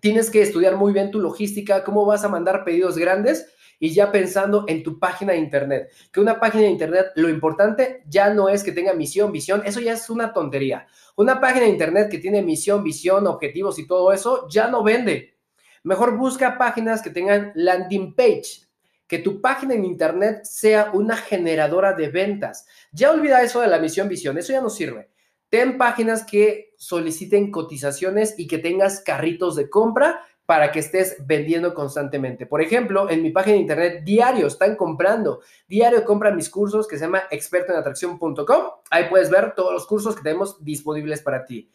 tienes 0.00 0.30
que 0.30 0.42
estudiar 0.42 0.76
muy 0.76 0.92
bien 0.92 1.10
tu 1.10 1.20
logística, 1.20 1.84
cómo 1.84 2.04
vas 2.06 2.24
a 2.24 2.28
mandar 2.28 2.64
pedidos 2.64 2.96
grandes 2.96 3.46
y 3.78 3.92
ya 3.92 4.10
pensando 4.10 4.64
en 4.68 4.82
tu 4.82 4.98
página 4.98 5.32
de 5.32 5.38
internet. 5.38 5.90
Que 6.12 6.20
una 6.20 6.40
página 6.40 6.64
de 6.64 6.70
internet, 6.70 7.06
lo 7.16 7.28
importante 7.28 8.02
ya 8.08 8.32
no 8.32 8.48
es 8.48 8.62
que 8.62 8.72
tenga 8.72 8.94
misión, 8.94 9.32
visión, 9.32 9.62
eso 9.64 9.80
ya 9.80 9.92
es 9.92 10.08
una 10.10 10.32
tontería. 10.32 10.86
Una 11.16 11.40
página 11.40 11.64
de 11.64 11.72
internet 11.72 12.08
que 12.10 12.18
tiene 12.18 12.42
misión, 12.42 12.82
visión, 12.82 13.26
objetivos 13.26 13.78
y 13.78 13.86
todo 13.86 14.12
eso, 14.12 14.48
ya 14.48 14.68
no 14.68 14.82
vende. 14.82 15.36
Mejor 15.82 16.16
busca 16.16 16.58
páginas 16.58 17.02
que 17.02 17.10
tengan 17.10 17.52
landing 17.54 18.14
page, 18.14 18.66
que 19.06 19.18
tu 19.18 19.40
página 19.40 19.74
en 19.74 19.84
internet 19.84 20.44
sea 20.44 20.90
una 20.92 21.16
generadora 21.16 21.92
de 21.92 22.08
ventas. 22.08 22.66
Ya 22.92 23.12
olvida 23.12 23.42
eso 23.42 23.60
de 23.60 23.68
la 23.68 23.78
misión, 23.78 24.08
visión, 24.08 24.36
eso 24.36 24.52
ya 24.52 24.60
no 24.60 24.70
sirve. 24.70 25.10
Ten 25.48 25.78
páginas 25.78 26.24
que 26.24 26.74
soliciten 26.76 27.50
cotizaciones 27.50 28.34
y 28.38 28.46
que 28.46 28.58
tengas 28.58 29.00
carritos 29.00 29.56
de 29.56 29.70
compra 29.70 30.22
para 30.46 30.70
que 30.70 30.78
estés 30.78 31.16
vendiendo 31.26 31.74
constantemente. 31.74 32.46
Por 32.46 32.62
ejemplo, 32.62 33.10
en 33.10 33.22
mi 33.22 33.30
página 33.30 33.54
de 33.54 33.60
internet 33.60 34.04
diario 34.04 34.46
están 34.46 34.76
comprando. 34.76 35.40
Diario 35.68 36.04
compra 36.04 36.30
mis 36.30 36.48
cursos 36.48 36.86
que 36.86 36.96
se 36.96 37.04
llama 37.04 37.24
expertoenatracción.com. 37.30 38.64
Ahí 38.90 39.08
puedes 39.10 39.28
ver 39.28 39.54
todos 39.54 39.72
los 39.72 39.86
cursos 39.86 40.14
que 40.14 40.22
tenemos 40.22 40.64
disponibles 40.64 41.20
para 41.20 41.44
ti. 41.44 41.68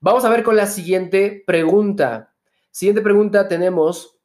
Vamos 0.00 0.24
a 0.24 0.30
ver 0.30 0.42
con 0.42 0.56
la 0.56 0.66
siguiente 0.66 1.42
pregunta. 1.46 2.34
Siguiente 2.70 3.02
pregunta 3.02 3.46
tenemos. 3.46 4.18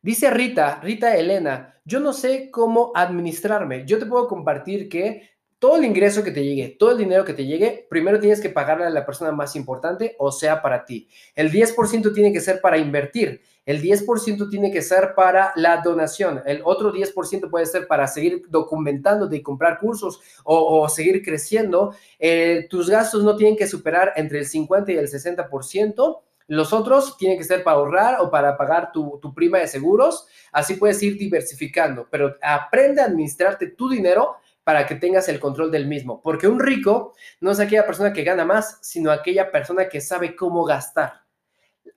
Dice 0.00 0.30
Rita, 0.30 0.80
Rita 0.80 1.16
Elena, 1.16 1.80
yo 1.84 1.98
no 1.98 2.12
sé 2.12 2.50
cómo 2.50 2.92
administrarme. 2.94 3.84
Yo 3.84 3.98
te 3.98 4.06
puedo 4.06 4.28
compartir 4.28 4.88
que 4.88 5.37
todo 5.58 5.76
el 5.76 5.84
ingreso 5.84 6.22
que 6.22 6.30
te 6.30 6.44
llegue, 6.44 6.76
todo 6.78 6.92
el 6.92 6.98
dinero 6.98 7.24
que 7.24 7.34
te 7.34 7.44
llegue, 7.44 7.86
primero 7.90 8.20
tienes 8.20 8.40
que 8.40 8.48
pagarle 8.48 8.86
a 8.86 8.90
la 8.90 9.04
persona 9.04 9.32
más 9.32 9.56
importante, 9.56 10.14
o 10.18 10.30
sea, 10.30 10.62
para 10.62 10.84
ti. 10.84 11.08
El 11.34 11.50
10% 11.50 12.14
tiene 12.14 12.32
que 12.32 12.40
ser 12.40 12.60
para 12.60 12.78
invertir, 12.78 13.42
el 13.66 13.82
10% 13.82 14.48
tiene 14.48 14.70
que 14.70 14.82
ser 14.82 15.14
para 15.14 15.52
la 15.56 15.82
donación, 15.82 16.42
el 16.46 16.62
otro 16.64 16.92
10% 16.92 17.50
puede 17.50 17.66
ser 17.66 17.86
para 17.86 18.06
seguir 18.06 18.44
documentando 18.48 19.26
de 19.26 19.42
comprar 19.42 19.78
cursos 19.78 20.20
o, 20.44 20.88
seguir 20.88 21.22
creciendo. 21.22 21.94
Eh, 22.18 22.66
tus 22.70 22.88
gastos 22.88 23.24
no 23.24 23.36
tienen 23.36 23.56
que 23.56 23.66
superar 23.66 24.12
entre 24.16 24.38
el 24.38 24.46
50 24.46 24.92
y 24.92 24.96
el 24.96 25.08
60%. 25.08 26.20
Los 26.46 26.72
otros 26.72 27.18
tienen 27.18 27.36
que 27.36 27.44
ser 27.44 27.62
para 27.62 27.76
ahorrar 27.76 28.20
o 28.22 28.30
para 28.30 28.56
pagar 28.56 28.90
tu, 28.90 29.18
tu 29.20 29.34
prima 29.34 29.58
de 29.58 29.68
seguros. 29.68 30.26
Así 30.50 30.76
puedes 30.76 31.02
ir 31.02 31.18
diversificando, 31.18 32.08
pero 32.10 32.36
aprende 32.40 33.02
a 33.02 33.04
administrarte 33.04 33.66
tu 33.66 33.90
dinero 33.90 34.36
para 34.68 34.84
que 34.84 34.96
tengas 34.96 35.30
el 35.30 35.40
control 35.40 35.70
del 35.70 35.86
mismo. 35.86 36.20
Porque 36.20 36.46
un 36.46 36.60
rico 36.60 37.14
no 37.40 37.52
es 37.52 37.58
aquella 37.58 37.86
persona 37.86 38.12
que 38.12 38.22
gana 38.22 38.44
más, 38.44 38.78
sino 38.82 39.10
aquella 39.10 39.50
persona 39.50 39.88
que 39.88 40.02
sabe 40.02 40.36
cómo 40.36 40.62
gastar. 40.62 41.22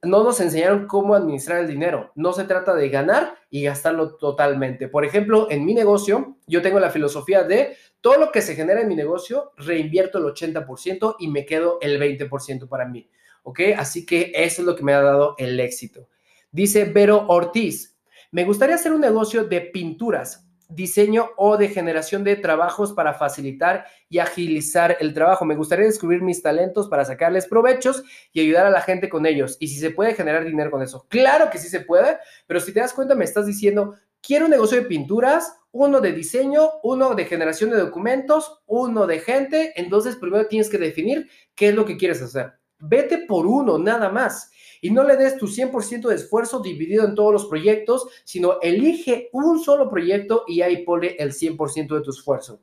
No 0.01 0.23
nos 0.23 0.39
enseñaron 0.39 0.88
cómo 0.88 1.13
administrar 1.13 1.60
el 1.60 1.67
dinero. 1.67 2.13
No 2.15 2.31
se 2.31 2.45
trata 2.45 2.73
de 2.73 2.88
ganar 2.88 3.36
y 3.49 3.63
gastarlo 3.63 4.15
totalmente. 4.15 4.88
Por 4.88 5.03
ejemplo, 5.03 5.51
en 5.51 5.65
mi 5.65 5.73
negocio, 5.73 6.38
yo 6.47 6.62
tengo 6.62 6.79
la 6.79 6.91
filosofía 6.91 7.43
de 7.43 7.75
todo 7.99 8.17
lo 8.17 8.31
que 8.31 8.41
se 8.41 8.55
genera 8.55 8.79
en 8.79 8.88
mi 8.88 8.95
negocio, 8.95 9.51
reinvierto 9.57 10.19
el 10.19 10.34
80% 10.34 11.17
y 11.19 11.27
me 11.27 11.45
quedo 11.45 11.77
el 11.81 11.99
20% 11.99 12.69
para 12.69 12.86
mí. 12.86 13.10
¿Ok? 13.43 13.60
Así 13.75 14.05
que 14.05 14.31
eso 14.34 14.62
es 14.62 14.65
lo 14.65 14.77
que 14.77 14.84
me 14.84 14.93
ha 14.93 15.01
dado 15.01 15.36
el 15.39 15.60
éxito. 15.60 16.07
Dice 16.53 16.86
Vero 16.86 17.25
Ortiz, 17.27 17.97
me 18.31 18.45
gustaría 18.45 18.75
hacer 18.75 18.93
un 18.93 19.01
negocio 19.01 19.43
de 19.43 19.60
pinturas 19.60 20.47
diseño 20.73 21.29
o 21.38 21.57
de 21.57 21.69
generación 21.69 22.23
de 22.23 22.36
trabajos 22.36 22.93
para 22.93 23.13
facilitar 23.13 23.86
y 24.10 24.19
agilizar 24.19 24.97
el 24.99 25.13
trabajo. 25.13 25.45
Me 25.45 25.55
gustaría 25.55 25.86
descubrir 25.86 26.21
mis 26.21 26.41
talentos 26.41 26.88
para 26.88 27.05
sacarles 27.05 27.47
provechos 27.47 28.03
y 28.31 28.41
ayudar 28.41 28.65
a 28.65 28.69
la 28.71 28.81
gente 28.81 29.10
con 29.10 29.25
ellos. 29.25 29.57
Y 29.60 29.67
si 29.67 29.79
se 29.79 29.91
puede 29.91 30.15
generar 30.15 30.45
dinero 30.45 30.71
con 30.71 30.81
eso. 30.81 31.05
Claro 31.10 31.49
que 31.49 31.57
sí 31.57 31.69
se 31.69 31.81
puede, 31.81 32.17
pero 32.47 32.60
si 32.60 32.73
te 32.73 32.79
das 32.79 32.93
cuenta 32.93 33.15
me 33.15 33.25
estás 33.25 33.45
diciendo, 33.45 33.95
quiero 34.21 34.45
un 34.45 34.51
negocio 34.51 34.77
de 34.77 34.88
pinturas, 34.88 35.57
uno 35.71 36.01
de 36.01 36.12
diseño, 36.12 36.69
uno 36.84 37.15
de 37.15 37.25
generación 37.25 37.69
de 37.69 37.77
documentos, 37.77 38.62
uno 38.65 39.07
de 39.07 39.19
gente. 39.19 39.73
Entonces 39.75 40.15
primero 40.15 40.47
tienes 40.47 40.69
que 40.69 40.77
definir 40.77 41.29
qué 41.55 41.69
es 41.69 41.75
lo 41.75 41.86
que 41.86 41.97
quieres 41.97 42.21
hacer. 42.21 42.53
Vete 42.79 43.25
por 43.27 43.45
uno, 43.45 43.77
nada 43.77 44.10
más 44.10 44.51
y 44.82 44.91
no 44.91 45.04
le 45.04 45.15
des 45.15 45.38
tu 45.38 45.48
100% 45.48 46.10
de 46.10 46.15
esfuerzo 46.15 46.60
dividido 46.60 47.06
en 47.06 47.15
todos 47.15 47.32
los 47.32 47.46
proyectos, 47.46 48.08
sino 48.26 48.60
elige 48.62 49.30
un 49.32 49.63
solo 49.63 49.89
proyecto 49.89 50.44
y 50.48 50.62
ahí 50.62 50.84
pone 50.84 51.15
el 51.20 51.32
100% 51.32 51.96
de 51.96 52.02
tu 52.02 52.10
esfuerzo. 52.10 52.62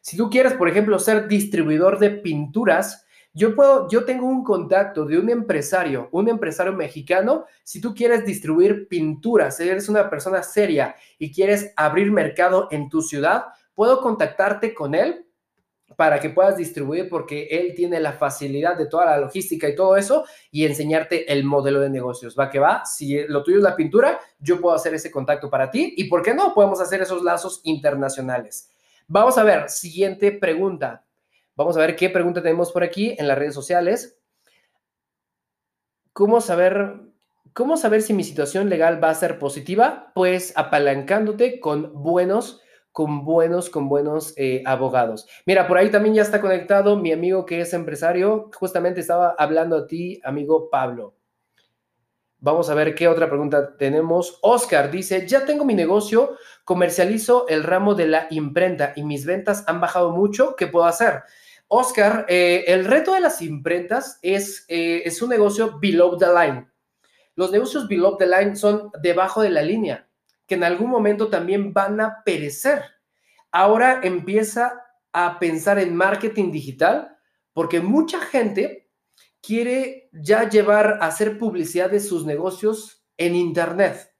Si 0.00 0.16
tú 0.16 0.28
quieres, 0.28 0.54
por 0.54 0.68
ejemplo, 0.68 0.98
ser 0.98 1.28
distribuidor 1.28 2.00
de 2.00 2.10
pinturas, 2.10 3.06
yo 3.32 3.54
puedo, 3.54 3.88
yo 3.88 4.04
tengo 4.04 4.26
un 4.26 4.44
contacto 4.44 5.06
de 5.06 5.16
un 5.18 5.30
empresario, 5.30 6.08
un 6.12 6.28
empresario 6.28 6.72
mexicano. 6.72 7.46
Si 7.62 7.80
tú 7.80 7.94
quieres 7.94 8.26
distribuir 8.26 8.88
pinturas, 8.88 9.58
eres 9.60 9.88
una 9.88 10.10
persona 10.10 10.42
seria 10.42 10.96
y 11.18 11.32
quieres 11.32 11.72
abrir 11.76 12.10
mercado 12.10 12.68
en 12.70 12.90
tu 12.90 13.00
ciudad, 13.00 13.44
puedo 13.74 14.02
contactarte 14.02 14.74
con 14.74 14.94
él 14.94 15.24
para 15.96 16.20
que 16.20 16.30
puedas 16.30 16.56
distribuir 16.56 17.08
porque 17.08 17.48
él 17.50 17.74
tiene 17.74 18.00
la 18.00 18.12
facilidad 18.12 18.76
de 18.76 18.86
toda 18.86 19.06
la 19.06 19.18
logística 19.18 19.68
y 19.68 19.74
todo 19.74 19.96
eso 19.96 20.24
y 20.50 20.64
enseñarte 20.64 21.32
el 21.32 21.44
modelo 21.44 21.80
de 21.80 21.90
negocios. 21.90 22.36
Va 22.38 22.50
que 22.50 22.58
va, 22.58 22.84
si 22.84 23.26
lo 23.26 23.42
tuyo 23.42 23.58
es 23.58 23.62
la 23.62 23.76
pintura, 23.76 24.20
yo 24.38 24.60
puedo 24.60 24.74
hacer 24.74 24.94
ese 24.94 25.10
contacto 25.10 25.50
para 25.50 25.70
ti 25.70 25.94
y 25.96 26.04
por 26.04 26.22
qué 26.22 26.34
no, 26.34 26.54
podemos 26.54 26.80
hacer 26.80 27.02
esos 27.02 27.22
lazos 27.22 27.60
internacionales. 27.64 28.70
Vamos 29.06 29.36
a 29.38 29.44
ver, 29.44 29.68
siguiente 29.68 30.32
pregunta. 30.32 31.04
Vamos 31.54 31.76
a 31.76 31.80
ver 31.80 31.96
qué 31.96 32.08
pregunta 32.08 32.42
tenemos 32.42 32.72
por 32.72 32.82
aquí 32.82 33.14
en 33.18 33.28
las 33.28 33.38
redes 33.38 33.54
sociales. 33.54 34.18
¿Cómo 36.12 36.40
saber, 36.40 37.00
cómo 37.52 37.76
saber 37.76 38.02
si 38.02 38.14
mi 38.14 38.24
situación 38.24 38.68
legal 38.68 39.02
va 39.02 39.10
a 39.10 39.14
ser 39.14 39.38
positiva? 39.38 40.12
Pues 40.14 40.52
apalancándote 40.56 41.60
con 41.60 41.92
buenos 42.02 42.62
con 42.92 43.24
buenos, 43.24 43.70
con 43.70 43.88
buenos 43.88 44.34
eh, 44.36 44.62
abogados. 44.66 45.26
Mira, 45.46 45.66
por 45.66 45.78
ahí 45.78 45.90
también 45.90 46.14
ya 46.14 46.22
está 46.22 46.40
conectado 46.40 46.96
mi 46.96 47.10
amigo 47.10 47.46
que 47.46 47.60
es 47.60 47.72
empresario. 47.72 48.50
Justamente 48.54 49.00
estaba 49.00 49.34
hablando 49.38 49.76
a 49.76 49.86
ti, 49.86 50.20
amigo 50.22 50.68
Pablo. 50.70 51.14
Vamos 52.38 52.68
a 52.70 52.74
ver 52.74 52.94
qué 52.94 53.08
otra 53.08 53.28
pregunta 53.28 53.76
tenemos. 53.76 54.38
Oscar 54.42 54.90
dice, 54.90 55.26
ya 55.26 55.44
tengo 55.46 55.64
mi 55.64 55.74
negocio, 55.74 56.36
comercializo 56.64 57.46
el 57.48 57.62
ramo 57.62 57.94
de 57.94 58.08
la 58.08 58.26
imprenta 58.30 58.92
y 58.96 59.04
mis 59.04 59.24
ventas 59.24 59.64
han 59.68 59.80
bajado 59.80 60.10
mucho. 60.10 60.56
¿Qué 60.56 60.66
puedo 60.66 60.86
hacer? 60.86 61.22
Oscar, 61.68 62.26
eh, 62.28 62.64
el 62.66 62.84
reto 62.84 63.14
de 63.14 63.20
las 63.20 63.40
imprentas 63.40 64.18
es, 64.22 64.66
eh, 64.68 65.02
es 65.04 65.22
un 65.22 65.30
negocio 65.30 65.78
below 65.80 66.18
the 66.18 66.26
line. 66.26 66.68
Los 67.34 67.50
negocios 67.50 67.88
below 67.88 68.18
the 68.18 68.26
line 68.26 68.56
son 68.56 68.90
debajo 69.00 69.40
de 69.40 69.50
la 69.50 69.62
línea, 69.62 70.06
que 70.46 70.54
en 70.54 70.64
algún 70.64 70.90
momento 70.90 71.28
también 71.28 71.72
van 71.72 72.00
a 72.00 72.22
perecer. 72.24 72.82
Ahora 73.50 74.00
empieza 74.02 74.82
a 75.12 75.38
pensar 75.38 75.78
en 75.78 75.94
marketing 75.94 76.50
digital 76.50 77.16
porque 77.52 77.80
mucha 77.80 78.20
gente 78.20 78.90
quiere 79.42 80.08
ya 80.12 80.48
llevar 80.48 80.98
a 81.00 81.06
hacer 81.06 81.38
publicidad 81.38 81.90
de 81.90 82.00
sus 82.00 82.24
negocios 82.24 83.04
en 83.16 83.34
Internet. 83.34 84.14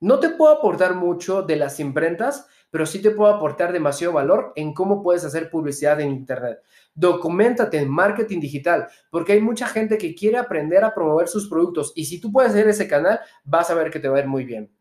No 0.00 0.20
te 0.20 0.30
puedo 0.30 0.52
aportar 0.52 0.94
mucho 0.94 1.42
de 1.42 1.56
las 1.56 1.80
imprentas, 1.80 2.46
pero 2.70 2.84
sí 2.84 3.00
te 3.00 3.10
puedo 3.10 3.32
aportar 3.32 3.72
demasiado 3.72 4.12
valor 4.12 4.52
en 4.54 4.74
cómo 4.74 5.02
puedes 5.02 5.24
hacer 5.24 5.48
publicidad 5.50 6.00
en 6.00 6.10
Internet. 6.10 6.58
Documentate 6.94 7.78
en 7.78 7.88
marketing 7.88 8.40
digital, 8.40 8.86
porque 9.10 9.32
hay 9.32 9.40
mucha 9.40 9.66
gente 9.66 9.96
que 9.96 10.14
quiere 10.14 10.36
aprender 10.36 10.84
a 10.84 10.94
promover 10.94 11.28
sus 11.28 11.48
productos 11.48 11.92
y 11.96 12.04
si 12.04 12.20
tú 12.20 12.30
puedes 12.30 12.50
hacer 12.50 12.68
ese 12.68 12.86
canal, 12.86 13.20
vas 13.44 13.70
a 13.70 13.74
ver 13.74 13.90
que 13.90 13.98
te 13.98 14.08
va 14.08 14.18
a 14.18 14.20
ir 14.20 14.26
muy 14.26 14.44
bien. 14.44 14.75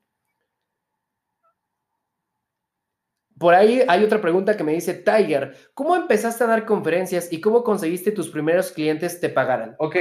Por 3.38 3.54
ahí 3.54 3.84
hay 3.88 4.04
otra 4.04 4.22
pregunta 4.22 4.56
que 4.56 4.64
me 4.64 4.74
dice 4.74 4.94
Tiger, 4.94 5.56
¿cómo 5.74 5.96
empezaste 5.96 6.44
a 6.44 6.48
dar 6.48 6.66
conferencias 6.66 7.32
y 7.32 7.42
cómo 7.42 7.64
conseguiste 7.64 8.12
tus 8.12 8.30
primeros 8.30 8.72
clientes 8.72 9.20
te 9.20 9.30
pagaran? 9.30 9.76
Ok, 9.78 9.96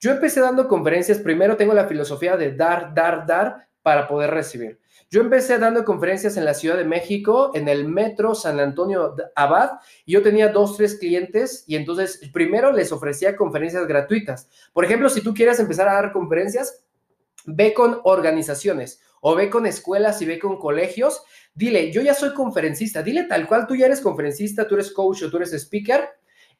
yo 0.00 0.10
empecé 0.10 0.40
dando 0.40 0.66
conferencias, 0.66 1.18
primero 1.18 1.56
tengo 1.56 1.74
la 1.74 1.86
filosofía 1.86 2.38
de 2.38 2.52
dar, 2.52 2.94
dar, 2.94 3.26
dar 3.26 3.68
para 3.82 4.08
poder 4.08 4.30
recibir. 4.30 4.80
Yo 5.10 5.20
empecé 5.20 5.58
dando 5.58 5.84
conferencias 5.84 6.36
en 6.36 6.44
la 6.44 6.54
Ciudad 6.54 6.76
de 6.76 6.84
México, 6.84 7.50
en 7.54 7.68
el 7.68 7.86
Metro 7.86 8.34
San 8.34 8.60
Antonio 8.60 9.16
Abad, 9.34 9.72
y 10.06 10.12
yo 10.12 10.22
tenía 10.22 10.48
dos, 10.48 10.76
tres 10.76 10.94
clientes 10.94 11.64
y 11.66 11.74
entonces 11.74 12.20
primero 12.32 12.72
les 12.72 12.92
ofrecía 12.92 13.36
conferencias 13.36 13.86
gratuitas. 13.86 14.48
Por 14.72 14.84
ejemplo, 14.84 15.10
si 15.10 15.20
tú 15.20 15.34
quieres 15.34 15.58
empezar 15.58 15.88
a 15.88 15.94
dar 15.94 16.12
conferencias, 16.12 16.84
ve 17.44 17.74
con 17.74 18.00
organizaciones 18.04 19.00
o 19.20 19.34
ve 19.34 19.50
con 19.50 19.66
escuelas 19.66 20.22
y 20.22 20.26
ve 20.26 20.38
con 20.38 20.58
colegios 20.58 21.22
Dile, 21.54 21.90
yo 21.92 22.00
ya 22.02 22.14
soy 22.14 22.32
conferencista, 22.32 23.02
dile 23.02 23.24
tal 23.24 23.46
cual, 23.46 23.66
tú 23.66 23.74
ya 23.74 23.86
eres 23.86 24.00
conferencista, 24.00 24.66
tú 24.66 24.74
eres 24.74 24.92
coach 24.92 25.22
o 25.24 25.30
tú 25.30 25.36
eres 25.36 25.52
speaker 25.52 26.08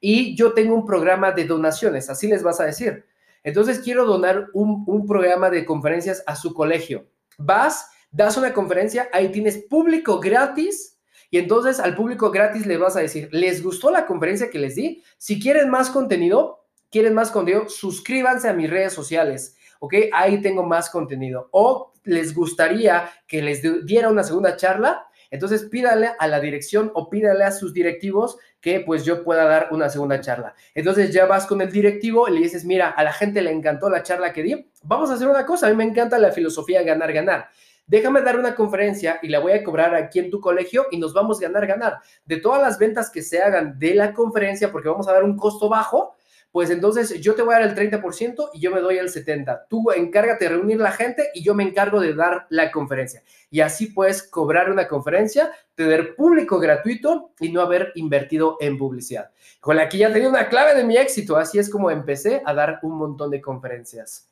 y 0.00 0.34
yo 0.34 0.52
tengo 0.52 0.74
un 0.74 0.84
programa 0.84 1.32
de 1.32 1.44
donaciones, 1.44 2.10
así 2.10 2.26
les 2.26 2.42
vas 2.42 2.60
a 2.60 2.64
decir. 2.64 3.04
Entonces 3.42 3.80
quiero 3.80 4.04
donar 4.04 4.48
un, 4.52 5.06
programa 5.06 5.50
de 5.50 5.64
conferencias 5.64 6.22
a 6.26 6.36
su 6.36 6.52
colegio. 6.52 7.06
Vas, 7.38 7.90
das 8.10 8.36
una 8.36 8.52
conferencia, 8.52 9.08
ahí 9.12 9.30
tienes 9.30 9.58
público 9.68 10.20
gratis 10.20 10.98
y 11.30 11.38
entonces 11.38 11.80
al 11.80 11.94
público 11.94 12.30
gratis 12.30 12.66
le 12.66 12.76
vas 12.76 12.96
a 12.96 13.00
decir, 13.00 13.28
¿les 13.32 13.62
gustó 13.62 13.90
la 13.90 14.06
conferencia 14.06 14.50
que 14.50 14.58
les 14.58 14.74
di? 14.74 15.02
Si 15.16 15.40
quieren 15.40 15.70
más 15.70 15.90
contenido, 15.90 16.66
quieren 16.90 17.14
más 17.14 17.30
contenido, 17.30 17.68
suscríbanse 17.68 18.48
a 18.48 18.52
mis 18.52 18.68
redes 18.68 18.92
sociales, 18.92 19.56
¿ok? 19.78 19.94
Ahí 20.12 20.42
tengo 20.42 20.64
más 20.64 20.90
contenido. 20.90 21.48
O 21.52 21.89
les 22.04 22.34
gustaría 22.34 23.10
que 23.26 23.42
les 23.42 23.62
diera 23.84 24.08
una 24.08 24.24
segunda 24.24 24.56
charla, 24.56 25.06
entonces 25.30 25.64
pídale 25.64 26.10
a 26.18 26.26
la 26.26 26.40
dirección 26.40 26.90
o 26.94 27.08
pídale 27.08 27.44
a 27.44 27.52
sus 27.52 27.72
directivos 27.72 28.36
que 28.60 28.80
pues 28.80 29.04
yo 29.04 29.22
pueda 29.22 29.44
dar 29.44 29.68
una 29.70 29.88
segunda 29.88 30.20
charla. 30.20 30.54
Entonces 30.74 31.12
ya 31.12 31.26
vas 31.26 31.46
con 31.46 31.60
el 31.60 31.70
directivo 31.70 32.28
y 32.28 32.32
le 32.32 32.40
dices, 32.40 32.64
mira, 32.64 32.88
a 32.88 33.04
la 33.04 33.12
gente 33.12 33.40
le 33.40 33.52
encantó 33.52 33.88
la 33.88 34.02
charla 34.02 34.32
que 34.32 34.42
di, 34.42 34.70
vamos 34.82 35.10
a 35.10 35.14
hacer 35.14 35.28
una 35.28 35.46
cosa, 35.46 35.66
a 35.66 35.70
mí 35.70 35.76
me 35.76 35.84
encanta 35.84 36.18
la 36.18 36.32
filosofía 36.32 36.82
ganar, 36.82 37.12
ganar. 37.12 37.48
Déjame 37.86 38.22
dar 38.22 38.38
una 38.38 38.54
conferencia 38.54 39.18
y 39.20 39.28
la 39.28 39.40
voy 39.40 39.52
a 39.52 39.64
cobrar 39.64 39.96
aquí 39.96 40.20
en 40.20 40.30
tu 40.30 40.40
colegio 40.40 40.86
y 40.92 40.98
nos 40.98 41.12
vamos 41.12 41.38
a 41.38 41.42
ganar, 41.42 41.66
ganar. 41.66 41.98
De 42.24 42.36
todas 42.36 42.62
las 42.62 42.78
ventas 42.78 43.10
que 43.10 43.20
se 43.20 43.42
hagan 43.42 43.80
de 43.80 43.94
la 43.94 44.12
conferencia, 44.12 44.70
porque 44.70 44.88
vamos 44.88 45.08
a 45.08 45.12
dar 45.12 45.24
un 45.24 45.36
costo 45.36 45.68
bajo, 45.68 46.14
pues 46.52 46.70
entonces 46.70 47.20
yo 47.20 47.34
te 47.34 47.42
voy 47.42 47.54
a 47.54 47.60
dar 47.60 47.68
el 47.68 47.76
30% 47.76 48.50
y 48.54 48.60
yo 48.60 48.70
me 48.72 48.80
doy 48.80 48.98
el 48.98 49.08
70%. 49.08 49.66
Tú 49.68 49.90
encárgate 49.92 50.46
de 50.46 50.50
reunir 50.50 50.78
la 50.78 50.90
gente 50.90 51.30
y 51.34 51.42
yo 51.42 51.54
me 51.54 51.62
encargo 51.62 52.00
de 52.00 52.14
dar 52.14 52.46
la 52.50 52.72
conferencia. 52.72 53.22
Y 53.50 53.60
así 53.60 53.86
puedes 53.86 54.22
cobrar 54.22 54.70
una 54.70 54.88
conferencia, 54.88 55.52
tener 55.74 56.16
público 56.16 56.58
gratuito 56.58 57.32
y 57.38 57.52
no 57.52 57.60
haber 57.60 57.92
invertido 57.94 58.56
en 58.60 58.78
publicidad. 58.78 59.30
Con 59.60 59.76
la 59.76 59.88
que 59.88 59.98
ya 59.98 60.12
tenía 60.12 60.28
una 60.28 60.48
clave 60.48 60.74
de 60.74 60.84
mi 60.84 60.96
éxito. 60.96 61.36
Así 61.36 61.58
es 61.58 61.70
como 61.70 61.90
empecé 61.90 62.42
a 62.44 62.54
dar 62.54 62.80
un 62.82 62.96
montón 62.96 63.30
de 63.30 63.40
conferencias. 63.40 64.28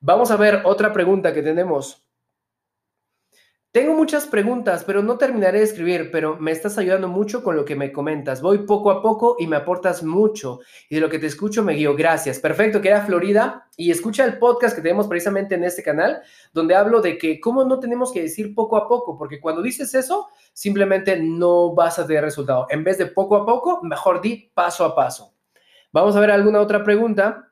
Vamos 0.00 0.30
a 0.30 0.36
ver 0.36 0.62
otra 0.64 0.92
pregunta 0.92 1.32
que 1.32 1.42
tenemos. 1.42 2.04
Tengo 3.72 3.94
muchas 3.94 4.26
preguntas, 4.26 4.84
pero 4.84 5.02
no 5.02 5.16
terminaré 5.16 5.60
de 5.60 5.64
escribir, 5.64 6.10
pero 6.10 6.36
me 6.36 6.50
estás 6.50 6.76
ayudando 6.76 7.08
mucho 7.08 7.42
con 7.42 7.56
lo 7.56 7.64
que 7.64 7.74
me 7.74 7.90
comentas. 7.90 8.42
Voy 8.42 8.66
poco 8.66 8.90
a 8.90 9.00
poco 9.00 9.36
y 9.38 9.46
me 9.46 9.56
aportas 9.56 10.02
mucho. 10.02 10.60
Y 10.90 10.96
de 10.96 11.00
lo 11.00 11.08
que 11.08 11.18
te 11.18 11.26
escucho 11.26 11.62
me 11.62 11.72
guío. 11.72 11.96
Gracias. 11.96 12.38
Perfecto, 12.38 12.82
que 12.82 12.88
era 12.88 13.06
Florida. 13.06 13.70
Y 13.78 13.90
escucha 13.90 14.26
el 14.26 14.38
podcast 14.38 14.76
que 14.76 14.82
tenemos 14.82 15.08
precisamente 15.08 15.54
en 15.54 15.64
este 15.64 15.82
canal, 15.82 16.20
donde 16.52 16.74
hablo 16.74 17.00
de 17.00 17.16
que 17.16 17.40
cómo 17.40 17.64
no 17.64 17.80
tenemos 17.80 18.12
que 18.12 18.20
decir 18.20 18.54
poco 18.54 18.76
a 18.76 18.86
poco, 18.86 19.16
porque 19.16 19.40
cuando 19.40 19.62
dices 19.62 19.94
eso, 19.94 20.28
simplemente 20.52 21.18
no 21.18 21.74
vas 21.74 21.98
a 21.98 22.06
tener 22.06 22.24
resultado. 22.24 22.66
En 22.68 22.84
vez 22.84 22.98
de 22.98 23.06
poco 23.06 23.36
a 23.36 23.46
poco, 23.46 23.80
mejor 23.84 24.20
di 24.20 24.50
paso 24.52 24.84
a 24.84 24.94
paso. 24.94 25.32
Vamos 25.92 26.14
a 26.14 26.20
ver 26.20 26.30
alguna 26.30 26.60
otra 26.60 26.84
pregunta. 26.84 27.50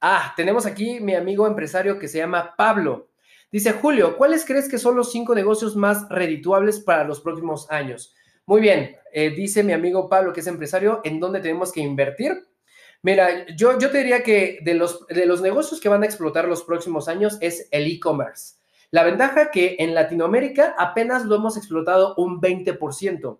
Ah, 0.00 0.32
tenemos 0.38 0.64
aquí 0.64 1.00
mi 1.00 1.14
amigo 1.14 1.46
empresario 1.46 1.98
que 1.98 2.08
se 2.08 2.16
llama 2.16 2.54
Pablo. 2.56 3.10
Dice 3.54 3.70
Julio, 3.70 4.16
¿cuáles 4.16 4.44
crees 4.44 4.68
que 4.68 4.78
son 4.78 4.96
los 4.96 5.12
cinco 5.12 5.32
negocios 5.32 5.76
más 5.76 6.08
redituables 6.08 6.80
para 6.80 7.04
los 7.04 7.20
próximos 7.20 7.70
años? 7.70 8.12
Muy 8.46 8.60
bien, 8.60 8.96
eh, 9.12 9.30
dice 9.30 9.62
mi 9.62 9.72
amigo 9.72 10.08
Pablo, 10.08 10.32
que 10.32 10.40
es 10.40 10.48
empresario, 10.48 11.00
¿en 11.04 11.20
dónde 11.20 11.38
tenemos 11.38 11.70
que 11.70 11.78
invertir? 11.78 12.32
Mira, 13.02 13.46
yo, 13.54 13.78
yo 13.78 13.92
te 13.92 13.98
diría 13.98 14.24
que 14.24 14.58
de 14.64 14.74
los, 14.74 15.06
de 15.06 15.24
los 15.24 15.40
negocios 15.40 15.80
que 15.80 15.88
van 15.88 16.02
a 16.02 16.06
explotar 16.06 16.48
los 16.48 16.64
próximos 16.64 17.06
años 17.06 17.38
es 17.40 17.68
el 17.70 17.86
e-commerce. 17.86 18.56
La 18.90 19.04
ventaja 19.04 19.52
que 19.52 19.76
en 19.78 19.94
Latinoamérica 19.94 20.74
apenas 20.76 21.24
lo 21.24 21.36
hemos 21.36 21.56
explotado 21.56 22.16
un 22.16 22.40
20%. 22.40 23.38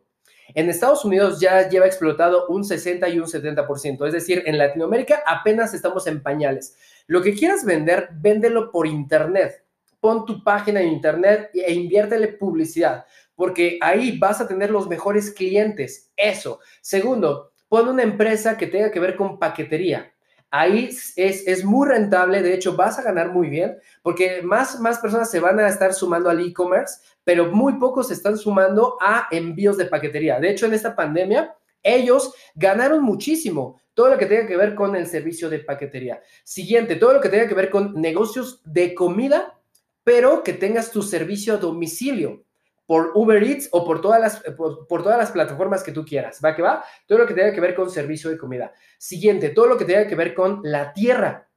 En 0.54 0.70
Estados 0.70 1.04
Unidos 1.04 1.40
ya 1.40 1.68
lleva 1.68 1.86
explotado 1.86 2.46
un 2.46 2.62
60 2.62 3.08
y 3.08 3.18
un 3.18 3.26
70%. 3.26 4.06
Es 4.06 4.12
decir, 4.12 4.44
en 4.46 4.58
Latinoamérica 4.58 5.24
apenas 5.26 5.74
estamos 5.74 6.06
en 6.06 6.22
pañales. 6.22 6.76
Lo 7.08 7.20
que 7.20 7.34
quieras 7.34 7.64
vender, 7.64 8.10
véndelo 8.12 8.70
por 8.70 8.86
internet 8.86 9.63
pon 10.04 10.26
tu 10.26 10.44
página 10.44 10.82
en 10.82 10.88
internet 10.88 11.48
e 11.54 11.72
inviértele 11.72 12.28
publicidad, 12.28 13.06
porque 13.34 13.78
ahí 13.80 14.18
vas 14.18 14.38
a 14.38 14.46
tener 14.46 14.70
los 14.70 14.86
mejores 14.86 15.30
clientes. 15.30 16.12
Eso. 16.14 16.60
Segundo, 16.82 17.52
pon 17.70 17.88
una 17.88 18.02
empresa 18.02 18.54
que 18.58 18.66
tenga 18.66 18.90
que 18.90 19.00
ver 19.00 19.16
con 19.16 19.38
paquetería. 19.38 20.12
Ahí 20.50 20.90
es, 21.16 21.48
es 21.48 21.64
muy 21.64 21.88
rentable, 21.88 22.42
de 22.42 22.52
hecho 22.52 22.76
vas 22.76 22.98
a 22.98 23.02
ganar 23.02 23.32
muy 23.32 23.48
bien, 23.48 23.78
porque 24.02 24.42
más, 24.42 24.78
más 24.78 24.98
personas 24.98 25.30
se 25.30 25.40
van 25.40 25.58
a 25.58 25.68
estar 25.68 25.94
sumando 25.94 26.28
al 26.28 26.46
e-commerce, 26.46 27.00
pero 27.24 27.50
muy 27.50 27.78
pocos 27.78 28.08
se 28.08 28.12
están 28.12 28.36
sumando 28.36 28.98
a 29.00 29.28
envíos 29.30 29.78
de 29.78 29.86
paquetería. 29.86 30.38
De 30.38 30.50
hecho, 30.50 30.66
en 30.66 30.74
esta 30.74 30.94
pandemia, 30.94 31.56
ellos 31.82 32.34
ganaron 32.54 33.02
muchísimo. 33.02 33.80
Todo 33.94 34.10
lo 34.10 34.18
que 34.18 34.26
tenga 34.26 34.46
que 34.46 34.58
ver 34.58 34.74
con 34.74 34.96
el 34.96 35.06
servicio 35.06 35.48
de 35.48 35.60
paquetería. 35.60 36.20
Siguiente, 36.42 36.96
todo 36.96 37.14
lo 37.14 37.22
que 37.22 37.30
tenga 37.30 37.48
que 37.48 37.54
ver 37.54 37.70
con 37.70 37.98
negocios 37.98 38.60
de 38.66 38.94
comida 38.94 39.58
pero 40.04 40.42
que 40.42 40.52
tengas 40.52 40.90
tu 40.90 41.02
servicio 41.02 41.54
a 41.54 41.56
domicilio 41.56 42.44
por 42.86 43.12
Uber 43.14 43.42
Eats 43.42 43.68
o 43.72 43.84
por 43.84 44.00
todas 44.00 44.20
las, 44.20 44.42
por, 44.56 44.86
todas 44.86 45.18
las 45.18 45.30
plataformas 45.30 45.82
que 45.82 45.92
tú 45.92 46.04
quieras. 46.04 46.40
¿Va 46.44 46.54
que 46.54 46.62
va? 46.62 46.84
Todo 47.06 47.18
lo 47.18 47.26
que 47.26 47.34
tenga 47.34 47.52
que 47.52 47.60
ver 47.60 47.74
con 47.74 47.90
servicio 47.90 48.30
de 48.30 48.38
comida. 48.38 48.72
Siguiente, 48.98 49.50
todo 49.50 49.66
lo 49.66 49.78
que 49.78 49.86
tenga 49.86 50.06
que 50.06 50.14
ver 50.14 50.34
con 50.34 50.60
la 50.62 50.92
tierra. 50.92 51.48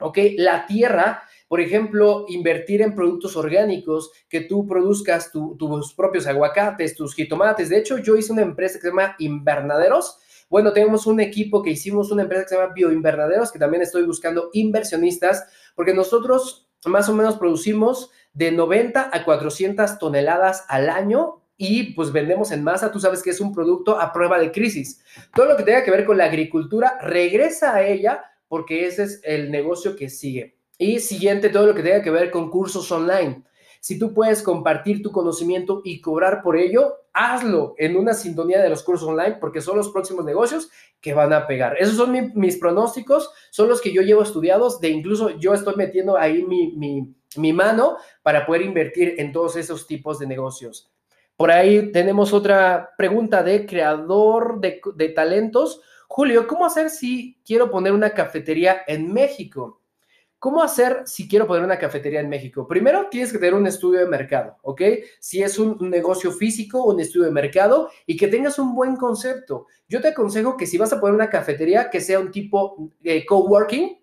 ¿Ok? 0.00 0.18
La 0.36 0.66
tierra, 0.66 1.22
por 1.46 1.60
ejemplo, 1.60 2.26
invertir 2.28 2.82
en 2.82 2.96
productos 2.96 3.36
orgánicos, 3.36 4.10
que 4.28 4.40
tú 4.40 4.66
produzcas 4.66 5.30
tus 5.30 5.94
propios 5.94 6.26
aguacates, 6.26 6.96
tus 6.96 7.14
jitomates. 7.14 7.68
De 7.68 7.78
hecho, 7.78 7.98
yo 7.98 8.16
hice 8.16 8.32
una 8.32 8.42
empresa 8.42 8.74
que 8.74 8.82
se 8.82 8.88
llama 8.88 9.14
Invernaderos. 9.20 10.18
Bueno, 10.50 10.72
tenemos 10.72 11.06
un 11.06 11.20
equipo 11.20 11.62
que 11.62 11.70
hicimos 11.70 12.10
una 12.10 12.22
empresa 12.22 12.42
que 12.44 12.48
se 12.50 12.56
llama 12.56 12.74
Bioinvernaderos, 12.74 13.52
que 13.52 13.58
también 13.60 13.82
estoy 13.82 14.02
buscando 14.04 14.50
inversionistas, 14.52 15.46
porque 15.76 15.94
nosotros 15.94 16.63
más 16.86 17.08
o 17.08 17.14
menos 17.14 17.36
producimos 17.36 18.10
de 18.32 18.52
90 18.52 19.10
a 19.12 19.24
400 19.24 19.98
toneladas 19.98 20.64
al 20.68 20.90
año 20.90 21.40
y 21.56 21.92
pues 21.94 22.12
vendemos 22.12 22.50
en 22.50 22.64
masa, 22.64 22.90
tú 22.90 22.98
sabes 22.98 23.22
que 23.22 23.30
es 23.30 23.40
un 23.40 23.54
producto 23.54 24.00
a 24.00 24.12
prueba 24.12 24.38
de 24.38 24.50
crisis. 24.50 25.02
Todo 25.34 25.46
lo 25.46 25.56
que 25.56 25.62
tenga 25.62 25.84
que 25.84 25.90
ver 25.90 26.04
con 26.04 26.18
la 26.18 26.24
agricultura 26.24 26.98
regresa 27.00 27.74
a 27.74 27.86
ella 27.86 28.24
porque 28.48 28.86
ese 28.86 29.04
es 29.04 29.20
el 29.24 29.50
negocio 29.50 29.96
que 29.96 30.08
sigue. 30.08 30.58
Y 30.78 31.00
siguiente, 31.00 31.50
todo 31.50 31.66
lo 31.66 31.74
que 31.74 31.82
tenga 31.82 32.02
que 32.02 32.10
ver 32.10 32.30
con 32.30 32.50
cursos 32.50 32.90
online. 32.90 33.44
Si 33.84 33.98
tú 33.98 34.14
puedes 34.14 34.42
compartir 34.42 35.02
tu 35.02 35.12
conocimiento 35.12 35.82
y 35.84 36.00
cobrar 36.00 36.42
por 36.42 36.56
ello, 36.56 37.00
hazlo 37.12 37.74
en 37.76 37.98
una 37.98 38.14
sintonía 38.14 38.62
de 38.62 38.70
los 38.70 38.82
cursos 38.82 39.06
online 39.06 39.36
porque 39.38 39.60
son 39.60 39.76
los 39.76 39.90
próximos 39.90 40.24
negocios 40.24 40.70
que 41.02 41.12
van 41.12 41.34
a 41.34 41.46
pegar. 41.46 41.76
Esos 41.78 41.96
son 41.96 42.32
mis 42.34 42.56
pronósticos, 42.56 43.30
son 43.50 43.68
los 43.68 43.82
que 43.82 43.92
yo 43.92 44.00
llevo 44.00 44.22
estudiados, 44.22 44.80
de 44.80 44.88
incluso 44.88 45.38
yo 45.38 45.52
estoy 45.52 45.74
metiendo 45.76 46.16
ahí 46.16 46.42
mi, 46.42 47.52
mano 47.52 47.98
para 48.22 48.46
poder 48.46 48.62
invertir 48.62 49.16
en 49.18 49.32
todos 49.32 49.54
esos 49.54 49.86
tipos 49.86 50.18
de 50.18 50.28
negocios. 50.28 50.90
Por 51.36 51.50
ahí 51.50 51.92
tenemos 51.92 52.32
otra 52.32 52.94
pregunta 52.96 53.42
de 53.42 53.66
creador 53.66 54.60
de, 54.62 55.08
talentos. 55.10 55.82
Julio, 56.08 56.46
¿cómo 56.46 56.64
hacer 56.64 56.88
si 56.88 57.38
quiero 57.44 57.70
poner 57.70 57.92
una 57.92 58.14
cafetería 58.14 58.78
en 58.86 59.12
México? 59.12 59.82
¿Cómo 60.44 60.62
hacer 60.62 61.04
si 61.06 61.26
quiero 61.26 61.46
poner 61.46 61.64
una 61.64 61.78
cafetería 61.78 62.20
en 62.20 62.28
México? 62.28 62.68
Primero 62.68 63.08
tienes 63.10 63.32
que 63.32 63.38
tener 63.38 63.54
un 63.54 63.66
estudio 63.66 64.00
de 64.00 64.06
mercado, 64.06 64.58
¿ok? 64.60 64.82
Si 65.18 65.42
es 65.42 65.58
un 65.58 65.78
negocio 65.88 66.30
físico, 66.30 66.84
un 66.84 67.00
estudio 67.00 67.24
de 67.24 67.32
mercado 67.32 67.88
y 68.04 68.14
que 68.14 68.28
tengas 68.28 68.58
un 68.58 68.74
buen 68.74 68.96
concepto. 68.96 69.68
Yo 69.88 70.02
te 70.02 70.08
aconsejo 70.08 70.58
que 70.58 70.66
si 70.66 70.76
vas 70.76 70.92
a 70.92 71.00
poner 71.00 71.14
una 71.14 71.30
cafetería, 71.30 71.88
que 71.88 71.98
sea 71.98 72.20
un 72.20 72.30
tipo 72.30 72.90
eh, 73.02 73.24
coworking, 73.24 73.98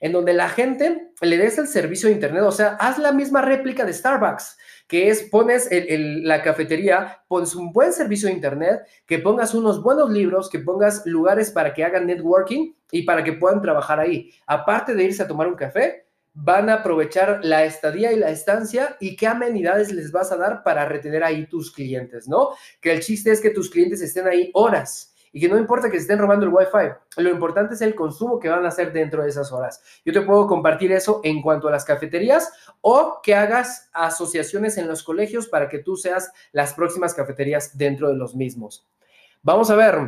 en 0.00 0.12
donde 0.12 0.32
la 0.32 0.48
gente 0.48 1.10
le 1.20 1.36
des 1.36 1.58
el 1.58 1.68
servicio 1.68 2.08
de 2.08 2.14
Internet, 2.14 2.44
o 2.44 2.52
sea, 2.52 2.68
haz 2.80 2.96
la 2.96 3.12
misma 3.12 3.42
réplica 3.42 3.84
de 3.84 3.92
Starbucks 3.92 4.56
que 4.92 5.08
es 5.08 5.22
pones 5.22 5.70
la 5.70 6.42
cafetería, 6.42 7.22
pones 7.26 7.54
un 7.54 7.72
buen 7.72 7.94
servicio 7.94 8.28
de 8.28 8.34
Internet, 8.34 8.82
que 9.06 9.20
pongas 9.20 9.54
unos 9.54 9.82
buenos 9.82 10.10
libros, 10.10 10.50
que 10.50 10.58
pongas 10.58 11.06
lugares 11.06 11.50
para 11.50 11.72
que 11.72 11.82
hagan 11.82 12.06
networking 12.06 12.74
y 12.90 13.04
para 13.04 13.24
que 13.24 13.32
puedan 13.32 13.62
trabajar 13.62 13.98
ahí. 14.00 14.30
Aparte 14.46 14.94
de 14.94 15.04
irse 15.04 15.22
a 15.22 15.26
tomar 15.26 15.48
un 15.48 15.54
café, 15.54 16.04
van 16.34 16.68
a 16.68 16.74
aprovechar 16.74 17.40
la 17.42 17.64
estadía 17.64 18.12
y 18.12 18.18
la 18.18 18.28
estancia 18.28 18.98
y 19.00 19.16
qué 19.16 19.28
amenidades 19.28 19.90
les 19.92 20.12
vas 20.12 20.30
a 20.30 20.36
dar 20.36 20.62
para 20.62 20.84
retener 20.84 21.24
ahí 21.24 21.46
tus 21.46 21.72
clientes, 21.72 22.28
¿no? 22.28 22.50
Que 22.78 22.92
el 22.92 23.00
chiste 23.00 23.30
es 23.30 23.40
que 23.40 23.48
tus 23.48 23.70
clientes 23.70 24.02
estén 24.02 24.28
ahí 24.28 24.50
horas 24.52 25.11
y 25.32 25.40
que 25.40 25.48
no 25.48 25.58
importa 25.58 25.90
que 25.90 25.96
estén 25.96 26.18
robando 26.18 26.44
el 26.44 26.52
Wi-Fi, 26.52 27.22
lo 27.22 27.30
importante 27.30 27.74
es 27.74 27.80
el 27.80 27.94
consumo 27.94 28.38
que 28.38 28.50
van 28.50 28.64
a 28.64 28.68
hacer 28.68 28.92
dentro 28.92 29.22
de 29.22 29.30
esas 29.30 29.50
horas. 29.50 29.82
Yo 30.04 30.12
te 30.12 30.20
puedo 30.20 30.46
compartir 30.46 30.92
eso 30.92 31.20
en 31.24 31.40
cuanto 31.40 31.68
a 31.68 31.70
las 31.70 31.84
cafeterías 31.84 32.52
o 32.82 33.20
que 33.22 33.34
hagas 33.34 33.88
asociaciones 33.94 34.76
en 34.76 34.86
los 34.86 35.02
colegios 35.02 35.48
para 35.48 35.68
que 35.68 35.78
tú 35.78 35.96
seas 35.96 36.30
las 36.52 36.74
próximas 36.74 37.14
cafeterías 37.14 37.76
dentro 37.78 38.08
de 38.08 38.16
los 38.16 38.36
mismos. 38.36 38.86
Vamos 39.42 39.70
a 39.70 39.76
ver. 39.76 39.98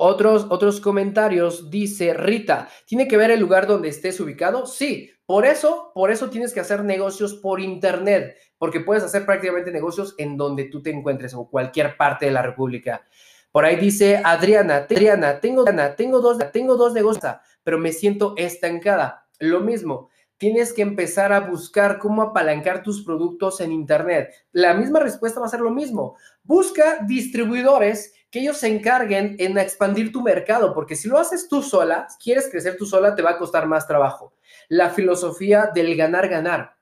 Otros, 0.00 0.46
otros 0.50 0.80
comentarios, 0.80 1.70
dice 1.70 2.14
Rita, 2.14 2.68
¿tiene 2.86 3.08
que 3.08 3.16
ver 3.16 3.32
el 3.32 3.40
lugar 3.40 3.66
donde 3.66 3.88
estés 3.88 4.20
ubicado? 4.20 4.64
Sí, 4.64 5.10
por 5.26 5.44
eso, 5.44 5.90
por 5.92 6.12
eso 6.12 6.30
tienes 6.30 6.54
que 6.54 6.60
hacer 6.60 6.84
negocios 6.84 7.34
por 7.34 7.60
internet, 7.60 8.36
porque 8.58 8.78
puedes 8.78 9.02
hacer 9.02 9.26
prácticamente 9.26 9.72
negocios 9.72 10.14
en 10.16 10.36
donde 10.36 10.66
tú 10.66 10.80
te 10.82 10.90
encuentres 10.90 11.34
o 11.34 11.50
cualquier 11.50 11.96
parte 11.96 12.26
de 12.26 12.32
la 12.32 12.42
República. 12.42 13.04
Por 13.50 13.64
ahí 13.64 13.76
dice 13.76 14.20
Adriana, 14.24 14.76
Adriana, 14.76 15.40
tengo, 15.40 15.64
tengo 15.96 16.20
dos, 16.20 16.38
tengo 16.52 16.76
dos 16.76 16.92
negocios, 16.92 17.34
pero 17.62 17.78
me 17.78 17.92
siento 17.92 18.34
estancada. 18.36 19.26
Lo 19.38 19.60
mismo, 19.60 20.10
tienes 20.38 20.72
que 20.72 20.82
empezar 20.82 21.32
a 21.32 21.40
buscar 21.40 21.98
cómo 21.98 22.22
apalancar 22.22 22.82
tus 22.82 23.04
productos 23.04 23.60
en 23.60 23.72
Internet. 23.72 24.32
La 24.52 24.74
misma 24.74 25.00
respuesta 25.00 25.40
va 25.40 25.46
a 25.46 25.50
ser 25.50 25.60
lo 25.60 25.70
mismo. 25.70 26.16
Busca 26.44 27.04
distribuidores 27.06 28.12
que 28.30 28.40
ellos 28.40 28.58
se 28.58 28.68
encarguen 28.68 29.36
en 29.38 29.58
expandir 29.58 30.12
tu 30.12 30.22
mercado, 30.22 30.74
porque 30.74 30.96
si 30.96 31.08
lo 31.08 31.18
haces 31.18 31.48
tú 31.48 31.62
sola, 31.62 32.06
quieres 32.22 32.48
crecer 32.50 32.76
tú 32.76 32.86
sola, 32.86 33.14
te 33.14 33.22
va 33.22 33.30
a 33.30 33.38
costar 33.38 33.66
más 33.66 33.86
trabajo. 33.86 34.34
La 34.68 34.90
filosofía 34.90 35.70
del 35.74 35.96
ganar, 35.96 36.28
ganar. 36.28 36.77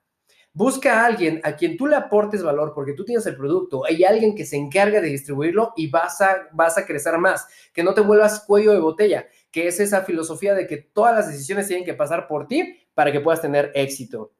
Busca 0.57 1.03
a 1.03 1.05
alguien 1.05 1.39
a 1.45 1.55
quien 1.55 1.77
tú 1.77 1.87
le 1.87 1.97
aportes 1.97 2.43
valor 2.43 2.73
porque 2.75 2.95
tú 2.95 3.05
tienes 3.05 3.27
el 3.27 3.37
producto. 3.37 3.85
Hay 3.85 4.05
alguien 4.05 4.35
que 4.35 4.47
se 4.47 4.57
encarga 4.57 5.03
de 5.03 5.09
distribuirlo 5.09 5.75
y 5.77 5.91
vas 5.91 6.23
a, 6.23 6.49
vas 6.51 6.79
a 6.79 6.87
crecer 6.87 7.19
más. 7.19 7.47
Que 7.75 7.83
no 7.83 7.93
te 7.93 8.01
vuelvas 8.01 8.41
cuello 8.41 8.73
de 8.73 8.79
botella, 8.79 9.27
que 9.51 9.69
es 9.69 9.81
esa 9.81 10.01
filosofía 10.01 10.55
de 10.55 10.67
que 10.67 10.79
todas 10.79 11.15
las 11.15 11.29
decisiones 11.31 11.67
tienen 11.69 11.85
que 11.85 11.93
pasar 11.93 12.27
por 12.27 12.47
ti 12.47 12.75
para 12.95 13.13
que 13.13 13.21
puedas 13.21 13.43
tener 13.43 13.71
éxito. 13.75 14.33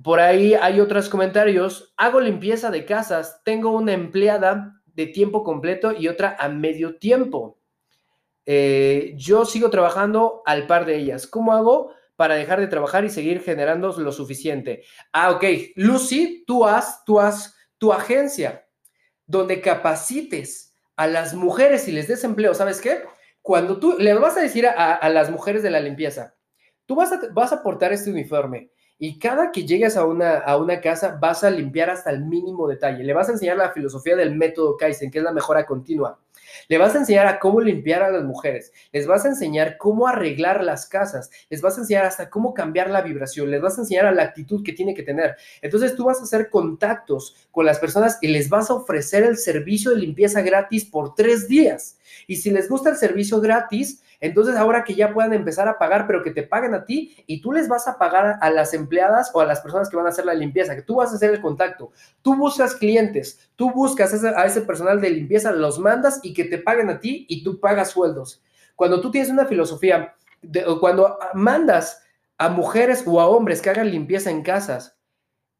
Por 0.00 0.20
ahí 0.20 0.54
hay 0.54 0.78
otros 0.78 1.08
comentarios. 1.08 1.92
Hago 1.96 2.20
limpieza 2.20 2.70
de 2.70 2.84
casas. 2.84 3.40
Tengo 3.42 3.72
una 3.72 3.92
empleada 3.92 4.80
de 4.86 5.08
tiempo 5.08 5.42
completo 5.42 5.90
y 5.98 6.06
otra 6.06 6.36
a 6.38 6.48
medio 6.48 6.96
tiempo. 6.96 7.58
Eh, 8.46 9.14
yo 9.16 9.44
sigo 9.44 9.68
trabajando 9.68 10.42
al 10.46 10.68
par 10.68 10.86
de 10.86 10.96
ellas. 10.96 11.26
¿Cómo 11.26 11.54
hago? 11.54 11.90
Para 12.20 12.34
dejar 12.34 12.60
de 12.60 12.66
trabajar 12.66 13.02
y 13.06 13.08
seguir 13.08 13.40
generando 13.40 13.98
lo 13.98 14.12
suficiente. 14.12 14.84
Ah, 15.10 15.30
ok. 15.30 15.42
Lucy, 15.76 16.44
tú 16.46 16.66
has, 16.66 17.02
tú 17.06 17.18
has 17.18 17.56
tu 17.78 17.94
agencia 17.94 18.68
donde 19.24 19.62
capacites 19.62 20.74
a 20.96 21.06
las 21.06 21.32
mujeres 21.32 21.88
y 21.88 21.92
les 21.92 22.08
des 22.08 22.22
empleo. 22.22 22.52
¿Sabes 22.52 22.82
qué? 22.82 23.04
Cuando 23.40 23.80
tú 23.80 23.96
le 23.98 24.12
vas 24.12 24.36
a 24.36 24.42
decir 24.42 24.66
a, 24.66 25.08
las 25.08 25.30
mujeres 25.30 25.62
de 25.62 25.70
la 25.70 25.80
limpieza, 25.80 26.36
tú 26.84 26.94
vas 26.94 27.10
a, 27.10 27.20
vas 27.32 27.54
a 27.54 27.62
portar 27.62 27.90
este 27.94 28.10
uniforme 28.10 28.70
y 29.02 29.18
cada 29.18 29.50
que 29.50 29.64
llegues 29.64 29.96
a 29.96 30.04
una, 30.04 30.38
a 30.38 30.58
una 30.58 30.82
casa 30.82 31.16
vas 31.18 31.42
a 31.42 31.50
limpiar 31.50 31.88
hasta 31.88 32.10
el 32.10 32.22
mínimo 32.22 32.68
detalle. 32.68 33.02
Le 33.02 33.14
vas 33.14 33.30
a 33.30 33.32
enseñar 33.32 33.56
la 33.56 33.72
filosofía 33.72 34.14
del 34.14 34.36
método 34.36 34.76
Kaizen, 34.76 35.10
que 35.10 35.18
es 35.18 35.24
la 35.24 35.32
mejora 35.32 35.64
continua. 35.64 36.20
Le 36.68 36.76
vas 36.76 36.94
a 36.94 36.98
enseñar 36.98 37.26
a 37.26 37.38
cómo 37.38 37.62
limpiar 37.62 38.02
a 38.02 38.10
las 38.10 38.24
mujeres, 38.24 38.72
les 38.92 39.06
vas 39.06 39.24
a 39.24 39.28
enseñar 39.28 39.78
cómo 39.78 40.06
arreglar 40.06 40.62
las 40.62 40.86
casas, 40.86 41.30
les 41.48 41.62
vas 41.62 41.76
a 41.78 41.80
enseñar 41.80 42.04
hasta 42.04 42.28
cómo 42.28 42.52
cambiar 42.52 42.90
la 42.90 43.02
vibración, 43.02 43.50
les 43.50 43.62
vas 43.62 43.78
a 43.78 43.82
enseñar 43.82 44.06
a 44.06 44.12
la 44.12 44.24
actitud 44.24 44.62
que 44.62 44.72
tiene 44.72 44.94
que 44.94 45.02
tener. 45.02 45.36
Entonces 45.62 45.94
tú 45.94 46.04
vas 46.04 46.20
a 46.20 46.24
hacer 46.24 46.50
contactos 46.50 47.36
con 47.50 47.64
las 47.64 47.78
personas 47.78 48.18
y 48.20 48.28
les 48.28 48.48
vas 48.48 48.68
a 48.68 48.74
ofrecer 48.74 49.22
el 49.22 49.38
servicio 49.38 49.92
de 49.92 49.98
limpieza 49.98 50.42
gratis 50.42 50.84
por 50.84 51.14
tres 51.14 51.48
días. 51.48 51.96
Y 52.26 52.36
si 52.36 52.50
les 52.50 52.68
gusta 52.68 52.90
el 52.90 52.96
servicio 52.96 53.40
gratis, 53.40 54.02
entonces 54.20 54.56
ahora 54.56 54.84
que 54.84 54.94
ya 54.94 55.12
puedan 55.12 55.32
empezar 55.32 55.68
a 55.68 55.78
pagar, 55.78 56.06
pero 56.06 56.22
que 56.22 56.30
te 56.30 56.42
paguen 56.42 56.74
a 56.74 56.84
ti 56.84 57.16
y 57.26 57.40
tú 57.40 57.52
les 57.52 57.68
vas 57.68 57.88
a 57.88 57.98
pagar 57.98 58.38
a 58.40 58.50
las 58.50 58.74
empleadas 58.74 59.30
o 59.34 59.40
a 59.40 59.46
las 59.46 59.60
personas 59.60 59.88
que 59.88 59.96
van 59.96 60.06
a 60.06 60.10
hacer 60.10 60.26
la 60.26 60.34
limpieza, 60.34 60.74
que 60.74 60.82
tú 60.82 60.96
vas 60.96 61.12
a 61.12 61.16
hacer 61.16 61.30
el 61.30 61.40
contacto. 61.40 61.92
Tú 62.22 62.36
buscas 62.36 62.74
clientes, 62.74 63.50
tú 63.56 63.70
buscas 63.72 64.12
a 64.24 64.44
ese 64.44 64.60
personal 64.62 65.00
de 65.00 65.10
limpieza, 65.10 65.52
los 65.52 65.78
mandas 65.78 66.20
y 66.22 66.34
que 66.34 66.44
te 66.44 66.58
paguen 66.58 66.90
a 66.90 67.00
ti 67.00 67.26
y 67.28 67.42
tú 67.42 67.60
pagas 67.60 67.90
sueldos. 67.90 68.42
Cuando 68.76 69.00
tú 69.00 69.10
tienes 69.10 69.30
una 69.30 69.46
filosofía, 69.46 70.14
de, 70.42 70.64
cuando 70.80 71.18
mandas 71.34 72.02
a 72.38 72.48
mujeres 72.48 73.04
o 73.06 73.20
a 73.20 73.28
hombres 73.28 73.60
que 73.60 73.70
hagan 73.70 73.90
limpieza 73.90 74.30
en 74.30 74.42
casas 74.42 74.98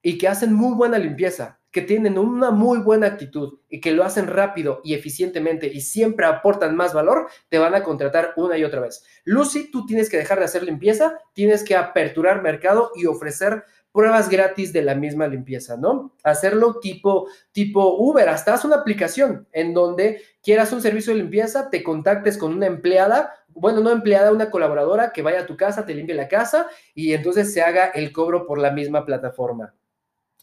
y 0.02 0.16
que 0.18 0.28
hacen 0.28 0.54
muy 0.54 0.74
buena 0.74 0.98
limpieza, 0.98 1.59
que 1.70 1.82
tienen 1.82 2.18
una 2.18 2.50
muy 2.50 2.78
buena 2.78 3.06
actitud 3.06 3.60
y 3.68 3.80
que 3.80 3.92
lo 3.92 4.04
hacen 4.04 4.26
rápido 4.26 4.80
y 4.82 4.94
eficientemente 4.94 5.68
y 5.68 5.80
siempre 5.80 6.26
aportan 6.26 6.76
más 6.76 6.92
valor, 6.92 7.28
te 7.48 7.58
van 7.58 7.74
a 7.74 7.82
contratar 7.82 8.32
una 8.36 8.58
y 8.58 8.64
otra 8.64 8.80
vez. 8.80 9.04
Lucy, 9.24 9.70
tú 9.70 9.86
tienes 9.86 10.10
que 10.10 10.16
dejar 10.16 10.38
de 10.38 10.46
hacer 10.46 10.62
limpieza, 10.62 11.18
tienes 11.32 11.62
que 11.62 11.76
aperturar 11.76 12.42
mercado 12.42 12.90
y 12.96 13.06
ofrecer 13.06 13.64
pruebas 13.92 14.28
gratis 14.28 14.72
de 14.72 14.82
la 14.82 14.94
misma 14.94 15.26
limpieza, 15.26 15.76
¿no? 15.76 16.14
Hacerlo 16.22 16.78
tipo, 16.80 17.28
tipo 17.52 17.96
Uber, 17.96 18.28
hasta 18.28 18.54
haz 18.54 18.64
una 18.64 18.76
aplicación 18.76 19.48
en 19.52 19.74
donde 19.74 20.22
quieras 20.42 20.72
un 20.72 20.80
servicio 20.80 21.12
de 21.12 21.20
limpieza, 21.20 21.70
te 21.70 21.82
contactes 21.82 22.38
con 22.38 22.54
una 22.54 22.66
empleada, 22.66 23.34
bueno, 23.48 23.80
no 23.80 23.90
empleada, 23.90 24.32
una 24.32 24.50
colaboradora 24.50 25.12
que 25.12 25.22
vaya 25.22 25.40
a 25.40 25.46
tu 25.46 25.56
casa, 25.56 25.86
te 25.86 25.94
limpie 25.94 26.14
la 26.14 26.28
casa 26.28 26.68
y 26.94 27.12
entonces 27.14 27.52
se 27.52 27.62
haga 27.62 27.86
el 27.86 28.12
cobro 28.12 28.46
por 28.46 28.58
la 28.58 28.70
misma 28.70 29.04
plataforma. 29.04 29.74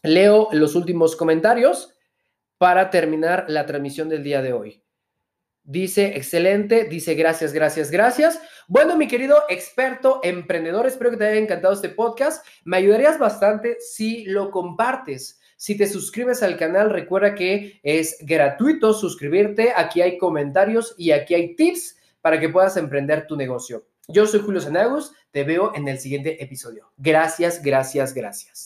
Leo 0.02 0.48
los 0.52 0.74
últimos 0.74 1.16
comentarios 1.16 1.94
para 2.58 2.90
terminar 2.90 3.46
la 3.48 3.66
transmisión 3.66 4.08
del 4.08 4.22
día 4.22 4.42
de 4.42 4.52
hoy. 4.52 4.82
Dice, 5.64 6.16
excelente, 6.16 6.84
dice, 6.84 7.14
gracias, 7.14 7.52
gracias, 7.52 7.90
gracias. 7.90 8.40
Bueno, 8.68 8.96
mi 8.96 9.06
querido 9.06 9.42
experto 9.50 10.20
emprendedor, 10.22 10.86
espero 10.86 11.10
que 11.10 11.18
te 11.18 11.26
haya 11.26 11.40
encantado 11.40 11.74
este 11.74 11.90
podcast. 11.90 12.46
Me 12.64 12.78
ayudarías 12.78 13.18
bastante 13.18 13.76
si 13.80 14.24
lo 14.24 14.50
compartes. 14.50 15.38
Si 15.56 15.76
te 15.76 15.86
suscribes 15.86 16.42
al 16.42 16.56
canal, 16.56 16.88
recuerda 16.88 17.34
que 17.34 17.80
es 17.82 18.16
gratuito 18.22 18.94
suscribirte. 18.94 19.72
Aquí 19.76 20.00
hay 20.00 20.16
comentarios 20.16 20.94
y 20.96 21.10
aquí 21.10 21.34
hay 21.34 21.54
tips 21.54 21.98
para 22.22 22.40
que 22.40 22.48
puedas 22.48 22.76
emprender 22.76 23.26
tu 23.26 23.36
negocio. 23.36 23.86
Yo 24.06 24.26
soy 24.26 24.40
Julio 24.40 24.62
Senagus, 24.62 25.12
te 25.32 25.44
veo 25.44 25.72
en 25.74 25.86
el 25.86 25.98
siguiente 25.98 26.42
episodio. 26.42 26.90
Gracias, 26.96 27.62
gracias, 27.62 28.14
gracias. 28.14 28.56